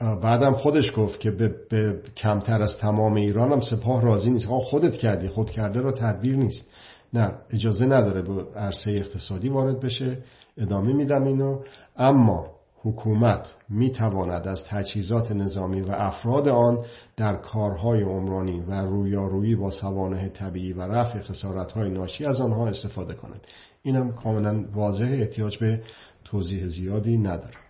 بعدم 0.00 0.52
خودش 0.52 0.92
گفت 0.96 1.20
که 1.20 1.30
به, 1.30 1.54
به 1.70 2.00
کمتر 2.16 2.62
از 2.62 2.78
تمام 2.78 3.14
ایران 3.14 3.52
هم 3.52 3.60
سپاه 3.60 4.02
راضی 4.02 4.30
نیست. 4.30 4.46
خودت 4.46 4.92
کردی. 4.92 5.28
خود 5.28 5.50
کرده 5.50 5.80
را 5.80 5.92
تدبیر 5.92 6.36
نیست. 6.36 6.70
نه 7.14 7.32
اجازه 7.50 7.86
نداره 7.86 8.22
به 8.22 8.44
عرصه 8.56 8.90
اقتصادی 8.90 9.48
وارد 9.48 9.80
بشه. 9.80 10.18
ادامه 10.58 10.92
میدم 10.92 11.24
اینو. 11.24 11.60
اما 11.96 12.46
حکومت 12.82 13.54
می‌تواند 13.68 14.48
از 14.48 14.64
تجهیزات 14.64 15.32
نظامی 15.32 15.80
و 15.80 15.90
افراد 15.90 16.48
آن 16.48 16.78
در 17.16 17.36
کارهای 17.36 18.02
عمرانی 18.02 18.60
و 18.60 18.72
رویارویی 18.72 19.56
با 19.56 19.70
سوانه 19.70 20.28
طبیعی 20.28 20.72
و 20.72 20.82
رفع 20.82 21.22
خسارتهای 21.22 21.90
ناشی 21.90 22.24
از 22.24 22.40
آنها 22.40 22.68
استفاده 22.68 23.14
کند. 23.14 23.40
اینم 23.82 24.12
کاملا 24.12 24.64
واضح 24.74 25.08
احتیاج 25.20 25.58
به 25.58 25.82
توضیح 26.24 26.66
زیادی 26.66 27.18
نداره 27.18 27.69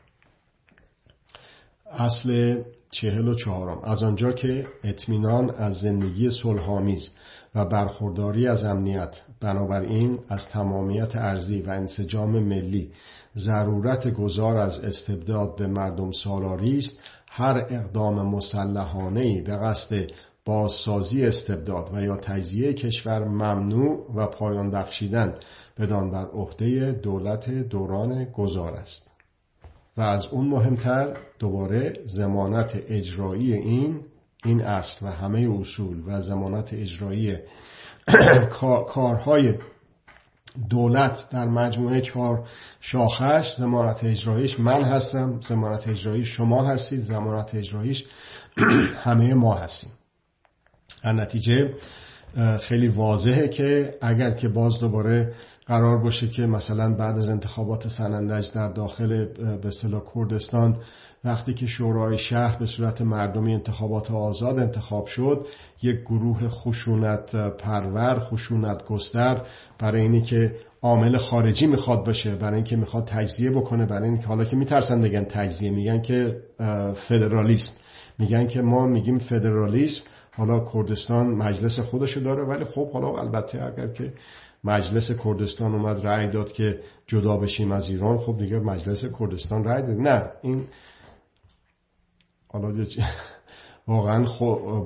اصل 1.91 2.63
چهل 2.91 3.29
و 3.29 3.35
چهارم. 3.35 3.81
از 3.85 4.03
آنجا 4.03 4.33
که 4.33 4.67
اطمینان 4.85 5.51
از 5.51 5.75
زندگی 5.75 6.31
صلحآمیز 6.31 7.11
و 7.55 7.65
برخورداری 7.65 8.47
از 8.47 8.65
امنیت 8.65 9.21
بنابراین 9.41 10.19
از 10.29 10.49
تمامیت 10.49 11.17
ارزی 11.17 11.63
و 11.63 11.71
انسجام 11.71 12.39
ملی 12.39 12.93
ضرورت 13.37 14.09
گذار 14.09 14.57
از 14.57 14.85
استبداد 14.85 15.57
به 15.57 15.67
مردم 15.67 16.13
سالاری 16.13 16.79
است 16.79 17.01
هر 17.29 17.67
اقدام 17.71 18.27
مسلحانه 18.27 19.43
به 19.43 19.57
قصد 19.57 20.07
بازسازی 20.45 21.27
استبداد 21.27 21.91
و 21.95 22.03
یا 22.03 22.17
تجزیه 22.17 22.75
کشور 22.75 23.25
ممنوع 23.25 24.13
و 24.15 24.27
پایان 24.27 24.71
بخشیدن 24.71 25.35
بدان 25.79 26.11
بر 26.11 26.27
عهده 26.27 26.93
دولت 26.93 27.51
دوران 27.51 28.25
گذار 28.25 28.75
است. 28.75 29.10
و 30.01 30.03
از 30.03 30.27
اون 30.31 30.49
مهمتر 30.49 31.17
دوباره 31.39 32.01
زمانت 32.05 32.83
اجرایی 32.89 33.53
این 33.53 34.01
این 34.45 34.61
اصل 34.61 35.07
و 35.07 35.11
همه 35.11 35.49
اصول 35.61 36.03
و 36.07 36.23
زمانت 36.23 36.73
اجرایی 36.73 37.37
کارهای 38.95 39.55
دولت 40.71 41.29
در 41.31 41.49
مجموعه 41.49 42.01
چهار 42.01 42.49
شاخش 42.81 43.57
زمانت 43.59 44.05
اجراییش 44.05 44.61
من 44.61 44.83
هستم 44.83 45.41
زمانت 45.41 45.89
اجرایی 45.89 46.25
شما 46.25 46.67
هستید 46.67 47.01
زمانت 47.01 47.55
اجراییش 47.55 48.05
همه 49.05 49.35
ما 49.35 49.55
هستیم. 49.55 49.91
در 51.05 51.13
نتیجه 51.13 51.75
خیلی 52.61 52.89
واضحه 52.89 53.49
که 53.49 53.95
اگر 54.01 54.31
که 54.31 54.49
باز 54.49 54.79
دوباره 54.79 55.35
قرار 55.71 55.99
باشه 55.99 56.29
که 56.29 56.47
مثلا 56.47 56.95
بعد 56.95 57.19
از 57.19 57.29
انتخابات 57.29 57.89
سنندج 57.89 58.53
در 58.55 58.73
داخل 58.73 59.25
به 59.63 59.71
کردستان 60.15 60.77
وقتی 61.25 61.55
که 61.55 61.67
شورای 61.67 62.19
شهر 62.19 62.59
به 62.59 62.67
صورت 62.67 63.03
مردمی 63.03 63.55
انتخابات 63.55 64.11
آزاد 64.11 64.59
انتخاب 64.59 65.07
شد 65.07 65.47
یک 65.83 66.01
گروه 66.01 66.49
خشونت 66.49 67.37
پرور 67.37 68.19
خشونت 68.19 68.85
گستر 68.85 69.43
برای 69.79 70.03
اینی 70.03 70.23
که 70.23 70.57
عامل 70.83 71.17
خارجی 71.17 71.67
می‌خواد 71.67 72.07
باشه 72.07 72.35
برای 72.35 72.55
اینکه 72.55 72.77
می‌خواد 72.77 73.05
تجزیه 73.05 73.51
بکنه 73.51 73.87
برای 73.87 74.09
اینکه 74.09 74.27
حالا 74.27 74.45
که 74.45 74.57
میترسن 74.57 75.03
بگن 75.03 75.25
تجزیه 75.25 75.71
میگن 75.71 76.03
که 76.03 76.37
فدرالیسم. 77.09 77.73
میگن 78.19 78.47
که 78.47 78.63
ما 78.63 78.87
میگیم 78.87 79.19
فدرالیسم 79.19 80.03
حالا 80.37 80.67
کردستان 80.73 81.27
مجلس 81.27 81.79
خودشو 81.79 82.21
داره 82.21 82.45
ولی 82.45 82.65
خب 82.65 82.93
حالا 82.93 83.21
البته 83.21 83.65
اگر 83.65 83.89
که 83.89 84.13
مجلس 84.65 85.11
کردستان 85.25 85.75
اومد 85.75 86.07
رأی 86.07 86.31
داد 86.31 86.53
که 86.53 86.81
جدا 87.07 87.37
بشیم 87.37 87.73
از 87.73 87.89
ایران. 87.89 88.19
خب 88.19 88.39
دیگه 88.39 88.59
مجلس 88.59 89.05
کردستان 89.19 89.65
رأی 89.65 89.83
داد 89.83 89.97
نه 89.97 90.31
این 90.43 90.67
حالا 92.49 92.87
واقعا 93.89 94.27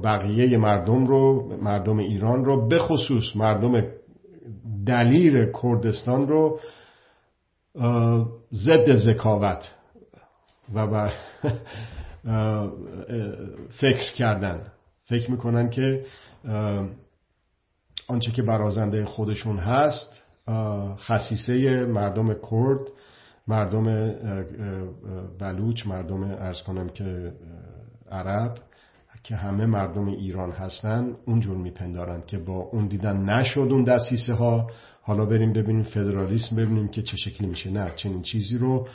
بقیه 0.02 0.58
مردم 0.58 1.06
رو 1.06 1.52
مردم 1.62 1.98
ایران 1.98 2.44
رو 2.44 2.68
به 2.68 2.78
خصوص 2.78 3.36
مردم 3.36 3.84
دلیر 4.86 5.52
کردستان 5.62 6.28
رو 6.28 6.60
ضد 8.52 8.96
ذکاوت 8.96 9.74
و 10.74 11.10
فکر 13.80 14.12
کردن. 14.12 14.72
فکر 15.04 15.30
می‌کنن 15.30 15.70
که 15.70 16.04
آنچه 18.08 18.32
که 18.32 18.42
برازنده 18.42 19.04
خودشون 19.04 19.58
هست 19.58 20.22
خصیصه 20.96 21.86
مردم 21.86 22.34
کرد 22.34 22.80
مردم 23.48 24.14
بلوچ 25.38 25.86
مردم 25.86 26.22
ارز 26.22 26.62
کنم 26.62 26.88
که 26.88 27.32
عرب 28.10 28.58
که 29.22 29.36
همه 29.36 29.66
مردم 29.66 30.08
ایران 30.08 30.50
هستن 30.50 31.16
اونجور 31.26 31.56
میپندارن 31.56 32.22
که 32.26 32.38
با 32.38 32.54
اون 32.54 32.86
دیدن 32.86 33.16
نشد 33.16 33.68
اون 33.70 33.84
دستیسه 33.84 34.34
ها 34.34 34.70
حالا 35.02 35.26
بریم 35.26 35.52
ببینیم 35.52 35.82
فدرالیسم 35.82 36.56
ببینیم 36.56 36.88
که 36.88 37.02
چه 37.02 37.16
شکلی 37.16 37.46
میشه. 37.46 37.70
نه 37.70 37.92
چنین 37.96 38.22
چیزی 38.22 38.58
رو 38.58 38.88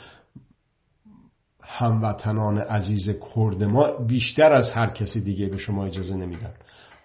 هموطنان 1.62 2.58
عزیز 2.58 3.08
کرد 3.34 3.64
ما 3.64 3.96
بیشتر 4.06 4.52
از 4.52 4.70
هر 4.70 4.86
کسی 4.86 5.20
دیگه 5.20 5.46
به 5.46 5.58
شما 5.58 5.86
اجازه 5.86 6.14
نمیدن. 6.14 6.52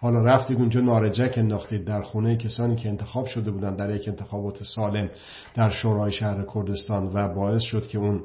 حالا 0.05 0.21
رفتید 0.21 0.59
اونجا 0.59 0.81
نارجک 0.81 1.33
انداختید 1.37 1.85
در 1.85 2.01
خونه 2.01 2.37
کسانی 2.37 2.75
که 2.75 2.89
انتخاب 2.89 3.25
شده 3.25 3.51
بودن 3.51 3.75
در 3.75 3.95
یک 3.95 4.07
انتخابات 4.07 4.63
سالم 4.63 5.09
در 5.53 5.69
شورای 5.69 6.11
شهر 6.11 6.45
کردستان 6.53 7.11
و 7.13 7.33
باعث 7.33 7.61
شد 7.61 7.87
که 7.87 7.97
اون 7.97 8.23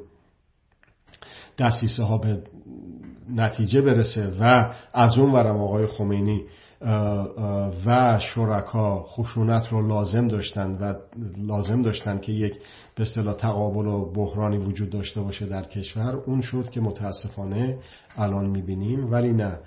دستیسه 1.59 2.03
ها 2.03 2.19
به 2.19 2.43
نتیجه 3.35 3.81
برسه 3.81 4.33
و 4.41 4.73
از 4.95 5.19
اون 5.19 5.33
ورم 5.33 5.61
آقای 5.61 5.87
خمینی 5.87 6.45
و 7.87 8.19
شرکا 8.19 9.03
خشونت 9.03 9.69
رو 9.69 9.89
لازم 9.89 10.29
داشتن 10.29 10.71
و 10.81 10.95
لازم 11.39 11.83
داشتن 11.83 12.19
که 12.19 12.33
یک 12.33 12.55
به 12.95 13.03
اصطلاح 13.03 13.35
تقابل 13.35 13.87
و 13.87 14.13
بحرانی 14.13 14.59
وجود 14.59 14.91
داشته 14.91 15.21
باشه 15.21 15.47
در 15.47 15.63
کشور 15.63 16.17
اون 16.27 16.41
شد 16.41 16.71
که 16.71 16.81
متاسفانه 16.81 17.79
الان 18.17 18.47
می‌بینیم. 18.47 19.13
ولی 19.13 19.33
نه 19.33 19.59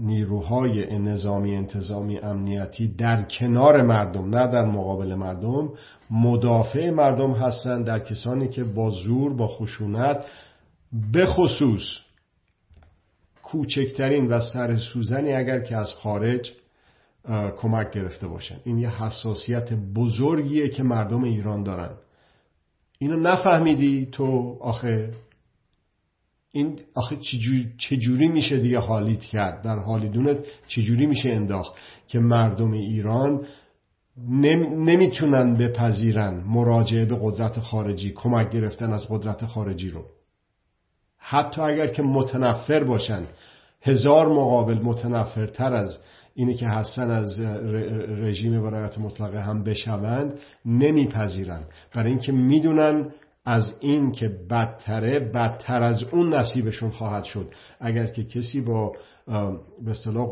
نیروهای 0.00 0.98
نظامی 0.98 1.56
انتظامی 1.56 2.18
امنیتی 2.18 2.88
در 2.88 3.22
کنار 3.22 3.82
مردم 3.82 4.36
نه 4.36 4.46
در 4.46 4.64
مقابل 4.64 5.14
مردم 5.14 5.70
مدافع 6.10 6.90
مردم 6.90 7.32
هستند 7.32 7.86
در 7.86 7.98
کسانی 7.98 8.48
که 8.48 8.64
با 8.64 8.90
زور 8.90 9.34
با 9.34 9.48
خشونت 9.48 10.24
به 11.12 11.26
خصوص 11.26 11.84
کوچکترین 13.42 14.26
و 14.26 14.40
سر 14.40 14.76
سوزنی 14.76 15.32
اگر 15.32 15.60
که 15.60 15.76
از 15.76 15.94
خارج 15.94 16.52
کمک 17.56 17.90
گرفته 17.90 18.26
باشن. 18.26 18.56
این 18.64 18.78
یه 18.78 19.02
حساسیت 19.02 19.72
بزرگیه 19.72 20.68
که 20.68 20.82
مردم 20.82 21.24
ایران 21.24 21.62
دارن. 21.62 21.90
اینو 22.98 23.16
نفهمیدی 23.16 24.08
تو؟ 24.12 24.58
آخه 24.60 25.10
این 26.52 26.80
آخه 26.94 27.16
چجوری 27.78 28.28
میشه 28.28 28.58
دیگه 28.58 28.78
حالیت 28.78 29.20
کرد؟ 29.20 29.62
در 29.62 29.78
حالیدونت 29.78 30.36
چجوری 30.66 31.06
میشه 31.06 31.28
انداخت 31.28 31.72
که 32.08 32.18
مردم 32.18 32.72
ایران 32.72 33.46
نمی‌تونن 34.76 35.54
بپذیرن 35.54 36.34
مراجعه 36.34 37.04
به 37.04 37.18
قدرت 37.22 37.60
خارجی 37.60 38.12
کمک 38.16 38.50
گرفتن 38.50 38.92
از 38.92 39.06
قدرت 39.08 39.46
خارجی 39.46 39.90
رو. 39.90 40.04
حتی 41.18 41.60
اگر 41.60 41.86
که 41.86 42.02
متنفر 42.02 42.84
باشن 42.84 43.22
هزار 43.82 44.28
مقابل 44.28 44.78
متنفرتر 44.78 45.74
از 45.74 45.98
اینی 46.34 46.54
که 46.54 46.66
هستن 46.66 47.10
از 47.10 47.40
رژیم 48.08 48.62
برایت 48.62 48.98
مطلقه 48.98 49.40
هم 49.42 49.64
بشوند 49.64 50.38
نمیپذیرن. 50.64 51.64
برای 51.94 52.10
اینکه 52.10 52.32
می‌دونن 52.32 53.10
از 53.44 53.74
این 53.80 54.12
که 54.12 54.28
بدتره 54.28 55.20
بدتر 55.20 55.82
از 55.82 56.02
اون 56.02 56.34
نصیبشون 56.34 56.90
خواهد 56.90 57.24
شد. 57.24 57.54
اگر 57.80 58.06
که 58.06 58.24
کسی 58.24 58.60
با 58.60 58.92
به 59.84 59.90
اصطلاح 59.90 60.28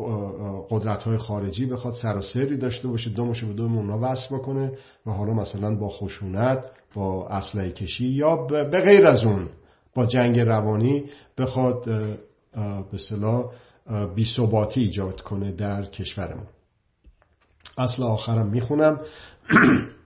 قدرت 0.70 1.02
های 1.02 1.16
خارجی 1.16 1.66
بخواد 1.66 1.94
سر 1.94 2.16
و 2.16 2.20
سری 2.22 2.56
داشته 2.56 2.88
باشه 2.88 3.10
دومشو 3.10 3.46
به 3.46 3.52
دوم 3.52 3.78
اونا 3.78 3.98
وصل 4.02 4.36
بکنه 4.36 4.72
و 5.06 5.10
حالا 5.10 5.32
مثلا 5.32 5.74
با 5.74 5.88
خشونت 5.88 6.70
با 6.94 7.28
اسلحه 7.28 7.70
کشی 7.70 8.06
یا 8.06 8.36
به 8.36 8.80
غیر 8.80 9.06
از 9.06 9.24
اون 9.24 9.48
با 9.94 10.06
جنگ 10.06 10.38
روانی 10.40 11.04
بخواد 11.38 11.84
به 12.54 12.94
اصطلاح 12.94 13.52
بیثباتی 14.14 14.80
ایجاد 14.80 15.20
کنه 15.20 15.52
در 15.52 15.84
کشورمون. 15.84 16.46
اصل 17.78 18.02
آخرم 18.02 18.46
می‌خونم. 18.46 19.00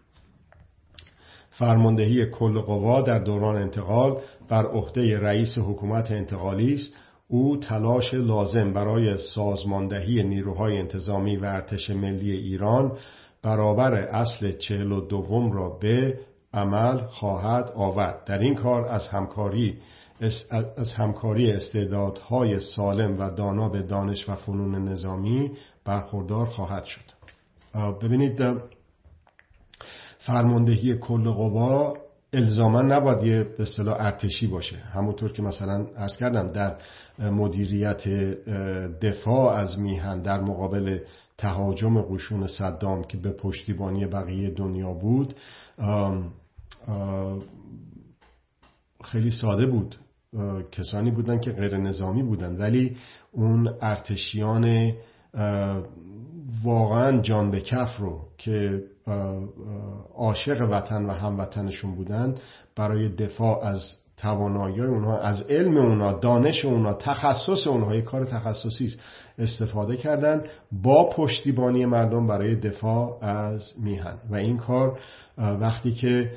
فرماندهی 1.58 2.26
کل 2.30 2.60
قوا 2.60 3.02
در 3.02 3.18
دوران 3.18 3.56
انتقال 3.56 4.20
بر 4.48 4.66
عهده 4.66 5.18
رئیس 5.18 5.58
حکومت 5.58 6.10
انتقالی 6.10 6.74
است. 6.74 6.96
او 7.28 7.56
تلاش 7.56 8.14
لازم 8.14 8.72
برای 8.72 9.16
سازماندهی 9.16 10.22
نیروهای 10.22 10.78
انتظامی 10.78 11.36
و 11.36 11.44
ارتش 11.44 11.90
ملی 11.90 12.32
ایران 12.32 12.92
برابر 13.42 13.94
اصل 13.94 14.52
چهل 14.52 14.92
و 14.92 15.00
دوم 15.00 15.52
را 15.52 15.68
به 15.68 16.18
عمل 16.54 17.06
خواهد 17.06 17.72
آورد. 17.76 18.24
در 18.24 18.38
این 18.38 18.54
کار 18.54 18.86
از 18.86 19.08
همکاری 19.08 19.78
از 20.76 20.94
همکاری 20.96 21.52
استعدادهای 21.52 22.60
سالم 22.60 23.18
و 23.18 23.30
دانا 23.30 23.68
به 23.68 23.82
دانش 23.82 24.28
و 24.28 24.34
فنون 24.34 24.88
نظامی 24.88 25.50
برخوردار 25.84 26.46
خواهد 26.46 26.84
شد. 26.84 27.14
ببینید 28.02 28.42
فرماندهی 30.26 30.98
کل 30.98 31.30
قوا 31.30 31.94
الزاما 32.32 32.82
نباید 32.82 33.22
یه 33.22 33.44
به 33.44 33.62
اصطلاح 33.62 33.96
ارتشی 34.00 34.46
باشه. 34.46 34.76
همونطور 34.76 35.32
که 35.32 35.42
مثلا 35.42 35.86
ارز 35.96 36.16
کردم 36.16 36.46
در 36.46 36.76
مدیریت 37.30 38.08
دفاع 39.00 39.54
از 39.54 39.78
میهن 39.78 40.22
در 40.22 40.40
مقابل 40.40 40.98
تهاجم 41.38 42.02
قشون 42.02 42.46
صدام 42.46 43.04
که 43.04 43.16
به 43.16 43.30
پشتیبانی 43.30 44.06
بقیه 44.06 44.50
دنیا 44.50 44.92
بود 44.92 45.34
خیلی 49.04 49.30
ساده 49.30 49.66
بود. 49.66 49.96
کسانی 50.72 51.10
بودن 51.10 51.40
که 51.40 51.52
غیر 51.52 51.76
نظامی 51.76 52.22
بودن. 52.22 52.56
ولی 52.56 52.96
اون 53.32 53.74
ارتشیان 53.80 54.92
واقعا 56.64 57.20
جان 57.20 57.50
به 57.50 57.60
کف 57.60 57.96
رو 57.96 58.20
که 58.38 58.84
عاشق 60.14 60.68
وطن 60.70 61.04
و 61.04 61.12
هموطنشون 61.12 61.94
بودن 61.94 62.34
برای 62.76 63.08
دفاع 63.08 63.64
از 63.64 64.04
توانایی 64.16 64.80
اونها 64.80 65.18
از 65.18 65.42
علم 65.50 65.76
اونها 65.76 66.12
دانش 66.12 66.64
اونها 66.64 66.92
تخصص 66.92 67.66
اونها 67.66 67.94
یک 67.94 68.04
کار 68.04 68.24
تخصصی 68.24 68.84
است 68.84 69.00
استفاده 69.38 69.96
کردن 69.96 70.44
با 70.72 71.10
پشتیبانی 71.10 71.86
مردم 71.86 72.26
برای 72.26 72.56
دفاع 72.56 73.24
از 73.24 73.72
میهن. 73.82 74.18
و 74.30 74.34
این 74.34 74.56
کار 74.58 75.00
وقتی 75.38 75.92
که 75.92 76.32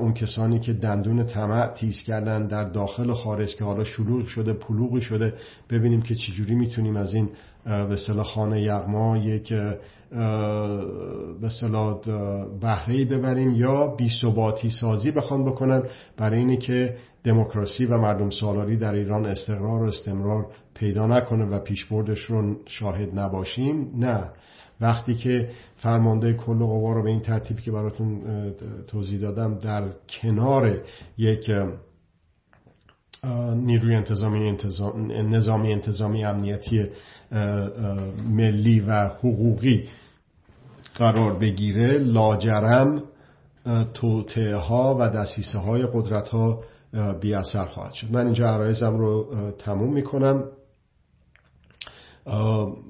اون 0.00 0.14
کسانی 0.14 0.58
که 0.60 0.72
دندون 0.72 1.26
طمع 1.26 1.66
تیز 1.66 2.02
کردن 2.02 2.46
در 2.46 2.64
داخل 2.64 3.10
و 3.10 3.14
خارج 3.14 3.56
که 3.56 3.64
حالا 3.64 3.84
شلوغ 3.84 4.26
شده 4.26 4.52
پلوغی 4.52 5.00
شده 5.00 5.34
ببینیم 5.70 6.02
که 6.02 6.14
چجوری 6.14 6.54
می‌تونیم 6.54 6.96
از 6.96 7.14
این 7.14 7.28
به 7.64 7.96
صلاح 7.96 8.26
خانه 8.26 8.62
یغما 8.62 9.16
یک 9.16 9.54
به 11.40 11.48
صلاح 11.60 12.00
بهره 12.60 13.04
ببریم 13.04 13.54
یا 13.54 13.86
بی 13.86 14.10
سازی 14.80 15.10
بخوان 15.10 15.44
بکنن 15.44 15.82
برای 16.16 16.38
اینه 16.38 16.56
که 16.56 16.96
دموکراسی 17.24 17.86
و 17.86 17.98
مردم 17.98 18.30
سالاری 18.30 18.76
در 18.76 18.94
ایران 18.94 19.26
استقرار 19.26 19.82
و 19.82 19.86
استمرار 19.86 20.46
پیدا 20.74 21.06
نکنه 21.06 21.44
و 21.44 21.58
پیشبردش 21.58 22.20
رو 22.20 22.56
شاهد 22.66 23.18
نباشیم. 23.18 23.90
نه. 23.98 24.30
وقتی 24.80 25.14
که 25.14 25.48
فرمانده 25.84 26.32
کل 26.32 26.58
قوا 26.58 26.92
رو 26.92 27.02
به 27.02 27.10
این 27.10 27.20
ترتیبی 27.20 27.62
که 27.62 27.70
براتون 27.70 28.22
توضیح 28.86 29.20
دادم 29.20 29.58
در 29.58 29.88
کنار 30.08 30.78
یک 31.18 31.50
نیروی 33.54 33.94
انتظامی 33.94 34.58
نظامی 35.30 35.72
انتظامی 35.72 36.24
امنیتی 36.24 36.86
ملی 38.28 38.80
و 38.80 39.08
حقوقی 39.08 39.88
قرار 40.94 41.38
بگیره 41.38 41.98
لاجرم 41.98 43.02
توطعه 43.94 44.56
ها 44.56 44.96
و 45.00 45.08
دسیسه 45.08 45.58
های 45.58 45.86
قدرت 45.94 46.28
ها 46.28 46.62
بی 47.20 47.34
اثر 47.34 47.64
خواهد 47.64 47.92
شد. 47.92 48.06
من 48.12 48.24
اینجا 48.24 48.46
عرایزم 48.46 48.96
رو 48.96 49.26
تموم 49.58 49.94
می‌کنم. 49.94 50.44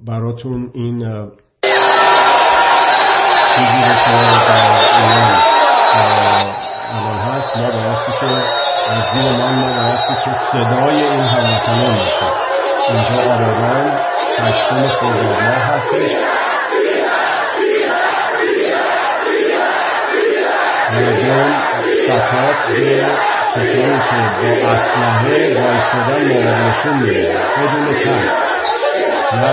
براتون 0.06 0.70
این 0.74 1.28
چیزی 3.54 3.84
رو 3.84 3.94
که 3.94 4.14
در 4.48 4.64
الان 6.94 7.18
هست 7.18 7.56
ما 7.56 7.70
بایستی 7.70 8.12
که 8.20 8.26
از 8.96 9.10
دین 9.12 9.22
من 9.22 9.54
ما 9.54 9.82
بایستی 9.82 10.14
که 10.24 10.30
صدای 10.52 11.02
این 11.02 11.20
هموطنان 11.20 11.96
باشه 11.98 12.30
اینجا 12.88 13.32
آبادان 13.34 14.00
هشتم 14.38 14.88
خرداد 14.88 15.42
ماه 15.42 15.56
هستش. 15.56 16.12
مردم 20.92 21.52
خطاب 22.08 22.74
به 22.74 23.06
کسانی 23.54 23.98
که 23.98 24.16
با 24.42 24.72
اسلحه 24.72 25.60
وایستادن 25.60 26.24
مقابلشون 26.24 26.96
میره 26.96 27.36
بدون 27.58 27.94
ترس. 27.94 28.32
نه 29.34 29.52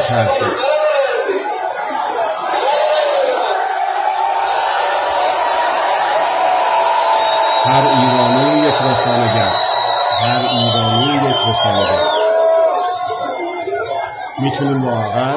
هر 7.66 7.88
ایرانی 7.88 8.68
یک 8.68 8.74
رسانگر 8.74 9.52
هر 10.22 10.40
ایرانی 10.40 11.16
یک 11.16 11.36
رسانگر 11.50 12.04
می‌تونیم 14.40 14.86
واقعا 14.86 15.36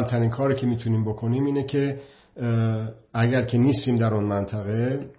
کمترین 0.00 0.30
کاری 0.30 0.54
که 0.54 0.66
می‌تونیم 0.66 1.04
بکنیم 1.04 1.44
اینه 1.44 1.64
که 1.64 2.00
اگر 3.14 3.42
که 3.42 3.58
نیستیم 3.58 3.96
در 3.96 4.14
اون 4.14 4.24
منطقه 4.24 5.10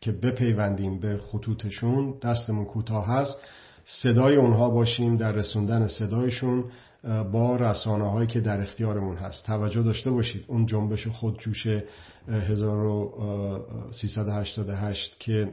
که 0.00 0.12
بپیوندیم 0.12 1.00
به 1.00 1.18
خطوطشون 1.18 2.14
دستمون 2.22 2.64
کوتاه 2.64 3.06
هست 3.06 3.38
صدای 3.84 4.36
اونها 4.36 4.70
باشیم 4.70 5.16
در 5.16 5.32
رسوندن 5.32 5.86
صدایشون 5.86 6.64
با 7.32 7.56
رسانه 7.56 8.10
هایی 8.10 8.26
که 8.26 8.40
در 8.40 8.60
اختیارمون 8.60 9.16
هست. 9.16 9.46
توجه 9.46 9.82
داشته 9.82 10.10
باشید. 10.10 10.44
اون 10.46 10.66
جنبش 10.66 11.06
خودجوش 11.06 11.66
1388 12.28 15.16
که 15.18 15.52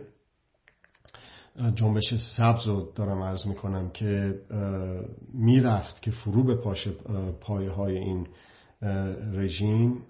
جنبش 1.76 2.14
سبز 2.14 2.68
رو 2.68 2.92
دارم 2.96 3.24
عرض 3.24 3.48
می‌کنم 3.48 3.90
که 3.90 4.42
می‌رفت 5.34 6.02
که 6.02 6.12
فرو 6.12 6.44
به 6.44 6.56
پایه 7.42 7.72
های 7.72 7.98
این 7.98 8.28
رژیم. 9.34 10.02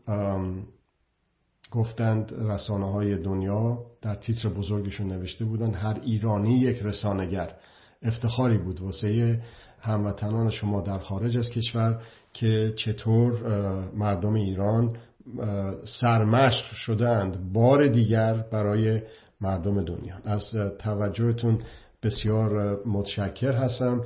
گفتند 1.71 2.33
رسانه 2.37 2.91
های 2.91 3.17
دنیا 3.17 3.85
در 4.01 4.15
تیتر 4.15 4.49
بزرگشون 4.49 5.07
نوشته 5.07 5.45
بودن 5.45 5.73
هر 5.73 5.99
ایرانی 6.03 6.59
یک 6.59 6.81
رسانگر 6.81 7.55
افتخاری 8.03 8.57
بود 8.57 8.81
واسه 8.81 9.41
هموطنان 9.79 10.49
شما 10.49 10.81
در 10.81 10.99
خارج 10.99 11.37
از 11.37 11.49
کشور 11.49 12.01
که 12.33 12.73
چطور 12.75 13.33
مردم 13.95 14.33
ایران 14.33 14.97
سرمشق 16.01 16.73
شدند 16.73 17.53
بار 17.53 17.87
دیگر 17.87 18.33
برای 18.51 19.01
مردم 19.41 19.83
دنیا. 19.83 20.15
از 20.23 20.55
توجهتون 20.79 21.59
بسیار 22.03 22.81
متشکر 22.87 23.53
هستم. 23.53 24.03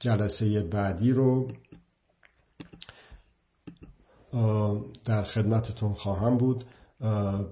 جلسه 0.00 0.62
بعدی 0.62 1.12
رو 1.12 1.48
در 5.04 5.24
خدمتتون 5.24 5.94
خواهم 5.94 6.38
بود 6.38 6.64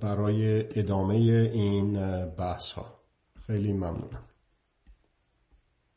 برای 0.01 0.65
ادامه 0.79 1.15
این 1.15 1.93
بحث 2.27 2.73
ها 2.73 2.87
خیلی 3.47 3.73
ممنونم. 3.73 4.30